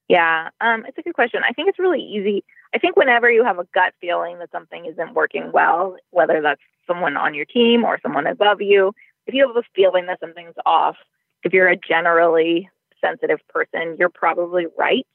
Yeah, 0.07 0.49
um, 0.61 0.85
it's 0.85 0.97
a 0.97 1.01
good 1.01 1.15
question. 1.15 1.41
I 1.47 1.51
think 1.53 1.67
it's 1.67 1.79
really 1.79 2.01
easy. 2.01 2.43
I 2.73 2.77
think 2.77 2.95
whenever 2.95 3.29
you 3.29 3.43
have 3.43 3.57
a 3.57 3.67
gut 3.73 3.93
feeling 3.99 4.37
that 4.39 4.51
something 4.51 4.85
isn't 4.85 5.13
working 5.13 5.51
well, 5.51 5.97
whether 6.11 6.41
that's 6.41 6.61
someone 6.85 7.17
on 7.17 7.33
your 7.33 7.45
team 7.45 7.83
or 7.83 7.99
someone 8.01 8.27
above 8.27 8.61
you, 8.61 8.93
if 9.25 9.33
you 9.33 9.47
have 9.47 9.55
a 9.55 9.63
feeling 9.75 10.05
that 10.05 10.19
something's 10.19 10.53
off, 10.65 10.95
if 11.43 11.53
you're 11.53 11.67
a 11.69 11.77
generally 11.77 12.69
sensitive 13.01 13.39
person, 13.49 13.95
you're 13.97 14.09
probably 14.09 14.67
right. 14.77 15.07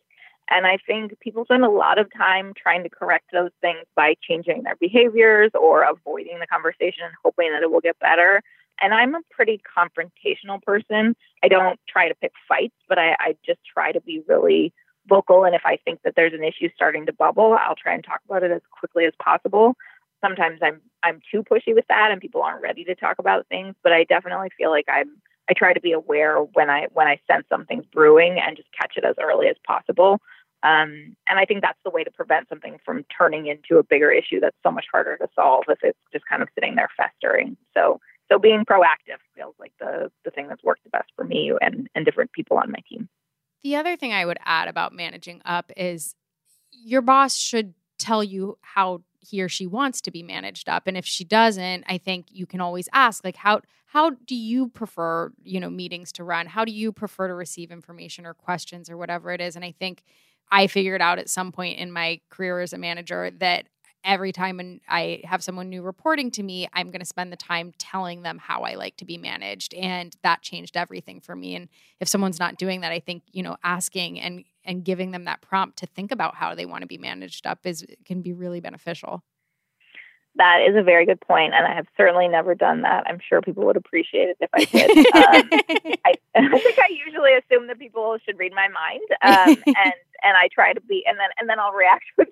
And 0.49 0.67
I 0.67 0.79
think 0.85 1.19
people 1.21 1.45
spend 1.45 1.65
a 1.65 1.71
lot 1.71 1.99
of 1.99 2.09
time 2.13 2.53
trying 2.61 2.83
to 2.83 2.89
correct 2.91 3.27
those 3.33 3.51
things 3.61 3.85
by 3.95 4.17
changing 4.21 4.65
their 4.65 4.75
behaviors 4.77 5.53
or 5.55 5.85
avoiding 5.85 6.41
the 6.41 6.47
conversation 6.49 7.05
and 7.05 7.15
hoping 7.25 7.53
that 7.53 7.63
it 7.63 7.71
will 7.71 7.81
get 7.81 7.99
better. 8.01 8.43
And 8.81 8.95
I'm 8.95 9.15
a 9.15 9.21
pretty 9.31 9.61
confrontational 9.77 10.63
person. 10.63 11.15
I 11.43 11.49
don't 11.49 11.79
try 11.89 12.09
to 12.09 12.15
pick 12.15 12.33
fights, 12.49 12.77
but 12.89 12.99
I, 12.99 13.17
I 13.19 13.37
just 13.45 13.61
try 13.73 13.93
to 13.93 14.01
be 14.01 14.23
really 14.27 14.73
vocal. 15.09 15.45
And 15.45 15.55
if 15.55 15.63
I 15.65 15.77
think 15.85 16.01
that 16.05 16.15
there's 16.17 16.33
an 16.33 16.45
issue 16.45 16.69
starting 16.75 17.07
to 17.07 17.13
bubble, 17.13 17.57
I'll 17.59 17.75
try 17.75 17.95
and 17.95 18.05
talk 18.05 18.21
about 18.25 18.43
it 18.43 18.51
as 18.51 18.63
quickly 18.71 19.05
as 19.05 19.13
possible. 19.23 19.77
Sometimes 20.23 20.61
I'm 20.63 20.81
I'm 21.03 21.21
too 21.31 21.43
pushy 21.43 21.75
with 21.75 21.87
that, 21.89 22.11
and 22.11 22.21
people 22.21 22.43
aren't 22.43 22.63
ready 22.63 22.85
to 22.85 22.95
talk 22.95 23.19
about 23.19 23.47
things. 23.49 23.75
But 23.83 23.93
I 23.93 24.05
definitely 24.05 24.51
feel 24.57 24.71
like 24.71 24.85
I'm 24.89 25.17
I 25.49 25.55
try 25.55 25.73
to 25.73 25.81
be 25.81 25.93
aware 25.93 26.39
when 26.39 26.71
I 26.71 26.87
when 26.93 27.09
I 27.09 27.19
sense 27.31 27.47
something's 27.49 27.87
brewing 27.87 28.39
and 28.39 28.57
just 28.57 28.69
catch 28.79 28.97
it 28.97 29.05
as 29.05 29.17
early 29.21 29.49
as 29.49 29.57
possible. 29.67 30.21
Um, 30.63 31.17
and 31.27 31.39
I 31.39 31.47
think 31.47 31.63
that's 31.63 31.79
the 31.85 31.91
way 31.91 32.05
to 32.05 32.11
prevent 32.11 32.49
something 32.49 32.79
from 32.85 33.05
turning 33.17 33.47
into 33.47 33.79
a 33.79 33.83
bigger 33.83 34.11
issue 34.11 34.41
that's 34.41 34.57
so 34.63 34.71
much 34.71 34.85
harder 34.93 35.17
to 35.17 35.29
solve 35.35 35.65
if 35.69 35.79
it's 35.83 35.99
just 36.13 36.27
kind 36.27 36.43
of 36.43 36.49
sitting 36.55 36.75
there 36.75 36.91
festering. 36.97 37.57
So 37.75 37.99
so 38.31 38.39
being 38.39 38.65
proactive 38.65 39.19
feels 39.35 39.55
like 39.59 39.73
the 39.81 40.11
the 40.25 40.31
thing 40.31 40.49
that's 40.49 40.63
worked 40.63 40.85
the 40.85 40.91
best 40.91 41.11
for 41.17 41.25
me 41.25 41.53
and 41.61 41.89
and 41.95 42.05
different 42.05 42.33
people 42.33 42.57
on 42.57 42.71
my 42.71 42.79
team. 42.89 43.09
The 43.63 43.77
other 43.77 43.97
thing 43.97 44.13
I 44.13 44.25
would 44.25 44.39
add 44.45 44.69
about 44.69 44.95
managing 44.95 45.43
up 45.45 45.71
is 45.77 46.15
your 46.71 47.03
boss 47.03 47.37
should 47.37 47.75
tell 47.99 48.25
you 48.25 48.57
how 48.63 49.03
he 49.19 49.43
or 49.43 49.49
she 49.49 49.67
wants 49.67 50.01
to 50.01 50.11
be 50.11 50.23
managed 50.23 50.69
up. 50.69 50.87
And 50.87 50.97
if 50.97 51.05
she 51.05 51.25
doesn't 51.25 51.85
i 51.89 51.99
think 51.99 52.27
you 52.31 52.47
can 52.47 52.61
always 52.61 52.89
ask 52.93 53.25
like 53.25 53.37
how 53.37 53.61
how 53.87 54.11
do 54.11 54.37
you 54.37 54.69
prefer 54.69 55.33
you 55.43 55.61
know 55.61 55.71
meetings 55.71 56.13
to 56.13 56.25
run? 56.25 56.47
How 56.47 56.65
do 56.65 56.73
you 56.73 56.93
prefer 56.93 57.29
to 57.29 57.35
receive 57.35 57.71
information 57.71 58.25
or 58.25 58.35
questions 58.35 58.89
or 58.89 58.97
whatever 58.97 59.33
it 59.33 59.41
is? 59.41 59.57
And 59.57 59.65
i 59.65 59.73
think 59.73 60.03
i 60.51 60.67
figured 60.67 61.03
out 61.03 61.19
at 61.19 61.29
some 61.29 61.53
point 61.53 61.79
in 61.79 61.91
my 61.93 62.21
career 62.31 62.61
as 62.61 62.73
a 62.73 62.79
manager 62.79 63.31
that 63.39 63.67
every 64.05 64.33
time 64.33 64.61
and 64.61 64.81
I 64.89 65.23
have 65.25 65.43
someone 65.43 65.69
new 65.69 65.83
reporting 65.83 66.31
to 66.33 66.43
me, 66.43 66.69
I'm 66.73 66.91
going 66.91 67.01
to 67.01 67.07
spend 67.07 67.33
the 67.33 67.37
time 67.37 67.73
telling 67.79 68.23
them 68.23 68.39
how 68.39 68.63
I 68.63 68.75
like 68.75 68.97
to 68.99 69.05
be 69.05 69.19
managed. 69.19 69.75
And 69.75 70.15
that 70.23 70.43
changed 70.43 70.77
everything 70.77 71.21
for 71.21 71.37
me. 71.37 71.55
And 71.55 71.69
if 72.01 72.09
someone's 72.09 72.39
not 72.39 72.57
doing 72.57 72.81
that, 72.81 72.93
I 72.93 73.01
think, 73.01 73.23
you 73.33 73.43
know, 73.43 73.57
asking 73.63 74.21
and 74.21 74.45
and 74.65 74.85
giving 74.85 75.11
them 75.11 75.25
that 75.25 75.41
prompt 75.41 75.79
to 75.79 75.87
think 75.87 76.13
about 76.13 76.35
how 76.35 76.55
they 76.55 76.67
want 76.67 76.83
to 76.83 76.87
be 76.87 76.99
managed 76.99 77.47
up 77.47 77.61
is 77.65 77.85
can 78.05 78.23
be 78.23 78.33
really 78.33 78.61
beneficial. 78.61 79.23
That 80.37 80.61
is 80.69 80.77
a 80.77 80.83
very 80.83 81.07
good 81.07 81.21
point, 81.21 81.55
and 81.55 81.67
I 81.67 81.75
have 81.75 81.87
certainly 81.97 82.29
never 82.29 82.55
done 82.55 82.83
that. 82.83 83.05
I'm 83.07 83.19
sure 83.27 83.43
people 83.43 83.67
would 83.67 83.77
appreciate 83.77 84.29
it 84.29 84.37
if 84.41 84.51
I 84.55 84.65
did. 84.65 84.91
Um, 84.99 85.49
I, 86.05 86.15
I, 86.37 86.59
think 86.59 86.79
I 86.79 86.89
usually 87.05 87.33
assume 87.35 87.67
that 87.67 87.79
people 87.81 88.17
should 88.25 88.39
read 88.39 88.53
my 88.55 88.69
mind, 88.69 89.03
um, 89.23 89.63
and 89.67 89.93
and 90.23 90.37
I 90.37 90.49
try 90.53 90.73
to 90.73 90.81
be, 90.81 91.03
and 91.07 91.19
then 91.19 91.29
and 91.39 91.49
then 91.49 91.59
I'll 91.59 91.73
react 91.73 92.05
with 92.19 92.29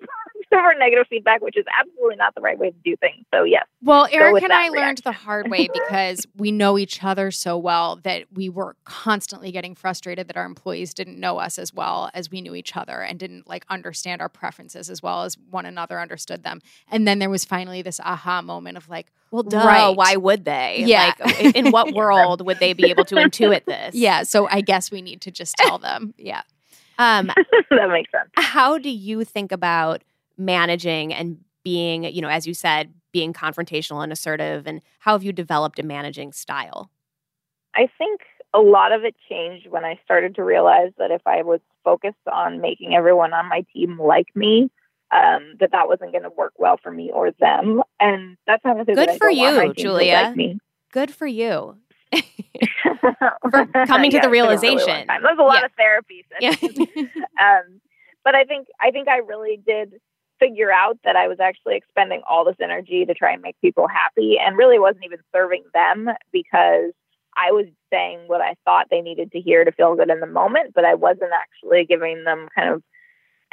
or 0.51 0.73
negative 0.75 1.05
feedback, 1.09 1.41
which 1.41 1.57
is 1.57 1.65
absolutely 1.79 2.15
not 2.15 2.33
the 2.35 2.41
right 2.41 2.57
way 2.57 2.71
to 2.71 2.77
do 2.83 2.95
things. 2.97 3.25
So 3.33 3.43
yes. 3.43 3.65
Well, 3.81 4.07
Erica 4.11 4.45
and 4.45 4.53
I 4.53 4.69
reaction. 4.69 4.81
learned 4.81 4.97
the 4.99 5.11
hard 5.11 5.49
way 5.49 5.69
because 5.73 6.25
we 6.35 6.51
know 6.51 6.77
each 6.77 7.03
other 7.03 7.31
so 7.31 7.57
well 7.57 7.97
that 8.03 8.25
we 8.33 8.49
were 8.49 8.75
constantly 8.83 9.51
getting 9.51 9.75
frustrated 9.75 10.27
that 10.27 10.37
our 10.37 10.45
employees 10.45 10.93
didn't 10.93 11.19
know 11.19 11.37
us 11.37 11.59
as 11.59 11.73
well 11.73 12.09
as 12.13 12.31
we 12.31 12.41
knew 12.41 12.55
each 12.55 12.75
other 12.75 13.01
and 13.01 13.19
didn't 13.19 13.47
like 13.47 13.65
understand 13.69 14.21
our 14.21 14.29
preferences 14.29 14.89
as 14.89 15.03
well 15.03 15.23
as 15.23 15.37
one 15.37 15.65
another 15.65 15.99
understood 15.99 16.43
them. 16.43 16.61
And 16.89 17.07
then 17.07 17.19
there 17.19 17.29
was 17.29 17.45
finally 17.45 17.81
this 17.81 17.99
aha 17.99 18.41
moment 18.41 18.77
of 18.77 18.89
like, 18.89 19.11
well, 19.31 19.43
duh, 19.43 19.59
right. 19.59 19.95
why 19.95 20.15
would 20.15 20.45
they? 20.45 20.83
Yeah. 20.85 21.13
Like, 21.19 21.55
in 21.55 21.69
what 21.69 21.93
world 21.93 22.43
would 22.45 22.59
they 22.59 22.73
be 22.73 22.89
able 22.89 23.05
to 23.05 23.15
intuit 23.15 23.65
this? 23.65 23.93
Yeah. 23.93 24.23
So 24.23 24.47
I 24.49 24.61
guess 24.61 24.89
we 24.89 25.03
need 25.03 25.21
to 25.21 25.31
just 25.31 25.55
tell 25.55 25.77
them. 25.77 26.15
Yeah. 26.17 26.41
Um, 26.99 27.31
that 27.71 27.89
makes 27.89 28.11
sense. 28.11 28.29
How 28.35 28.77
do 28.77 28.89
you 28.89 29.23
think 29.23 29.51
about 29.51 30.03
managing 30.37 31.13
and 31.13 31.39
being, 31.63 32.03
you 32.03 32.21
know, 32.21 32.29
as 32.29 32.45
you 32.45 32.53
said, 32.53 32.93
being 33.11 33.33
confrontational 33.33 34.03
and 34.03 34.11
assertive? 34.11 34.67
And 34.67 34.81
how 34.99 35.13
have 35.13 35.23
you 35.23 35.31
developed 35.31 35.79
a 35.79 35.83
managing 35.83 36.33
style? 36.33 36.91
I 37.75 37.87
think 37.97 38.21
a 38.53 38.59
lot 38.59 38.91
of 38.91 39.03
it 39.03 39.15
changed 39.29 39.67
when 39.67 39.85
I 39.85 39.99
started 40.03 40.35
to 40.35 40.43
realize 40.43 40.91
that 40.97 41.11
if 41.11 41.21
I 41.25 41.43
was 41.43 41.61
focused 41.83 42.17
on 42.31 42.61
making 42.61 42.93
everyone 42.93 43.33
on 43.33 43.47
my 43.47 43.65
team 43.73 43.99
like 43.99 44.27
me, 44.35 44.69
um, 45.11 45.55
that 45.59 45.71
that 45.71 45.87
wasn't 45.87 46.11
going 46.11 46.23
to 46.23 46.29
work 46.29 46.53
well 46.57 46.77
for 46.81 46.91
me 46.91 47.11
or 47.11 47.31
them. 47.39 47.81
And 47.99 48.37
that's 48.45 48.63
not 48.63 48.85
good 48.85 49.17
for 49.17 49.29
you, 49.29 49.73
Julia. 49.73 50.33
Like 50.35 50.57
good 50.91 51.11
for 51.11 51.27
you. 51.27 51.77
For 53.49 53.65
coming 53.85 54.11
to 54.11 54.19
the 54.19 54.29
realization. 54.31 55.07
Really 55.07 55.19
There's 55.23 55.39
a 55.39 55.43
lot 55.43 55.59
yeah. 55.59 55.65
of 55.65 55.71
therapy. 55.73 56.25
Yeah. 56.39 56.55
um, 57.39 57.81
but 58.23 58.35
I 58.35 58.43
think 58.43 58.67
I 58.81 58.91
think 58.91 59.07
I 59.07 59.17
really 59.17 59.61
did 59.65 59.99
figure 60.39 60.71
out 60.71 60.97
that 61.03 61.15
I 61.15 61.27
was 61.27 61.39
actually 61.39 61.75
expending 61.75 62.21
all 62.27 62.45
this 62.45 62.55
energy 62.61 63.05
to 63.05 63.13
try 63.13 63.33
and 63.33 63.41
make 63.41 63.59
people 63.61 63.87
happy 63.87 64.37
and 64.39 64.57
really 64.57 64.79
wasn't 64.79 65.03
even 65.05 65.19
serving 65.33 65.63
them 65.73 66.09
because 66.31 66.93
I 67.35 67.51
was 67.51 67.65
saying 67.91 68.21
what 68.27 68.41
I 68.41 68.55
thought 68.65 68.87
they 68.89 69.01
needed 69.01 69.31
to 69.33 69.39
hear 69.39 69.63
to 69.63 69.71
feel 69.71 69.95
good 69.95 70.09
in 70.09 70.19
the 70.19 70.27
moment, 70.27 70.73
but 70.73 70.85
I 70.85 70.95
wasn't 70.95 71.31
actually 71.33 71.85
giving 71.85 72.23
them 72.23 72.47
kind 72.55 72.69
of 72.69 72.83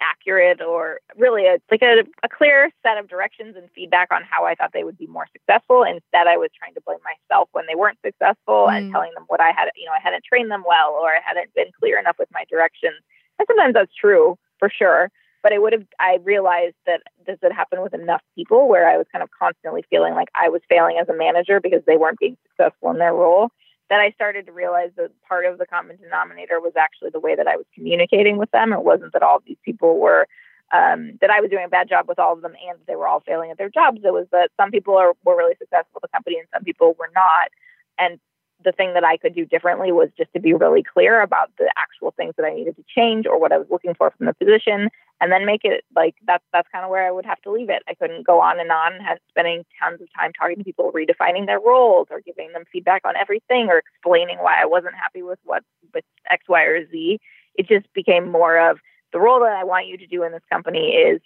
accurate 0.01 0.61
or 0.61 1.01
really 1.17 1.47
a, 1.47 1.59
like 1.71 1.83
a, 1.83 2.05
a 2.23 2.29
clear 2.29 2.71
set 2.83 2.99
of 2.99 3.09
directions 3.09 3.57
and 3.57 3.69
feedback 3.75 4.09
on 4.13 4.23
how 4.29 4.45
I 4.45 4.55
thought 4.55 4.73
they 4.73 4.85
would 4.85 4.99
be 4.99 5.07
more 5.07 5.27
successful. 5.33 5.83
Instead, 5.83 6.27
I 6.27 6.37
was 6.37 6.51
trying 6.59 6.75
to 6.75 6.81
blame 6.85 6.99
myself 7.05 7.49
when 7.53 7.65
they 7.67 7.75
weren't 7.75 7.99
successful 8.05 8.67
mm. 8.69 8.77
and 8.77 8.93
telling 8.93 9.13
them 9.15 9.25
what 9.29 9.41
I 9.41 9.51
had, 9.51 9.69
you 9.77 9.87
know, 9.87 9.93
I 9.93 10.03
hadn't 10.03 10.25
trained 10.25 10.51
them 10.51 10.65
well 10.67 10.99
or 11.01 11.11
I 11.11 11.21
hadn't 11.25 11.55
been 11.55 11.71
clear 11.79 11.99
enough 11.99 12.17
with 12.19 12.29
my 12.33 12.45
directions. 12.51 13.01
And 13.39 13.47
sometimes 13.47 13.75
that's 13.75 13.95
true 13.95 14.39
for 14.59 14.71
sure 14.71 15.11
but 15.47 15.53
I 15.53 15.59
would 15.59 15.75
have 15.75 15.87
I 16.01 16.19
realized 16.25 16.75
that 16.87 17.03
this 17.25 17.39
had 17.41 17.53
happened 17.53 17.81
with 17.81 17.95
enough 17.95 18.21
people 18.35 18.69
where 18.69 18.89
I 18.91 18.97
was 18.97 19.07
kind 19.13 19.23
of 19.23 19.31
constantly 19.31 19.85
feeling 19.89 20.15
like 20.15 20.27
I 20.35 20.49
was 20.49 20.61
failing 20.69 20.99
as 21.01 21.09
a 21.09 21.15
manager 21.15 21.61
because 21.61 21.83
they 21.87 21.97
weren't 21.97 22.19
being 22.19 22.37
successful 22.49 22.91
in 22.91 22.99
their 22.99 23.15
role 23.15 23.51
that 23.88 24.01
I 24.01 24.11
started 24.12 24.46
to 24.46 24.53
realize 24.53 24.90
that 24.96 25.11
part 25.29 25.46
of 25.46 25.59
the 25.59 25.66
common 25.66 25.96
denominator 25.96 26.61
was 26.61 26.72
actually 26.77 27.11
the 27.11 27.20
way 27.20 27.37
that 27.37 27.46
I 27.46 27.57
was 27.57 27.66
communicating 27.75 28.37
with 28.37 28.51
them. 28.51 28.72
It 28.72 28.83
wasn't 28.83 29.12
that 29.12 29.22
all 29.22 29.37
of 29.37 29.44
these 29.46 29.59
people 29.64 29.99
were 29.99 30.27
um, 30.72 31.16
that 31.20 31.31
I 31.31 31.40
was 31.40 31.51
doing 31.51 31.64
a 31.64 31.68
bad 31.68 31.88
job 31.88 32.09
with 32.09 32.18
all 32.18 32.33
of 32.33 32.42
them 32.42 32.55
and 32.68 32.79
they 32.87 32.96
were 32.96 33.07
all 33.07 33.20
failing 33.20 33.51
at 33.51 33.59
their 33.59 33.68
jobs. 33.68 34.01
It 34.03 34.12
was 34.12 34.27
that 34.33 34.51
some 34.57 34.70
people 34.70 34.96
are, 34.96 35.12
were 35.25 35.37
really 35.37 35.55
successful 35.59 35.92
with 35.94 36.03
the 36.03 36.09
company 36.09 36.38
and 36.38 36.49
some 36.53 36.64
people 36.64 36.96
were 36.99 37.11
not. 37.14 37.51
And 37.99 38.18
the 38.64 38.73
thing 38.73 38.95
that 38.95 39.05
I 39.05 39.16
could 39.16 39.35
do 39.35 39.45
differently 39.45 39.92
was 39.92 40.09
just 40.16 40.33
to 40.33 40.40
be 40.40 40.55
really 40.55 40.83
clear 40.83 41.21
about 41.21 41.51
the 41.59 41.71
actual 41.77 42.12
things 42.16 42.35
that 42.37 42.47
I 42.47 42.55
needed 42.55 42.77
to 42.77 42.85
change 42.88 43.27
or 43.27 43.38
what 43.38 43.53
I 43.53 43.59
was 43.59 43.66
looking 43.71 43.95
for 43.95 44.11
from 44.11 44.27
the 44.27 44.35
position, 44.35 44.88
and 45.21 45.31
then 45.31 45.47
make 45.47 45.62
it 45.64 45.85
like 45.95 46.14
that's 46.27 46.45
that's 46.53 46.69
kind 46.73 46.85
of 46.85 46.90
where 46.90 47.07
I 47.07 47.11
would 47.11 47.27
have 47.27 47.40
to 47.42 47.51
leave 47.51 47.71
it. 47.71 47.83
I 47.88 47.95
couldn't 47.95 48.27
go 48.27 48.40
on 48.40 48.59
and 48.59 48.71
on, 48.71 48.99
had 49.01 49.19
spending 49.29 49.64
tons 49.81 50.01
of 50.01 50.09
time 50.14 50.33
talking 50.33 50.57
to 50.57 50.64
people, 50.64 50.92
redefining 50.92 51.47
their 51.47 51.61
roles, 51.61 52.09
or 52.11 52.21
giving 52.21 52.53
them 52.53 52.64
feedback 52.73 53.03
on 53.05 53.16
everything, 53.16 53.69
or 53.69 53.79
explaining 53.79 54.38
why 54.38 54.55
I 54.61 54.66
wasn't 54.66 54.95
happy 54.95 55.23
with 55.23 55.38
what 55.45 55.62
with 55.95 56.05
X, 56.31 56.45
Y, 56.49 56.62
or 56.62 56.87
Z. 56.90 57.21
It 57.55 57.69
just 57.69 57.92
became 57.92 58.31
more 58.31 58.59
of 58.59 58.79
the 59.12 59.21
role 59.21 59.40
that 59.40 59.53
I 59.53 59.64
want 59.64 59.87
you 59.87 59.97
to 59.97 60.07
do 60.07 60.23
in 60.25 60.33
this 60.33 60.42
company 60.51 60.90
is 60.90 61.21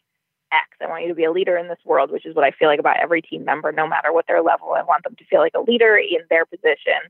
X. 0.52 0.68
I 0.80 0.88
want 0.88 1.02
you 1.02 1.08
to 1.08 1.14
be 1.14 1.24
a 1.24 1.32
leader 1.32 1.56
in 1.56 1.68
this 1.68 1.78
world, 1.84 2.10
which 2.10 2.26
is 2.26 2.34
what 2.34 2.44
I 2.44 2.50
feel 2.50 2.68
like 2.68 2.80
about 2.80 2.98
every 2.98 3.22
team 3.22 3.44
member, 3.44 3.72
no 3.72 3.86
matter 3.86 4.12
what 4.12 4.26
their 4.26 4.42
level. 4.42 4.72
I 4.72 4.82
want 4.82 5.04
them 5.04 5.16
to 5.16 5.24
feel 5.24 5.40
like 5.40 5.54
a 5.54 5.60
leader 5.60 5.96
in 5.96 6.20
their 6.28 6.44
position. 6.44 7.00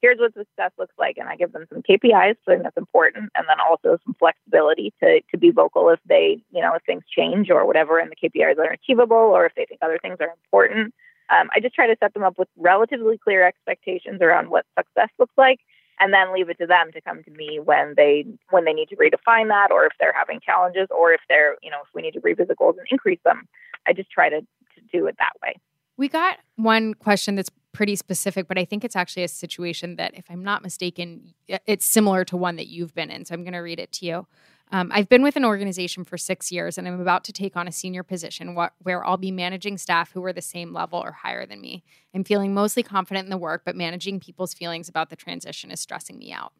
Here's 0.00 0.18
what 0.18 0.34
success 0.34 0.70
looks 0.78 0.94
like, 0.98 1.18
and 1.18 1.28
I 1.28 1.34
give 1.34 1.52
them 1.52 1.66
some 1.72 1.82
KPIs, 1.82 2.36
so 2.44 2.56
that's 2.62 2.76
important, 2.76 3.30
and 3.34 3.46
then 3.48 3.56
also 3.60 3.98
some 4.04 4.14
flexibility 4.18 4.92
to 5.02 5.20
to 5.30 5.36
be 5.36 5.50
vocal 5.50 5.88
if 5.88 5.98
they, 6.06 6.40
you 6.52 6.62
know, 6.62 6.74
if 6.74 6.82
things 6.84 7.02
change 7.08 7.50
or 7.50 7.66
whatever, 7.66 7.98
and 7.98 8.10
the 8.10 8.28
KPIs 8.28 8.58
are 8.58 8.70
achievable, 8.70 9.16
or 9.16 9.46
if 9.46 9.54
they 9.56 9.66
think 9.66 9.80
other 9.82 9.98
things 10.00 10.18
are 10.20 10.30
important. 10.44 10.94
Um, 11.30 11.50
I 11.54 11.60
just 11.60 11.74
try 11.74 11.86
to 11.86 11.96
set 12.00 12.14
them 12.14 12.22
up 12.22 12.38
with 12.38 12.48
relatively 12.56 13.18
clear 13.18 13.46
expectations 13.46 14.22
around 14.22 14.50
what 14.50 14.64
success 14.78 15.10
looks 15.18 15.34
like, 15.36 15.60
and 16.00 16.12
then 16.12 16.32
leave 16.32 16.48
it 16.48 16.58
to 16.58 16.66
them 16.66 16.90
to 16.92 17.00
come 17.00 17.22
to 17.24 17.30
me 17.30 17.60
when 17.62 17.94
they 17.96 18.24
when 18.50 18.64
they 18.64 18.72
need 18.72 18.88
to 18.88 18.96
redefine 18.96 19.48
that 19.48 19.70
or 19.70 19.84
if 19.86 19.92
they're 19.98 20.14
having 20.14 20.40
challenges 20.40 20.88
or 20.90 21.12
if 21.12 21.20
they're 21.28 21.56
you 21.62 21.70
know 21.70 21.78
if 21.82 21.88
we 21.94 22.02
need 22.02 22.12
to 22.12 22.20
revisit 22.20 22.56
goals 22.56 22.76
and 22.78 22.86
increase 22.90 23.20
them. 23.24 23.48
I 23.86 23.92
just 23.92 24.10
try 24.10 24.28
to, 24.28 24.40
to 24.40 24.80
do 24.92 25.06
it 25.06 25.16
that 25.18 25.32
way. 25.42 25.54
We 25.96 26.08
got 26.08 26.38
one 26.56 26.94
question 26.94 27.34
that's 27.36 27.50
pretty 27.72 27.94
specific 27.96 28.48
but 28.48 28.58
i 28.58 28.64
think 28.64 28.82
it's 28.82 28.96
actually 28.96 29.22
a 29.22 29.28
situation 29.28 29.96
that 29.96 30.12
if 30.16 30.24
i'm 30.30 30.42
not 30.42 30.62
mistaken 30.62 31.34
it's 31.66 31.88
similar 31.88 32.24
to 32.24 32.36
one 32.36 32.56
that 32.56 32.66
you've 32.66 32.94
been 32.94 33.10
in 33.10 33.24
so 33.24 33.34
i'm 33.34 33.44
going 33.44 33.52
to 33.52 33.58
read 33.58 33.78
it 33.78 33.92
to 33.92 34.06
you 34.06 34.26
um, 34.70 34.90
I've 34.92 35.08
been 35.08 35.22
with 35.22 35.36
an 35.36 35.44
organization 35.44 36.04
for 36.04 36.18
six 36.18 36.52
years 36.52 36.78
and 36.78 36.86
I'm 36.86 37.00
about 37.00 37.24
to 37.24 37.32
take 37.32 37.56
on 37.56 37.66
a 37.66 37.72
senior 37.72 38.02
position 38.02 38.54
wh- 38.54 38.84
where 38.84 39.04
I'll 39.04 39.16
be 39.16 39.30
managing 39.30 39.78
staff 39.78 40.12
who 40.12 40.24
are 40.24 40.32
the 40.32 40.42
same 40.42 40.72
level 40.72 40.98
or 40.98 41.12
higher 41.12 41.46
than 41.46 41.60
me. 41.60 41.82
I'm 42.14 42.24
feeling 42.24 42.54
mostly 42.54 42.82
confident 42.82 43.24
in 43.26 43.30
the 43.30 43.38
work, 43.38 43.62
but 43.64 43.76
managing 43.76 44.20
people's 44.20 44.54
feelings 44.54 44.88
about 44.88 45.10
the 45.10 45.16
transition 45.16 45.70
is 45.70 45.80
stressing 45.80 46.18
me 46.18 46.32
out. 46.32 46.52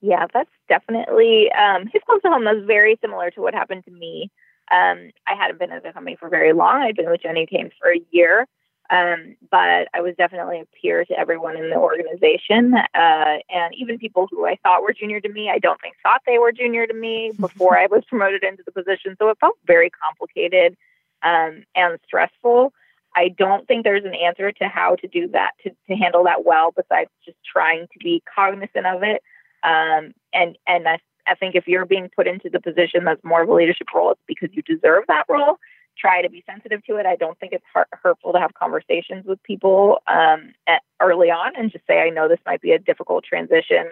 Yeah, 0.00 0.26
that's 0.32 0.50
definitely 0.68 1.50
um, 1.52 1.86
his 1.92 2.02
close 2.04 2.20
home. 2.22 2.44
That's 2.44 2.66
very 2.66 2.98
similar 3.00 3.30
to 3.30 3.40
what 3.40 3.54
happened 3.54 3.84
to 3.84 3.90
me. 3.90 4.30
Um, 4.70 5.10
I 5.26 5.34
hadn't 5.34 5.58
been 5.58 5.72
at 5.72 5.82
the 5.82 5.92
company 5.92 6.16
for 6.18 6.28
very 6.28 6.52
long. 6.52 6.82
I'd 6.82 6.96
been 6.96 7.10
with 7.10 7.22
Jenni 7.22 7.48
Kayne's 7.48 7.72
for 7.80 7.90
a 7.90 8.00
year. 8.10 8.46
Um, 8.90 9.36
but 9.50 9.88
I 9.94 10.00
was 10.00 10.14
definitely 10.16 10.60
a 10.60 10.66
peer 10.80 11.04
to 11.06 11.18
everyone 11.18 11.56
in 11.56 11.70
the 11.70 11.76
organization. 11.76 12.74
Uh, 12.74 13.38
and 13.48 13.74
even 13.74 13.98
people 13.98 14.28
who 14.30 14.46
I 14.46 14.56
thought 14.62 14.82
were 14.82 14.92
junior 14.92 15.20
to 15.20 15.28
me, 15.28 15.50
I 15.50 15.58
don't 15.58 15.80
think 15.80 15.96
thought 16.02 16.20
they 16.26 16.38
were 16.38 16.52
junior 16.52 16.86
to 16.86 16.94
me 16.94 17.32
before 17.40 17.78
I 17.78 17.86
was 17.86 18.04
promoted 18.04 18.44
into 18.44 18.62
the 18.64 18.72
position. 18.72 19.16
So 19.18 19.30
it 19.30 19.38
felt 19.40 19.56
very 19.66 19.90
complicated 19.90 20.76
um, 21.22 21.64
and 21.74 21.98
stressful. 22.04 22.72
I 23.16 23.28
don't 23.28 23.66
think 23.66 23.84
there's 23.84 24.04
an 24.04 24.14
answer 24.14 24.52
to 24.52 24.68
how 24.68 24.96
to 24.96 25.08
do 25.08 25.28
that, 25.28 25.52
to, 25.62 25.70
to 25.88 25.94
handle 25.94 26.24
that 26.24 26.44
well, 26.44 26.72
besides 26.72 27.10
just 27.24 27.38
trying 27.50 27.86
to 27.92 27.98
be 28.00 28.22
cognizant 28.34 28.86
of 28.86 29.02
it. 29.02 29.22
Um, 29.62 30.12
and 30.34 30.58
and 30.66 30.86
I, 30.86 30.98
I 31.26 31.34
think 31.36 31.54
if 31.54 31.66
you're 31.66 31.86
being 31.86 32.10
put 32.14 32.26
into 32.26 32.50
the 32.50 32.60
position 32.60 33.04
that's 33.04 33.22
more 33.24 33.42
of 33.42 33.48
a 33.48 33.54
leadership 33.54 33.86
role, 33.94 34.10
it's 34.10 34.20
because 34.26 34.50
you 34.52 34.62
deserve 34.62 35.04
that 35.08 35.24
role 35.28 35.58
try 36.04 36.20
to 36.20 36.28
be 36.28 36.44
sensitive 36.46 36.84
to 36.84 36.96
it. 36.96 37.06
I 37.06 37.16
don't 37.16 37.38
think 37.38 37.54
it's 37.54 37.64
hurtful 38.02 38.34
to 38.34 38.38
have 38.38 38.52
conversations 38.52 39.24
with 39.24 39.42
people 39.42 40.02
um, 40.06 40.52
at, 40.66 40.82
early 41.00 41.30
on 41.30 41.52
and 41.56 41.72
just 41.72 41.86
say, 41.86 42.00
I 42.00 42.10
know 42.10 42.28
this 42.28 42.40
might 42.44 42.60
be 42.60 42.72
a 42.72 42.78
difficult 42.78 43.24
transition. 43.24 43.88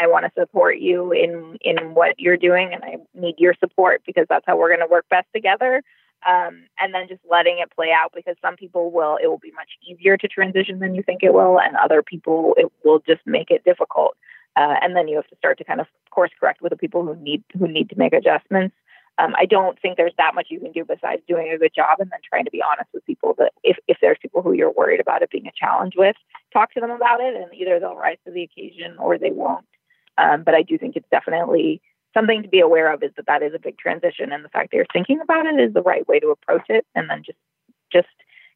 I 0.00 0.06
want 0.06 0.24
to 0.24 0.40
support 0.40 0.78
you 0.78 1.12
in 1.12 1.58
in 1.62 1.94
what 1.94 2.14
you're 2.18 2.36
doing, 2.36 2.72
and 2.74 2.84
I 2.84 2.96
need 3.14 3.36
your 3.38 3.54
support 3.58 4.02
because 4.06 4.26
that's 4.28 4.44
how 4.46 4.56
we're 4.56 4.68
going 4.68 4.86
to 4.86 4.86
work 4.86 5.06
best 5.10 5.26
together. 5.34 5.82
Um, 6.28 6.64
and 6.78 6.92
then 6.92 7.08
just 7.08 7.20
letting 7.28 7.58
it 7.60 7.72
play 7.74 7.90
out 7.92 8.12
because 8.14 8.36
some 8.42 8.56
people 8.56 8.92
will 8.92 9.18
it 9.20 9.26
will 9.28 9.38
be 9.38 9.52
much 9.52 9.70
easier 9.88 10.16
to 10.16 10.28
transition 10.28 10.78
than 10.78 10.94
you 10.94 11.02
think 11.02 11.22
it 11.22 11.32
will, 11.32 11.58
and 11.58 11.74
other 11.76 12.02
people 12.02 12.54
it 12.56 12.70
will 12.84 13.00
just 13.00 13.22
make 13.26 13.50
it 13.50 13.64
difficult. 13.64 14.16
Uh, 14.56 14.74
and 14.82 14.94
then 14.94 15.08
you 15.08 15.16
have 15.16 15.26
to 15.28 15.36
start 15.36 15.58
to 15.58 15.64
kind 15.64 15.80
of 15.80 15.86
course 16.10 16.30
correct 16.38 16.60
with 16.60 16.70
the 16.70 16.76
people 16.76 17.04
who 17.04 17.16
need 17.16 17.42
who 17.58 17.66
need 17.66 17.88
to 17.88 17.98
make 17.98 18.12
adjustments 18.12 18.76
um, 19.18 19.34
I 19.36 19.46
don't 19.46 19.78
think 19.80 19.96
there's 19.96 20.14
that 20.16 20.34
much 20.34 20.46
you 20.48 20.60
can 20.60 20.72
do 20.72 20.84
besides 20.84 21.22
doing 21.26 21.50
a 21.52 21.58
good 21.58 21.72
job 21.74 21.98
and 21.98 22.10
then 22.10 22.20
trying 22.28 22.44
to 22.44 22.50
be 22.50 22.62
honest 22.62 22.88
with 22.94 23.04
people 23.04 23.34
that 23.38 23.52
if, 23.64 23.76
if 23.88 23.98
there's 24.00 24.18
people 24.22 24.42
who 24.42 24.52
you're 24.52 24.70
worried 24.70 25.00
about 25.00 25.22
it 25.22 25.30
being 25.30 25.46
a 25.46 25.52
challenge 25.52 25.94
with, 25.96 26.16
talk 26.52 26.72
to 26.74 26.80
them 26.80 26.90
about 26.90 27.20
it 27.20 27.34
and 27.34 27.52
either 27.52 27.80
they'll 27.80 27.96
rise 27.96 28.18
to 28.24 28.32
the 28.32 28.42
occasion 28.42 28.96
or 28.98 29.18
they 29.18 29.30
won't. 29.30 29.66
Um, 30.18 30.44
but 30.44 30.54
I 30.54 30.62
do 30.62 30.78
think 30.78 30.96
it's 30.96 31.08
definitely 31.10 31.82
something 32.14 32.42
to 32.42 32.48
be 32.48 32.60
aware 32.60 32.92
of 32.92 33.02
is 33.02 33.10
that 33.16 33.26
that 33.26 33.42
is 33.42 33.54
a 33.54 33.58
big 33.58 33.78
transition, 33.78 34.32
and 34.32 34.44
the 34.44 34.48
fact 34.48 34.70
that 34.70 34.76
you're 34.76 34.86
thinking 34.92 35.20
about 35.20 35.46
it 35.46 35.60
is 35.60 35.72
the 35.72 35.82
right 35.82 36.06
way 36.08 36.18
to 36.18 36.30
approach 36.30 36.64
it, 36.68 36.86
and 36.94 37.08
then 37.08 37.22
just 37.24 37.38
just 37.92 38.08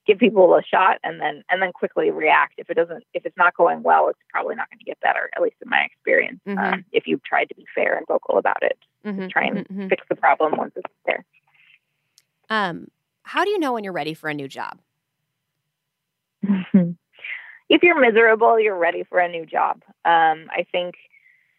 give 0.07 0.19
people 0.19 0.55
a 0.55 0.63
shot 0.63 0.99
and 1.05 1.21
then 1.21 1.45
and 1.49 1.63
then 1.63 1.73
quickly 1.73 2.11
react 2.11 2.55
if 2.59 2.69
it 2.69 2.75
doesn't 2.75 3.05
if 3.15 3.25
it's 3.25 3.37
not 3.37 3.55
going 3.55 3.83
well 3.83 4.09
it's 4.09 4.19
probably 4.31 4.55
not 4.55 4.69
going 4.71 4.79
to 4.79 4.85
get 4.85 4.99
better 5.01 5.31
at 5.37 5.43
least 5.43 5.57
in 5.63 5.69
my 5.69 5.81
experience 5.81 6.41
mm-hmm. 6.47 6.59
um, 6.59 6.85
if 6.93 7.07
you've 7.07 7.23
tried 7.23 7.45
to 7.45 7.55
be 7.55 7.65
fair 7.75 7.97
and 7.97 8.07
vocal 8.07 8.37
about 8.37 8.63
it 8.63 8.77
mm-hmm. 9.05 9.29
try 9.29 9.45
and 9.45 9.59
mm-hmm. 9.59 9.89
fix 9.89 10.05
the 10.09 10.17
problem 10.17 10.57
once 10.57 10.73
it's 10.77 10.93
there 11.07 11.25
um 12.51 12.87
how 13.23 13.45
do 13.45 13.51
you 13.51 13.59
know 13.59 13.73
when 13.73 13.85
you're 13.85 13.93
ready 13.93 14.15
for 14.15 14.29
a 14.29 14.35
new 14.35 14.49
job 14.49 14.79
if 16.43 17.83
you're 17.83 18.01
miserable 18.01 18.59
you're 18.59 18.79
ready 18.79 19.05
for 19.09 19.19
a 19.19 19.29
new 19.29 19.47
job 19.47 19.83
um 20.05 20.49
i 20.51 20.65
think 20.73 20.95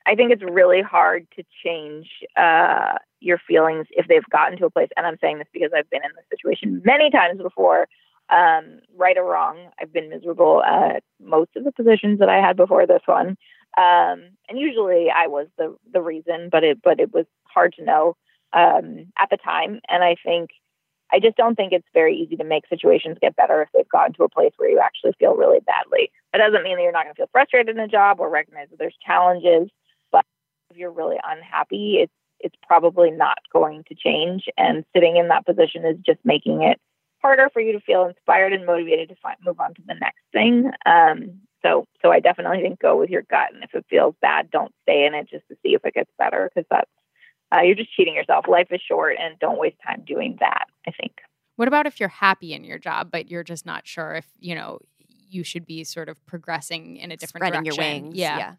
i 0.05 0.15
think 0.15 0.31
it's 0.31 0.43
really 0.43 0.81
hard 0.81 1.27
to 1.35 1.43
change 1.63 2.07
uh 2.37 2.95
your 3.19 3.39
feelings 3.47 3.87
if 3.91 4.07
they've 4.07 4.29
gotten 4.31 4.57
to 4.57 4.65
a 4.65 4.69
place 4.69 4.89
and 4.97 5.05
i'm 5.05 5.17
saying 5.21 5.37
this 5.37 5.47
because 5.53 5.71
i've 5.75 5.89
been 5.89 6.03
in 6.03 6.11
this 6.15 6.25
situation 6.29 6.81
many 6.83 7.09
times 7.09 7.41
before 7.41 7.87
um, 8.29 8.79
right 8.95 9.17
or 9.17 9.25
wrong, 9.25 9.57
I've 9.81 9.93
been 9.93 10.09
miserable 10.09 10.63
at 10.63 11.03
most 11.21 11.51
of 11.55 11.63
the 11.63 11.71
positions 11.71 12.19
that 12.19 12.29
I 12.29 12.39
had 12.39 12.57
before 12.57 12.87
this 12.87 13.01
one. 13.05 13.37
Um, 13.78 14.30
and 14.47 14.59
usually 14.59 15.09
I 15.09 15.28
was 15.28 15.47
the 15.57 15.76
the 15.91 16.01
reason, 16.01 16.49
but 16.51 16.63
it 16.63 16.82
but 16.82 16.99
it 16.99 17.13
was 17.13 17.26
hard 17.45 17.74
to 17.74 17.84
know 17.84 18.15
um, 18.53 19.07
at 19.17 19.30
the 19.30 19.38
time. 19.38 19.80
And 19.89 20.03
I 20.03 20.15
think 20.24 20.51
I 21.11 21.19
just 21.19 21.38
don't 21.38 21.55
think 21.55 21.74
it's 21.74 21.88
very 21.93 22.15
easy 22.15 22.36
to 22.38 22.43
make 22.43 22.67
situations 22.67 23.17
get 23.21 23.36
better 23.36 23.61
if 23.61 23.69
they've 23.74 23.89
gotten 23.89 24.13
to 24.13 24.24
a 24.24 24.30
place 24.30 24.51
where 24.57 24.69
you 24.69 24.80
actually 24.80 25.13
feel 25.19 25.36
really 25.36 25.59
badly. 25.59 26.11
That 26.32 26.39
doesn't 26.39 26.63
mean 26.63 26.78
that 26.78 26.84
you're 26.84 26.91
not 26.91 27.03
going 27.03 27.13
to 27.13 27.19
feel 27.19 27.30
frustrated 27.32 27.76
in 27.76 27.84
a 27.84 27.88
job 27.88 28.19
or 28.19 28.30
recognize 28.30 28.69
that 28.71 28.80
there's 28.80 28.97
challenges. 29.05 29.69
But 30.11 30.26
if 30.71 30.78
you're 30.78 30.91
really 30.91 31.17
unhappy, 31.24 31.97
it's 32.01 32.13
it's 32.39 32.55
probably 32.67 33.09
not 33.09 33.38
going 33.51 33.86
to 33.88 33.95
change. 33.95 34.45
And 34.57 34.84
sitting 34.93 35.17
in 35.17 35.30
that 35.30 35.45
position 35.45 35.86
is 35.86 35.97
just 36.05 36.19
making 36.26 36.63
it 36.63 36.80
harder 37.21 37.49
for 37.53 37.61
you 37.61 37.71
to 37.71 37.80
feel 37.80 38.05
inspired 38.05 38.51
and 38.51 38.65
motivated 38.65 39.09
to 39.09 39.15
find, 39.15 39.38
move 39.45 39.59
on 39.59 39.74
to 39.76 39.82
the 39.88 39.95
next 39.95 40.19
thing. 40.34 40.71
Um, 40.86 41.39
so, 41.66 41.86
so 42.01 42.11
I 42.11 42.20
definitely 42.20 42.61
think 42.61 42.80
go 42.80 42.97
with 42.97 43.09
your 43.09 43.24
gut, 43.24 43.53
and 43.53 43.64
if 43.64 43.74
it 43.74 43.86
feels 43.89 44.16
bad, 44.22 44.51
don't 44.51 44.74
stay 44.84 45.05
in 45.05 45.14
it 45.14 45.30
just 45.30 45.47
to 45.47 45.55
see 45.64 45.74
if 45.74 45.86
it 45.86 45.93
gets 45.93 46.11
better, 46.18 46.49
because 46.53 46.68
that's 46.70 46.89
uh, 47.55 47.61
you're 47.61 47.76
just 47.76 47.93
cheating 47.93 48.16
yourself. 48.16 48.47
Life 48.47 48.68
is 48.72 48.82
short, 48.82 49.16
and 49.20 49.38
don't 49.39 49.59
waste 49.59 49.78
time 49.86 50.03
doing 50.05 50.38
that. 50.39 50.66
I 50.88 50.91
think. 50.91 51.14
What 51.55 51.68
about 51.68 51.86
if 51.86 51.99
you're 51.99 52.09
happy 52.09 52.53
in 52.53 52.64
your 52.64 52.80
job, 52.80 53.09
but 53.11 53.30
you're 53.30 53.43
just 53.43 53.66
not 53.66 53.88
sure 53.88 54.16
if 54.16 54.28
you 54.39 54.55
know 54.55 54.80
you 55.30 55.43
should 55.43 55.66
be 55.66 55.84
sort 55.84 56.09
of 56.09 56.24
progressing 56.26 56.97
in 56.97 57.11
a 57.11 57.18
different 57.18 57.45
Spreading 57.45 57.64
direction? 57.64 57.84
your 57.84 57.93
wings. 57.93 58.16
Yeah. 58.16 58.38
yeah. 58.38 58.53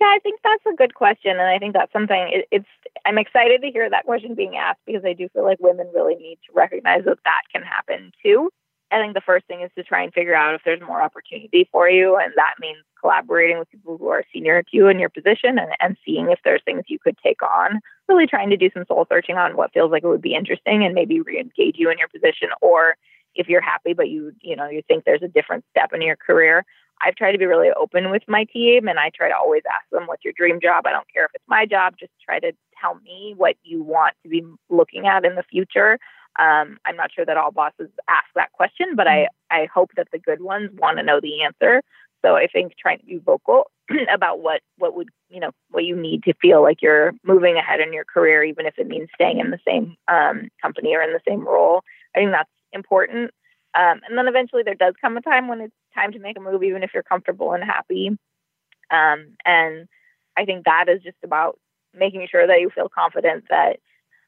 Yeah, 0.00 0.08
I 0.08 0.18
think 0.22 0.40
that's 0.42 0.64
a 0.66 0.76
good 0.76 0.94
question, 0.94 1.32
and 1.32 1.42
I 1.42 1.58
think 1.58 1.72
that's 1.72 1.92
something. 1.92 2.30
It, 2.32 2.48
it's 2.50 2.68
I'm 3.04 3.18
excited 3.18 3.62
to 3.62 3.70
hear 3.70 3.88
that 3.88 4.04
question 4.04 4.34
being 4.34 4.56
asked 4.56 4.80
because 4.86 5.04
I 5.04 5.12
do 5.12 5.28
feel 5.28 5.44
like 5.44 5.58
women 5.60 5.88
really 5.94 6.16
need 6.16 6.38
to 6.46 6.52
recognize 6.52 7.04
that 7.04 7.18
that 7.24 7.42
can 7.52 7.62
happen 7.62 8.12
too. 8.22 8.50
I 8.94 8.98
think 8.98 9.14
the 9.14 9.20
first 9.20 9.46
thing 9.46 9.60
is 9.60 9.70
to 9.76 9.82
try 9.82 10.02
and 10.02 10.12
figure 10.12 10.34
out 10.34 10.54
if 10.54 10.62
there's 10.64 10.80
more 10.80 11.02
opportunity 11.02 11.68
for 11.72 11.88
you, 11.88 12.16
and 12.16 12.32
that 12.36 12.54
means 12.60 12.78
collaborating 13.00 13.58
with 13.58 13.70
people 13.70 13.98
who 13.98 14.08
are 14.08 14.24
senior 14.32 14.62
to 14.62 14.68
you 14.72 14.88
in 14.88 14.98
your 14.98 15.08
position 15.08 15.58
and, 15.58 15.72
and 15.80 15.96
seeing 16.04 16.30
if 16.30 16.38
there's 16.44 16.62
things 16.64 16.84
you 16.86 16.98
could 16.98 17.16
take 17.22 17.42
on. 17.42 17.80
Really 18.08 18.26
trying 18.26 18.50
to 18.50 18.56
do 18.56 18.70
some 18.72 18.84
soul 18.86 19.06
searching 19.10 19.36
on 19.36 19.56
what 19.56 19.72
feels 19.72 19.90
like 19.90 20.04
it 20.04 20.08
would 20.08 20.22
be 20.22 20.34
interesting 20.34 20.84
and 20.84 20.94
maybe 20.94 21.20
re-engage 21.20 21.76
you 21.76 21.90
in 21.90 21.98
your 21.98 22.08
position, 22.08 22.48
or 22.60 22.94
if 23.34 23.48
you're 23.48 23.60
happy 23.60 23.94
but 23.94 24.08
you 24.08 24.32
you 24.42 24.54
know 24.54 24.68
you 24.68 24.80
think 24.86 25.04
there's 25.04 25.24
a 25.24 25.26
different 25.26 25.64
step 25.72 25.92
in 25.92 26.00
your 26.00 26.14
career 26.14 26.64
I've 27.00 27.16
tried 27.16 27.32
to 27.32 27.38
be 27.38 27.46
really 27.46 27.70
open 27.70 28.10
with 28.10 28.22
my 28.28 28.44
team 28.44 28.88
and 28.88 28.98
I 28.98 29.10
try 29.10 29.28
to 29.28 29.36
always 29.36 29.62
ask 29.70 29.88
them, 29.90 30.06
what's 30.06 30.24
your 30.24 30.34
dream 30.36 30.60
job? 30.60 30.86
I 30.86 30.92
don't 30.92 31.10
care 31.12 31.24
if 31.24 31.32
it's 31.34 31.44
my 31.48 31.66
job, 31.66 31.94
just 31.98 32.12
try 32.24 32.38
to 32.40 32.52
tell 32.80 32.94
me 32.96 33.34
what 33.36 33.56
you 33.62 33.82
want 33.82 34.14
to 34.22 34.28
be 34.28 34.44
looking 34.70 35.06
at 35.06 35.24
in 35.24 35.34
the 35.34 35.42
future. 35.42 35.98
Um, 36.38 36.78
I'm 36.84 36.96
not 36.96 37.12
sure 37.12 37.24
that 37.24 37.36
all 37.36 37.52
bosses 37.52 37.90
ask 38.08 38.26
that 38.34 38.52
question, 38.52 38.96
but 38.96 39.06
I, 39.06 39.28
I 39.50 39.68
hope 39.72 39.90
that 39.96 40.08
the 40.12 40.18
good 40.18 40.42
ones 40.42 40.70
want 40.74 40.98
to 40.98 41.02
know 41.02 41.20
the 41.20 41.42
answer. 41.42 41.82
So 42.24 42.36
I 42.36 42.46
think 42.46 42.72
trying 42.78 42.98
to 42.98 43.04
be 43.04 43.18
vocal 43.18 43.70
about 44.12 44.40
what, 44.40 44.62
what 44.78 44.96
would, 44.96 45.10
you 45.28 45.40
know, 45.40 45.50
what 45.70 45.84
you 45.84 45.94
need 45.94 46.24
to 46.24 46.34
feel 46.40 46.62
like 46.62 46.80
you're 46.80 47.12
moving 47.22 47.56
ahead 47.56 47.80
in 47.80 47.92
your 47.92 48.04
career, 48.04 48.42
even 48.42 48.66
if 48.66 48.78
it 48.78 48.88
means 48.88 49.08
staying 49.14 49.40
in 49.40 49.50
the 49.50 49.58
same 49.66 49.96
um, 50.08 50.48
company 50.62 50.94
or 50.96 51.02
in 51.02 51.12
the 51.12 51.20
same 51.28 51.46
role. 51.46 51.82
I 52.14 52.18
think 52.18 52.30
that's 52.32 52.50
important. 52.72 53.30
Um, 53.74 54.00
and 54.08 54.16
then 54.16 54.28
eventually 54.28 54.62
there 54.62 54.74
does 54.74 54.94
come 55.00 55.16
a 55.16 55.20
time 55.20 55.48
when 55.48 55.60
it's 55.60 55.74
time 55.94 56.12
to 56.12 56.18
make 56.18 56.36
a 56.36 56.40
move, 56.40 56.62
even 56.62 56.82
if 56.82 56.90
you're 56.94 57.02
comfortable 57.02 57.52
and 57.52 57.62
happy. 57.62 58.16
Um, 58.90 59.36
and 59.44 59.86
I 60.36 60.44
think 60.44 60.64
that 60.64 60.86
is 60.88 61.02
just 61.02 61.16
about 61.22 61.58
making 61.92 62.26
sure 62.30 62.46
that 62.46 62.60
you 62.60 62.70
feel 62.70 62.88
confident 62.88 63.44
that 63.50 63.78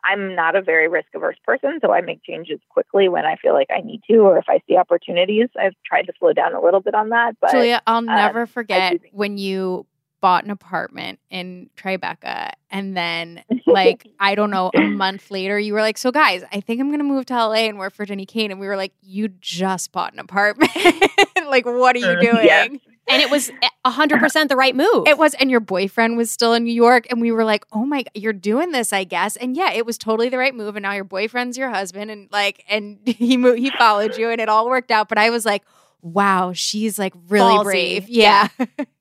I'm 0.08 0.34
not 0.34 0.56
a 0.56 0.62
very 0.62 0.88
risk 0.88 1.08
averse 1.14 1.36
person, 1.44 1.78
so 1.82 1.92
I 1.92 2.00
make 2.00 2.22
changes 2.22 2.60
quickly 2.68 3.08
when 3.08 3.24
I 3.24 3.36
feel 3.36 3.54
like 3.54 3.68
I 3.70 3.80
need 3.80 4.02
to, 4.10 4.18
or 4.18 4.38
if 4.38 4.44
I 4.48 4.60
see 4.68 4.76
opportunities. 4.76 5.48
I've 5.60 5.74
tried 5.84 6.02
to 6.02 6.12
slow 6.18 6.32
down 6.32 6.54
a 6.54 6.60
little 6.60 6.80
bit 6.80 6.94
on 6.94 7.10
that. 7.10 7.36
But 7.40 7.52
Julia, 7.52 7.82
I'll 7.86 7.98
um, 7.98 8.06
never 8.06 8.46
forget 8.46 9.00
when 9.12 9.38
you 9.38 9.86
bought 10.20 10.44
an 10.44 10.50
apartment 10.50 11.20
in 11.30 11.70
Tribeca 11.76 12.52
and 12.70 12.96
then 12.96 13.44
like 13.66 14.08
I 14.18 14.34
don't 14.34 14.50
know 14.50 14.70
a 14.74 14.80
month 14.80 15.30
later 15.30 15.58
you 15.58 15.74
were 15.74 15.82
like 15.82 15.98
so 15.98 16.10
guys 16.10 16.42
I 16.52 16.60
think 16.60 16.80
I'm 16.80 16.88
going 16.88 17.00
to 17.00 17.04
move 17.04 17.26
to 17.26 17.34
LA 17.34 17.66
and 17.66 17.78
work 17.78 17.94
for 17.94 18.06
Jenni 18.06 18.26
Kayne 18.26 18.50
and 18.50 18.58
we 18.58 18.66
were 18.66 18.76
like 18.76 18.92
you 19.02 19.28
just 19.28 19.92
bought 19.92 20.14
an 20.14 20.18
apartment 20.18 20.72
like 21.46 21.66
what 21.66 21.94
are 21.96 21.98
you 21.98 22.20
doing 22.20 22.44
yes. 22.44 22.70
And 23.08 23.22
it 23.22 23.30
was 23.30 23.50
100% 23.84 24.48
the 24.48 24.56
right 24.56 24.74
move 24.74 25.06
it 25.06 25.18
was 25.18 25.34
and 25.34 25.50
your 25.50 25.60
boyfriend 25.60 26.16
was 26.16 26.30
still 26.30 26.52
in 26.52 26.64
New 26.64 26.74
York 26.74 27.06
and 27.10 27.20
we 27.20 27.32
were 27.32 27.44
like 27.44 27.64
oh 27.72 27.84
my 27.84 28.04
you're 28.14 28.32
doing 28.32 28.72
this 28.72 28.92
I 28.92 29.04
guess 29.04 29.36
and 29.36 29.56
yeah 29.56 29.72
it 29.72 29.86
was 29.86 29.98
totally 29.98 30.28
the 30.28 30.38
right 30.38 30.54
move 30.54 30.76
and 30.76 30.82
now 30.82 30.92
your 30.92 31.04
boyfriend's 31.04 31.56
your 31.58 31.70
husband 31.70 32.10
and 32.10 32.28
like 32.32 32.64
and 32.68 32.98
he 33.06 33.36
moved, 33.36 33.58
he 33.58 33.70
followed 33.70 34.16
you 34.16 34.30
and 34.30 34.40
it 34.40 34.48
all 34.48 34.68
worked 34.68 34.90
out 34.90 35.08
but 35.08 35.18
I 35.18 35.30
was 35.30 35.44
like 35.44 35.62
wow 36.02 36.52
she's 36.52 36.98
like 36.98 37.14
really 37.28 37.54
Ballsy. 37.54 37.64
brave 37.64 38.08
yeah. 38.08 38.48
yeah. 38.58 38.66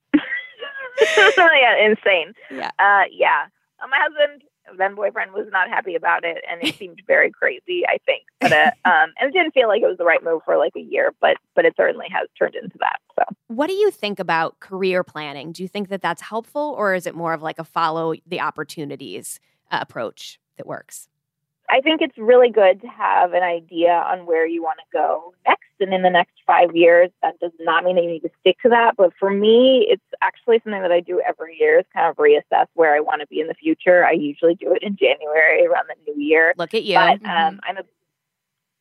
yeah, 1.37 1.85
insane. 1.85 2.33
Yeah. 2.51 2.71
Uh, 2.79 3.03
yeah. 3.11 3.45
Uh, 3.81 3.87
my 3.87 3.97
husband, 3.99 4.43
then 4.77 4.95
boyfriend, 4.95 5.33
was 5.33 5.47
not 5.51 5.69
happy 5.69 5.95
about 5.95 6.23
it, 6.23 6.43
and 6.49 6.63
it 6.63 6.75
seemed 6.75 7.01
very 7.07 7.31
crazy. 7.31 7.83
I 7.87 7.97
think, 8.05 8.23
but 8.39 8.51
uh, 8.51 8.71
um, 8.85 9.11
and 9.19 9.29
it 9.29 9.33
didn't 9.33 9.53
feel 9.53 9.67
like 9.67 9.81
it 9.81 9.87
was 9.87 9.97
the 9.97 10.05
right 10.05 10.23
move 10.23 10.41
for 10.45 10.57
like 10.57 10.73
a 10.75 10.81
year, 10.81 11.13
but 11.21 11.37
but 11.55 11.65
it 11.65 11.73
certainly 11.77 12.07
has 12.09 12.27
turned 12.37 12.55
into 12.55 12.77
that. 12.79 12.99
What 13.47 13.67
do 13.67 13.73
you 13.73 13.91
think 13.91 14.19
about 14.19 14.59
career 14.59 15.03
planning? 15.03 15.51
Do 15.51 15.61
you 15.61 15.69
think 15.69 15.89
that 15.89 16.01
that's 16.01 16.21
helpful, 16.21 16.73
or 16.77 16.95
is 16.95 17.05
it 17.05 17.15
more 17.15 17.33
of 17.33 17.41
like 17.41 17.59
a 17.59 17.63
follow 17.63 18.13
the 18.25 18.39
opportunities 18.39 19.39
uh, 19.71 19.77
approach 19.81 20.39
that 20.57 20.65
works? 20.65 21.09
I 21.69 21.81
think 21.81 22.01
it's 22.01 22.17
really 22.17 22.49
good 22.49 22.81
to 22.81 22.87
have 22.87 23.33
an 23.33 23.43
idea 23.43 23.91
on 23.91 24.25
where 24.25 24.45
you 24.45 24.61
want 24.61 24.79
to 24.79 24.85
go 24.97 25.33
next 25.47 25.63
and 25.79 25.93
in 25.93 26.03
the 26.03 26.09
next 26.09 26.33
five 26.45 26.75
years. 26.75 27.09
That 27.21 27.39
does 27.39 27.51
not 27.59 27.83
mean 27.83 27.95
that 27.95 28.03
you 28.03 28.09
need 28.09 28.21
to 28.21 28.29
stick 28.41 28.57
to 28.61 28.69
that. 28.69 28.95
But 28.97 29.13
for 29.19 29.31
me, 29.31 29.85
it's 29.89 30.03
actually 30.21 30.61
something 30.63 30.81
that 30.81 30.91
I 30.91 30.99
do 30.99 31.21
every 31.27 31.57
year 31.59 31.79
is 31.79 31.85
kind 31.93 32.07
of 32.07 32.15
reassess 32.17 32.67
where 32.75 32.95
I 32.95 32.99
want 32.99 33.21
to 33.21 33.27
be 33.27 33.39
in 33.39 33.47
the 33.47 33.55
future. 33.55 34.05
I 34.05 34.11
usually 34.11 34.55
do 34.55 34.73
it 34.73 34.83
in 34.83 34.95
January 34.95 35.65
around 35.65 35.85
the 35.89 36.11
new 36.11 36.21
year. 36.21 36.53
Look 36.57 36.73
at 36.73 36.83
you. 36.83 36.95
But 36.95 37.25
um, 37.25 37.59
I'm 37.63 37.77
a 37.77 37.83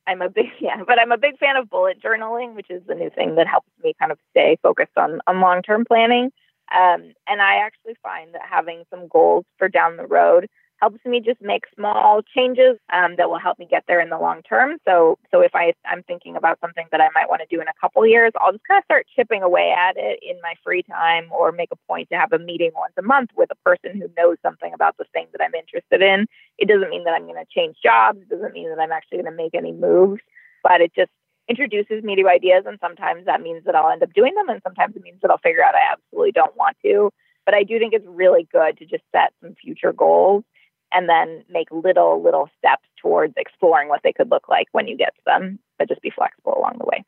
I'm 0.07 0.23
a 0.23 0.29
big 0.29 0.47
yeah, 0.61 0.83
but 0.87 0.99
I'm 0.99 1.13
a 1.13 1.19
big 1.19 1.39
fan 1.39 1.57
of 1.57 1.71
bullet 1.71 2.01
journaling, 2.03 2.55
which 2.55 2.71
is 2.71 2.83
the 2.87 2.95
new 2.95 3.11
thing 3.11 3.37
that 3.37 3.47
helps 3.47 3.71
me 3.83 3.95
kind 3.99 4.13
of 4.13 4.19
stay 4.31 4.59
focused 4.63 4.97
on 4.97 5.21
on 5.27 5.41
long 5.41 5.63
term 5.63 5.85
planning. 5.85 6.31
Um, 6.75 7.13
and 7.29 7.43
I 7.43 7.57
actually 7.57 7.95
find 8.03 8.33
that 8.35 8.43
having 8.49 8.85
some 8.91 9.07
goals 9.09 9.45
for 9.59 9.69
down 9.69 9.97
the 9.97 10.07
road 10.07 10.49
helps 10.81 11.05
me 11.05 11.21
just 11.21 11.41
make 11.41 11.65
small 11.75 12.21
changes 12.23 12.79
um, 12.93 13.17
that 13.17 13.29
will 13.29 13.39
help 13.39 13.59
me 13.59 13.67
get 13.69 13.85
there 13.87 14.01
in 14.01 14.11
the 14.11 14.19
long 14.19 14.43
term. 14.43 14.77
So, 14.87 15.19
so 15.31 15.41
if 15.41 15.55
I 15.55 15.73
I'm 15.87 16.03
thinking 16.03 16.37
about 16.37 16.59
something 16.61 16.87
that 16.91 17.01
I 17.01 17.09
might 17.15 17.29
want 17.29 17.43
to 17.43 17.57
do 17.57 17.61
in 17.61 17.69
a 17.69 17.81
couple 17.81 18.07
years, 18.07 18.33
I'll 18.41 18.53
just 18.53 18.65
kind 18.67 18.79
of 18.79 18.85
start 18.85 19.07
chipping 19.15 19.43
away 19.43 19.75
at 19.77 19.97
it 19.97 20.21
in 20.23 20.37
my 20.43 20.55
free 20.65 20.83
time, 20.83 21.29
or 21.31 21.53
make 21.53 21.71
a 21.73 21.77
point 21.89 22.09
to 22.11 22.17
have 22.17 22.33
a 22.33 22.39
meeting 22.39 22.73
once 22.75 22.95
a 22.99 23.03
month 23.03 23.31
with 23.37 23.51
a 23.51 23.69
person 23.69 24.01
who 24.01 24.09
knows 24.17 24.37
something 24.43 24.73
about 24.75 24.97
the 24.99 25.05
thing 25.13 25.27
that 25.33 25.43
I'm 25.43 25.55
interested 25.55 26.03
in. 26.03 26.27
It 26.59 26.69
doesn't 26.69 26.91
mean 26.91 27.05
that 27.05 27.15
I'm 27.15 27.27
going 27.27 27.43
to 27.43 27.47
change 27.55 27.77
jobs. 27.83 28.19
It 28.21 28.29
doesn't 28.29 28.53
mean 28.53 28.69
that 28.71 28.81
I'm 28.81 28.93
actually 28.93 29.19
going 29.19 29.33
to 29.33 29.43
make 29.43 29.55
any 29.55 29.73
moves, 29.73 30.21
but 30.63 30.81
it 30.81 30.93
just 30.95 31.11
introduces 31.49 32.03
me 32.03 32.17
to 32.17 32.29
ideas 32.29 32.65
and 32.67 32.79
sometimes 32.81 33.27
that 33.27 33.43
means 33.43 33.65
that 33.65 33.75
I'll 33.75 33.91
end 33.91 34.03
up 34.03 34.13
doing 34.15 34.35
them 34.35 34.49
and 34.49 34.63
sometimes 34.63 34.97
it 34.97 35.03
means 35.03 35.19
that 35.21 35.31
I'll 35.31 35.39
figure 35.39 35.63
out 35.63 35.75
I 35.75 35.93
absolutely 35.93 36.33
don't 36.33 36.57
want 36.57 36.77
to. 36.85 37.11
But 37.45 37.55
I 37.55 37.65
do 37.65 37.79
think 37.79 37.93
it's 37.93 38.07
really 38.09 38.49
good 38.51 38.79
to 38.79 38.87
just 38.87 39.05
set 39.13 39.35
some 39.43 39.55
future 39.55 39.93
goals 39.93 40.45
and 40.93 41.09
then 41.09 41.45
make 41.51 41.69
little, 41.71 42.23
little 42.23 42.49
steps 42.59 42.87
towards 43.01 43.35
exploring 43.37 43.89
what 43.89 44.01
they 44.05 44.13
could 44.13 44.31
look 44.31 44.49
like 44.49 44.67
when 44.73 44.87
you 44.87 44.97
get 44.97 45.15
to 45.17 45.21
them, 45.27 45.59
but 45.79 45.89
just 45.89 46.03
be 46.03 46.11
flexible 46.11 46.55
along 46.57 46.77
the 46.79 46.85
way. 46.87 47.05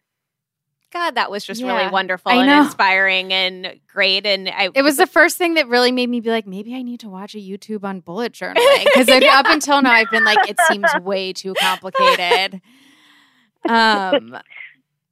God, 0.92 1.16
that 1.16 1.30
was 1.30 1.44
just 1.44 1.60
Yeah. 1.60 1.76
really 1.76 1.90
wonderful 1.90 2.30
I 2.32 2.36
and 2.36 2.46
know. 2.46 2.62
inspiring 2.64 3.32
and 3.32 3.78
great. 3.92 4.24
And 4.24 4.48
I, 4.48 4.70
It 4.74 4.82
was 4.82 4.96
the 4.96 5.06
first 5.06 5.36
thing 5.36 5.54
that 5.54 5.66
really 5.68 5.90
made 5.92 6.08
me 6.08 6.20
be 6.20 6.30
like, 6.30 6.46
maybe 6.46 6.74
I 6.74 6.82
need 6.82 7.00
to 7.00 7.08
watch 7.08 7.34
a 7.34 7.38
YouTube 7.38 7.84
on 7.84 8.00
bullet 8.00 8.32
journaling 8.32 8.84
because 8.84 9.08
up 9.32 9.46
until 9.46 9.82
now 9.82 9.92
I've 9.92 10.10
been 10.10 10.24
like, 10.24 10.48
it 10.48 10.58
seems 10.60 10.94
way 11.02 11.32
too 11.32 11.54
complicated. 11.54 12.60
Um, 13.68 14.38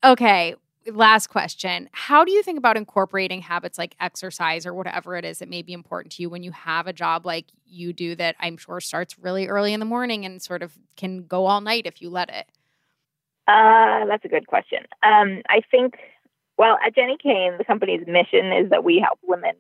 okay, 0.05 0.55
last 0.93 1.29
question. 1.29 1.89
How 1.93 2.25
do 2.25 2.33
you 2.33 2.43
think 2.43 2.59
about 2.59 2.77
incorporating 2.77 3.41
habits 3.41 3.79
like 3.79 3.97
exercise 4.01 4.67
or 4.67 4.75
whatever 4.75 5.17
it 5.17 5.25
is 5.25 5.39
that 5.39 5.49
may 5.49 5.63
be 5.63 5.73
important 5.73 6.13
to 6.15 6.23
you 6.23 6.31
when 6.31 6.43
you 6.43 6.53
have 6.53 6.87
a 6.87 6.93
job 6.93 7.25
like 7.27 7.47
you 7.67 7.93
do 7.93 8.15
that 8.15 8.37
i'm 8.39 8.57
sure 8.57 8.81
starts 8.81 9.19
really 9.19 9.49
early 9.49 9.73
in 9.73 9.81
the 9.81 9.87
morning 9.87 10.25
and 10.25 10.41
sort 10.41 10.63
of 10.63 10.79
can 10.97 11.27
go 11.27 11.47
all 11.47 11.61
night 11.61 11.87
if 11.87 12.01
you 12.01 12.09
let 12.09 12.29
it? 12.29 12.47
Uh, 13.49 14.07
that's 14.07 14.25
a 14.25 14.29
good 14.29 14.47
question. 14.47 14.81
Um, 15.03 15.43
i 15.49 15.61
think 15.71 15.95
well 16.59 16.79
at 16.85 16.95
Jenni 16.95 17.19
Kayne 17.19 17.59
the 17.59 17.65
company's 17.65 18.07
mission 18.07 18.53
is 18.53 18.71
that 18.71 18.85
we 18.85 18.99
help 19.01 19.19
women 19.23 19.55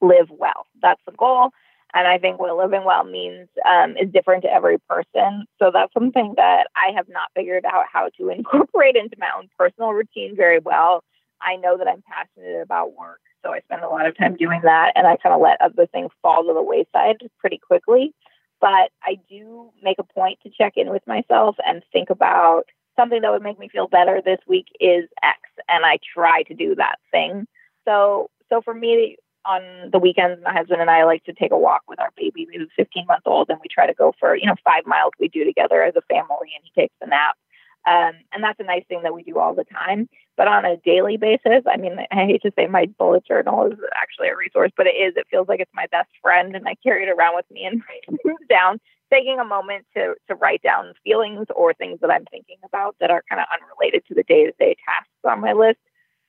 live 0.00 0.30
well. 0.30 0.66
That's 0.80 1.00
the 1.06 1.12
goal 1.12 1.50
and 1.94 2.08
I 2.08 2.18
think 2.18 2.38
what 2.38 2.56
living 2.56 2.84
well 2.84 3.04
means 3.04 3.48
um, 3.68 3.96
is 3.96 4.10
different 4.10 4.42
to 4.44 4.52
every 4.52 4.78
person. 4.88 5.44
So 5.58 5.70
that's 5.72 5.92
something 5.92 6.34
that 6.36 6.68
I 6.74 6.92
have 6.96 7.08
not 7.08 7.30
figured 7.34 7.64
out 7.66 7.84
how 7.92 8.08
to 8.18 8.28
incorporate 8.36 8.96
into 8.96 9.16
my 9.18 9.28
own 9.36 9.48
personal 9.58 9.90
routine 9.90 10.34
very 10.36 10.58
well. 10.58 11.04
I 11.40 11.56
know 11.56 11.76
that 11.76 11.88
I'm 11.88 12.02
passionate 12.02 12.62
about 12.62 12.96
work, 12.96 13.20
so 13.44 13.52
I 13.52 13.60
spend 13.60 13.82
a 13.82 13.88
lot 13.88 14.06
of 14.06 14.16
time 14.16 14.36
doing 14.36 14.60
that, 14.62 14.92
and 14.94 15.06
I 15.06 15.16
kind 15.16 15.34
of 15.34 15.40
let 15.40 15.60
other 15.60 15.86
things 15.86 16.10
fall 16.22 16.44
to 16.44 16.54
the 16.54 16.62
wayside 16.62 17.16
pretty 17.38 17.58
quickly. 17.58 18.14
But 18.60 18.90
I 19.02 19.18
do 19.28 19.70
make 19.82 19.98
a 19.98 20.04
point 20.04 20.38
to 20.44 20.50
check 20.50 20.74
in 20.76 20.90
with 20.90 21.02
myself 21.06 21.56
and 21.66 21.82
think 21.92 22.10
about 22.10 22.62
something 22.96 23.22
that 23.22 23.32
would 23.32 23.42
make 23.42 23.58
me 23.58 23.68
feel 23.68 23.88
better 23.88 24.22
this 24.24 24.38
week 24.46 24.66
is 24.78 25.08
X, 25.22 25.40
and 25.68 25.84
I 25.84 25.98
try 26.14 26.44
to 26.44 26.54
do 26.54 26.76
that 26.76 26.96
thing. 27.10 27.48
So, 27.84 28.30
so 28.48 28.62
for 28.62 28.72
me, 28.72 29.16
on 29.44 29.90
the 29.90 29.98
weekends, 29.98 30.40
my 30.44 30.52
husband 30.52 30.80
and 30.80 30.90
I 30.90 31.04
like 31.04 31.24
to 31.24 31.32
take 31.32 31.52
a 31.52 31.58
walk 31.58 31.82
with 31.88 32.00
our 32.00 32.10
baby. 32.16 32.46
He's 32.50 32.68
15 32.76 33.06
months 33.06 33.24
old, 33.26 33.50
and 33.50 33.58
we 33.60 33.68
try 33.68 33.86
to 33.86 33.94
go 33.94 34.14
for 34.18 34.36
you 34.36 34.46
know 34.46 34.56
five 34.64 34.86
miles. 34.86 35.12
We 35.18 35.28
do 35.28 35.44
together 35.44 35.82
as 35.82 35.94
a 35.96 36.02
family, 36.02 36.50
and 36.54 36.64
he 36.64 36.80
takes 36.80 36.94
a 37.02 37.06
nap. 37.06 37.36
Um, 37.84 38.14
and 38.32 38.44
that's 38.44 38.60
a 38.60 38.64
nice 38.64 38.84
thing 38.88 39.02
that 39.02 39.14
we 39.14 39.24
do 39.24 39.38
all 39.38 39.54
the 39.54 39.64
time. 39.64 40.08
But 40.36 40.46
on 40.46 40.64
a 40.64 40.76
daily 40.76 41.16
basis, 41.16 41.64
I 41.66 41.76
mean, 41.76 41.96
I 42.12 42.24
hate 42.26 42.42
to 42.42 42.52
say 42.56 42.66
my 42.66 42.86
bullet 42.98 43.26
journal 43.26 43.66
is 43.66 43.78
actually 44.00 44.28
a 44.28 44.36
resource, 44.36 44.70
but 44.76 44.86
it 44.86 44.94
is. 44.94 45.14
It 45.16 45.26
feels 45.30 45.48
like 45.48 45.60
it's 45.60 45.70
my 45.74 45.86
best 45.90 46.10
friend, 46.22 46.54
and 46.54 46.66
I 46.68 46.76
carry 46.82 47.02
it 47.04 47.10
around 47.10 47.34
with 47.34 47.50
me 47.50 47.64
and 47.64 47.82
write 48.24 48.48
down. 48.48 48.80
Taking 49.12 49.38
a 49.38 49.44
moment 49.44 49.84
to 49.94 50.14
to 50.28 50.34
write 50.36 50.62
down 50.62 50.94
feelings 51.04 51.46
or 51.54 51.74
things 51.74 52.00
that 52.00 52.10
I'm 52.10 52.24
thinking 52.30 52.56
about 52.64 52.96
that 53.00 53.10
are 53.10 53.22
kind 53.28 53.42
of 53.42 53.46
unrelated 53.52 54.06
to 54.06 54.14
the 54.14 54.22
day 54.22 54.46
to 54.46 54.52
day 54.52 54.74
tasks 54.86 55.10
on 55.24 55.40
my 55.40 55.52
list 55.52 55.80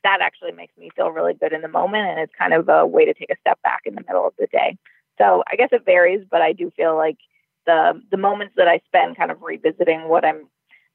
that 0.04 0.20
actually 0.22 0.52
makes 0.52 0.76
me 0.78 0.90
feel 0.96 1.12
really 1.12 1.34
good 1.34 1.54
in 1.54 1.62
the 1.62 1.68
moment 1.68 2.08
and 2.08 2.20
it's 2.20 2.34
kind 2.38 2.54
of 2.54 2.70
a 2.70 2.86
way 2.86 3.06
to 3.06 3.14
take 3.14 3.30
a 3.30 3.40
step 3.40 3.62
back 3.62 3.82
in 3.86 3.96
the 3.96 4.04
middle 4.08 4.28
of 4.28 4.34
the 4.38 4.48
day. 4.48 4.78
So 5.18 5.44
I 5.52 5.56
guess 5.56 5.70
it 5.72 5.86
varies, 5.86 6.26
but 6.30 6.42
I 6.42 6.54
do 6.54 6.72
feel 6.76 6.96
like 6.96 7.18
the 7.66 8.02
the 8.12 8.18
moments 8.18 8.56
that 8.58 8.68
I 8.68 8.82
spend 8.86 9.18
kind 9.18 9.32
of 9.32 9.42
revisiting 9.42 10.10
what 10.10 10.26
I'm 10.26 10.48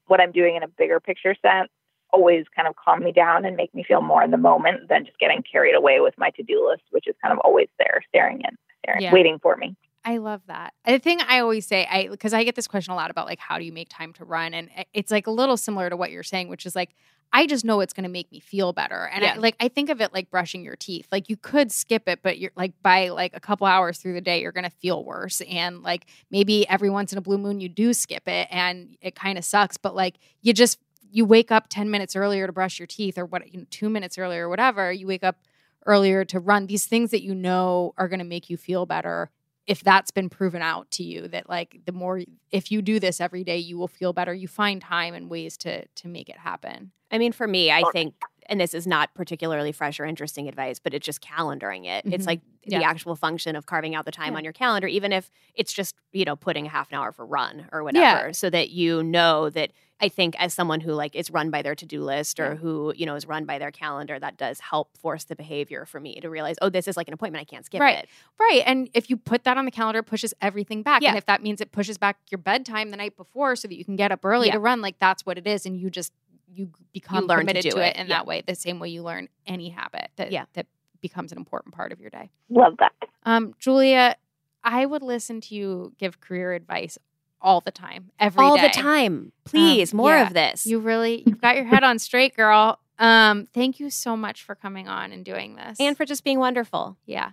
what 0.07 0.21
I'm 0.21 0.31
doing 0.31 0.55
in 0.55 0.63
a 0.63 0.67
bigger 0.67 0.99
picture 0.99 1.35
sense 1.41 1.69
always 2.11 2.45
kind 2.55 2.67
of 2.67 2.75
calm 2.75 3.03
me 3.03 3.11
down 3.11 3.45
and 3.45 3.55
make 3.55 3.73
me 3.73 3.83
feel 3.83 4.01
more 4.01 4.23
in 4.23 4.31
the 4.31 4.37
moment 4.37 4.89
than 4.89 5.05
just 5.05 5.19
getting 5.19 5.43
carried 5.43 5.75
away 5.75 5.99
with 5.99 6.15
my 6.17 6.31
to-do 6.31 6.67
list, 6.67 6.81
which 6.89 7.07
is 7.07 7.15
kind 7.21 7.31
of 7.31 7.39
always 7.39 7.67
there 7.77 8.03
staring 8.09 8.41
in, 8.41 8.57
staring, 8.83 9.03
yeah. 9.03 9.13
waiting 9.13 9.37
for 9.39 9.55
me. 9.57 9.75
I 10.05 10.17
love 10.17 10.41
that. 10.47 10.73
The 10.85 10.99
thing 10.99 11.19
I 11.21 11.39
always 11.39 11.65
say, 11.65 11.85
I 11.85 12.07
because 12.07 12.33
I 12.33 12.43
get 12.43 12.55
this 12.55 12.67
question 12.67 12.93
a 12.93 12.95
lot 12.95 13.11
about 13.11 13.25
like 13.25 13.39
how 13.39 13.57
do 13.57 13.65
you 13.65 13.73
make 13.73 13.89
time 13.89 14.13
to 14.13 14.25
run, 14.25 14.53
and 14.53 14.69
it's 14.93 15.11
like 15.11 15.27
a 15.27 15.31
little 15.31 15.57
similar 15.57 15.89
to 15.89 15.97
what 15.97 16.11
you're 16.11 16.23
saying, 16.23 16.47
which 16.47 16.65
is 16.65 16.75
like 16.75 16.95
I 17.31 17.45
just 17.45 17.63
know 17.63 17.79
it's 17.79 17.93
going 17.93 18.05
to 18.05 18.09
make 18.09 18.31
me 18.31 18.39
feel 18.39 18.73
better. 18.73 19.07
And 19.13 19.23
yeah. 19.23 19.33
I, 19.35 19.37
like 19.37 19.55
I 19.59 19.67
think 19.67 19.89
of 19.89 20.01
it 20.01 20.13
like 20.13 20.31
brushing 20.31 20.63
your 20.63 20.75
teeth. 20.75 21.07
Like 21.11 21.29
you 21.29 21.37
could 21.37 21.71
skip 21.71 22.07
it, 22.07 22.19
but 22.23 22.39
you're 22.39 22.51
like 22.55 22.73
by 22.81 23.09
like 23.09 23.35
a 23.35 23.39
couple 23.39 23.67
hours 23.67 23.99
through 23.99 24.13
the 24.13 24.21
day, 24.21 24.41
you're 24.41 24.51
going 24.51 24.63
to 24.63 24.69
feel 24.69 25.03
worse. 25.03 25.41
And 25.41 25.83
like 25.83 26.07
maybe 26.31 26.67
every 26.67 26.89
once 26.89 27.11
in 27.11 27.17
a 27.17 27.21
blue 27.21 27.37
moon 27.37 27.59
you 27.59 27.69
do 27.69 27.93
skip 27.93 28.27
it, 28.27 28.47
and 28.49 28.97
it 29.01 29.15
kind 29.15 29.37
of 29.37 29.45
sucks. 29.45 29.77
But 29.77 29.95
like 29.95 30.15
you 30.41 30.53
just 30.53 30.79
you 31.11 31.25
wake 31.25 31.51
up 31.51 31.67
ten 31.69 31.91
minutes 31.91 32.15
earlier 32.15 32.47
to 32.47 32.53
brush 32.53 32.79
your 32.79 32.87
teeth, 32.87 33.17
or 33.17 33.25
what 33.25 33.51
you 33.51 33.59
know 33.59 33.65
two 33.69 33.89
minutes 33.89 34.17
earlier, 34.17 34.45
or 34.45 34.49
whatever. 34.49 34.91
You 34.91 35.07
wake 35.07 35.23
up 35.23 35.37
earlier 35.85 36.25
to 36.25 36.39
run. 36.39 36.65
These 36.67 36.87
things 36.87 37.11
that 37.11 37.21
you 37.21 37.35
know 37.35 37.93
are 37.97 38.07
going 38.07 38.19
to 38.19 38.25
make 38.25 38.49
you 38.49 38.57
feel 38.57 38.85
better 38.85 39.29
if 39.69 39.83
that's 39.83 40.09
been 40.09 40.29
proven 40.29 40.63
out 40.63 40.89
to 40.89 41.03
you 41.03 41.27
that 41.27 41.47
like 41.47 41.79
the 41.85 41.91
more 41.91 42.21
if 42.51 42.71
you 42.71 42.81
do 42.81 42.99
this 42.99 43.21
every 43.21 43.43
day 43.43 43.57
you 43.57 43.77
will 43.77 43.87
feel 43.87 44.11
better. 44.13 44.33
You 44.33 44.47
find 44.47 44.81
time 44.81 45.13
and 45.13 45.29
ways 45.29 45.55
to 45.59 45.85
to 45.85 46.07
make 46.07 46.27
it 46.27 46.39
happen. 46.39 46.91
I 47.11 47.17
mean 47.19 47.31
for 47.31 47.47
me 47.47 47.71
i 47.71 47.83
think 47.93 48.15
and 48.49 48.59
this 48.59 48.73
is 48.73 48.85
not 48.85 49.13
particularly 49.13 49.71
fresh 49.71 49.99
or 49.99 50.05
interesting 50.05 50.47
advice 50.47 50.79
but 50.79 50.93
it's 50.93 51.05
just 51.05 51.21
calendaring 51.21 51.85
it 51.85 52.03
mm-hmm. 52.03 52.13
it's 52.13 52.25
like 52.25 52.41
yeah. 52.65 52.79
the 52.79 52.85
actual 52.85 53.15
function 53.15 53.55
of 53.55 53.65
carving 53.65 53.95
out 53.95 54.05
the 54.05 54.11
time 54.11 54.33
yeah. 54.33 54.37
on 54.37 54.43
your 54.43 54.53
calendar 54.53 54.87
even 54.87 55.13
if 55.13 55.31
it's 55.55 55.71
just 55.71 55.95
you 56.11 56.25
know 56.25 56.35
putting 56.35 56.65
a 56.65 56.69
half 56.69 56.89
an 56.91 56.97
hour 56.97 57.11
for 57.11 57.25
run 57.25 57.67
or 57.71 57.83
whatever 57.83 58.27
yeah. 58.27 58.31
so 58.31 58.49
that 58.49 58.69
you 58.69 59.03
know 59.03 59.49
that 59.49 59.71
I 60.01 60.09
think 60.09 60.35
as 60.39 60.53
someone 60.53 60.79
who 60.79 60.93
like 60.93 61.15
is 61.15 61.29
run 61.29 61.49
by 61.49 61.61
their 61.61 61.75
to-do 61.75 62.03
list 62.03 62.39
or 62.39 62.55
who, 62.55 62.93
you 62.95 63.05
know, 63.05 63.15
is 63.15 63.27
run 63.27 63.45
by 63.45 63.59
their 63.59 63.71
calendar, 63.71 64.17
that 64.17 64.37
does 64.37 64.59
help 64.59 64.97
force 64.97 65.25
the 65.25 65.35
behavior 65.35 65.85
for 65.85 65.99
me 65.99 66.19
to 66.21 66.29
realize, 66.29 66.55
oh, 66.61 66.69
this 66.69 66.87
is 66.87 66.95
like 66.95 67.07
an 67.07 67.13
appointment. 67.13 67.41
I 67.41 67.45
can't 67.45 67.65
skip 67.65 67.81
right. 67.81 67.97
it. 67.99 68.09
Right. 68.39 68.63
And 68.65 68.89
if 68.93 69.09
you 69.09 69.17
put 69.17 69.43
that 69.43 69.57
on 69.57 69.65
the 69.65 69.71
calendar, 69.71 69.99
it 69.99 70.03
pushes 70.03 70.33
everything 70.41 70.83
back. 70.83 71.03
And 71.03 71.17
if 71.17 71.25
that 71.25 71.43
means 71.43 71.59
it 71.59 71.71
pushes 71.71 71.97
back 71.97 72.17
your 72.29 72.39
bedtime 72.39 72.91
the 72.91 72.97
night 72.97 73.17
before 73.17 73.55
so 73.55 73.67
that 73.67 73.75
you 73.75 73.83
can 73.83 73.97
get 73.97 74.11
up 74.11 74.23
early 74.23 74.49
to 74.51 74.59
run, 74.59 74.81
like 74.81 74.99
that's 74.99 75.25
what 75.25 75.37
it 75.37 75.45
is. 75.45 75.65
And 75.65 75.77
you 75.77 75.89
just 75.89 76.13
you 76.51 76.71
become 76.93 77.23
you 77.23 77.27
learn 77.27 77.39
committed 77.39 77.63
to, 77.63 77.71
to 77.71 77.77
it, 77.79 77.89
it, 77.89 77.95
in 77.97 78.07
yeah. 78.07 78.17
that 78.17 78.27
way, 78.27 78.41
the 78.45 78.55
same 78.55 78.79
way 78.79 78.89
you 78.89 79.03
learn 79.03 79.29
any 79.45 79.69
habit 79.69 80.09
that 80.15 80.31
yeah. 80.31 80.45
that 80.53 80.67
becomes 81.01 81.31
an 81.31 81.37
important 81.37 81.73
part 81.73 81.91
of 81.91 81.99
your 81.99 82.09
day. 82.09 82.29
Love 82.49 82.75
that. 82.79 82.93
Um, 83.23 83.53
Julia, 83.59 84.15
I 84.63 84.85
would 84.85 85.01
listen 85.01 85.41
to 85.41 85.55
you 85.55 85.93
give 85.97 86.19
career 86.19 86.53
advice 86.53 86.97
all 87.41 87.61
the 87.61 87.71
time, 87.71 88.11
every 88.19 88.43
all 88.43 88.57
day. 88.57 88.67
the 88.67 88.73
time. 88.73 89.31
Please, 89.45 89.93
um, 89.93 89.97
more 89.97 90.11
yeah, 90.11 90.27
of 90.27 90.33
this. 90.33 90.65
You 90.65 90.79
really, 90.79 91.23
you've 91.25 91.41
got 91.41 91.55
your 91.55 91.65
head 91.65 91.83
on 91.83 91.99
straight, 91.99 92.35
girl. 92.35 92.79
Um, 92.97 93.47
thank 93.53 93.79
you 93.79 93.89
so 93.89 94.17
much 94.17 94.43
for 94.43 94.55
coming 94.55 94.89
on 94.89 95.13
and 95.13 95.23
doing 95.23 95.55
this, 95.55 95.79
and 95.79 95.95
for 95.95 96.05
just 96.05 96.23
being 96.23 96.39
wonderful. 96.39 96.97
Yeah. 97.05 97.31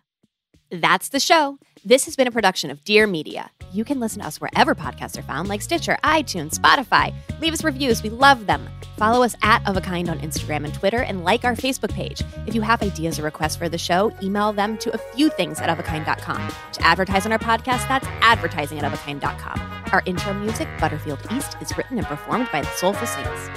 That's 0.71 1.11
the 1.11 1.21
show. 1.21 1.59
This 1.85 2.07
has 2.07 2.17
been 2.17 2.27
a 2.27 2.33
production 2.33 2.71
of 2.71 2.83
Dear 2.85 3.07
Media. 3.07 3.51
You 3.73 3.85
can 3.85 4.01
listen 4.01 4.21
to 4.21 4.27
us 4.27 4.41
wherever 4.41 4.75
podcasts 4.75 5.17
are 5.17 5.23
found, 5.23 5.49
like 5.49 5.63
Stitcher, 5.63 5.97
iTunes, 6.03 6.59
Spotify. 6.59 7.15
Leave 7.41 7.53
us 7.53 7.63
reviews. 7.63 8.03
We 8.03 8.11
love 8.11 8.47
them. 8.47 8.69
Follow 8.97 9.23
us 9.23 9.37
at 9.43 9.67
Of 9.69 9.77
a 9.77 9.81
Kind 9.81 10.09
on 10.09 10.19
Instagram 10.19 10.65
and 10.65 10.75
Twitter, 10.75 11.03
and 11.03 11.23
like 11.23 11.45
our 11.45 11.55
Facebook 11.55 11.93
page. 11.93 12.23
If 12.47 12.55
you 12.55 12.63
have 12.63 12.83
ideas 12.83 13.19
or 13.21 13.23
requests 13.23 13.55
for 13.55 13.69
the 13.69 13.79
show, 13.79 14.13
email 14.21 14.53
them 14.53 14.77
to 14.79 14.93
a 14.93 14.99
few 14.99 15.31
things 15.31 15.61
at 15.61 15.69
ofakind.com. 15.69 16.53
To 16.73 16.83
advertise 16.83 17.27
on 17.27 17.33
our 17.33 17.39
podcast, 17.39 17.87
that's 17.87 18.07
advertising 18.21 18.81
at 18.81 18.91
ofakind.com. 18.91 19.61
Our 19.93 20.03
intro 20.07 20.35
music, 20.35 20.69
Butterfield 20.81 21.21
East, 21.31 21.57
is 21.61 21.77
written 21.77 21.99
and 21.99 22.07
performed 22.07 22.49
by 22.51 22.63
the 22.63 22.71
Soulful 22.71 23.07
Saints. 23.07 23.51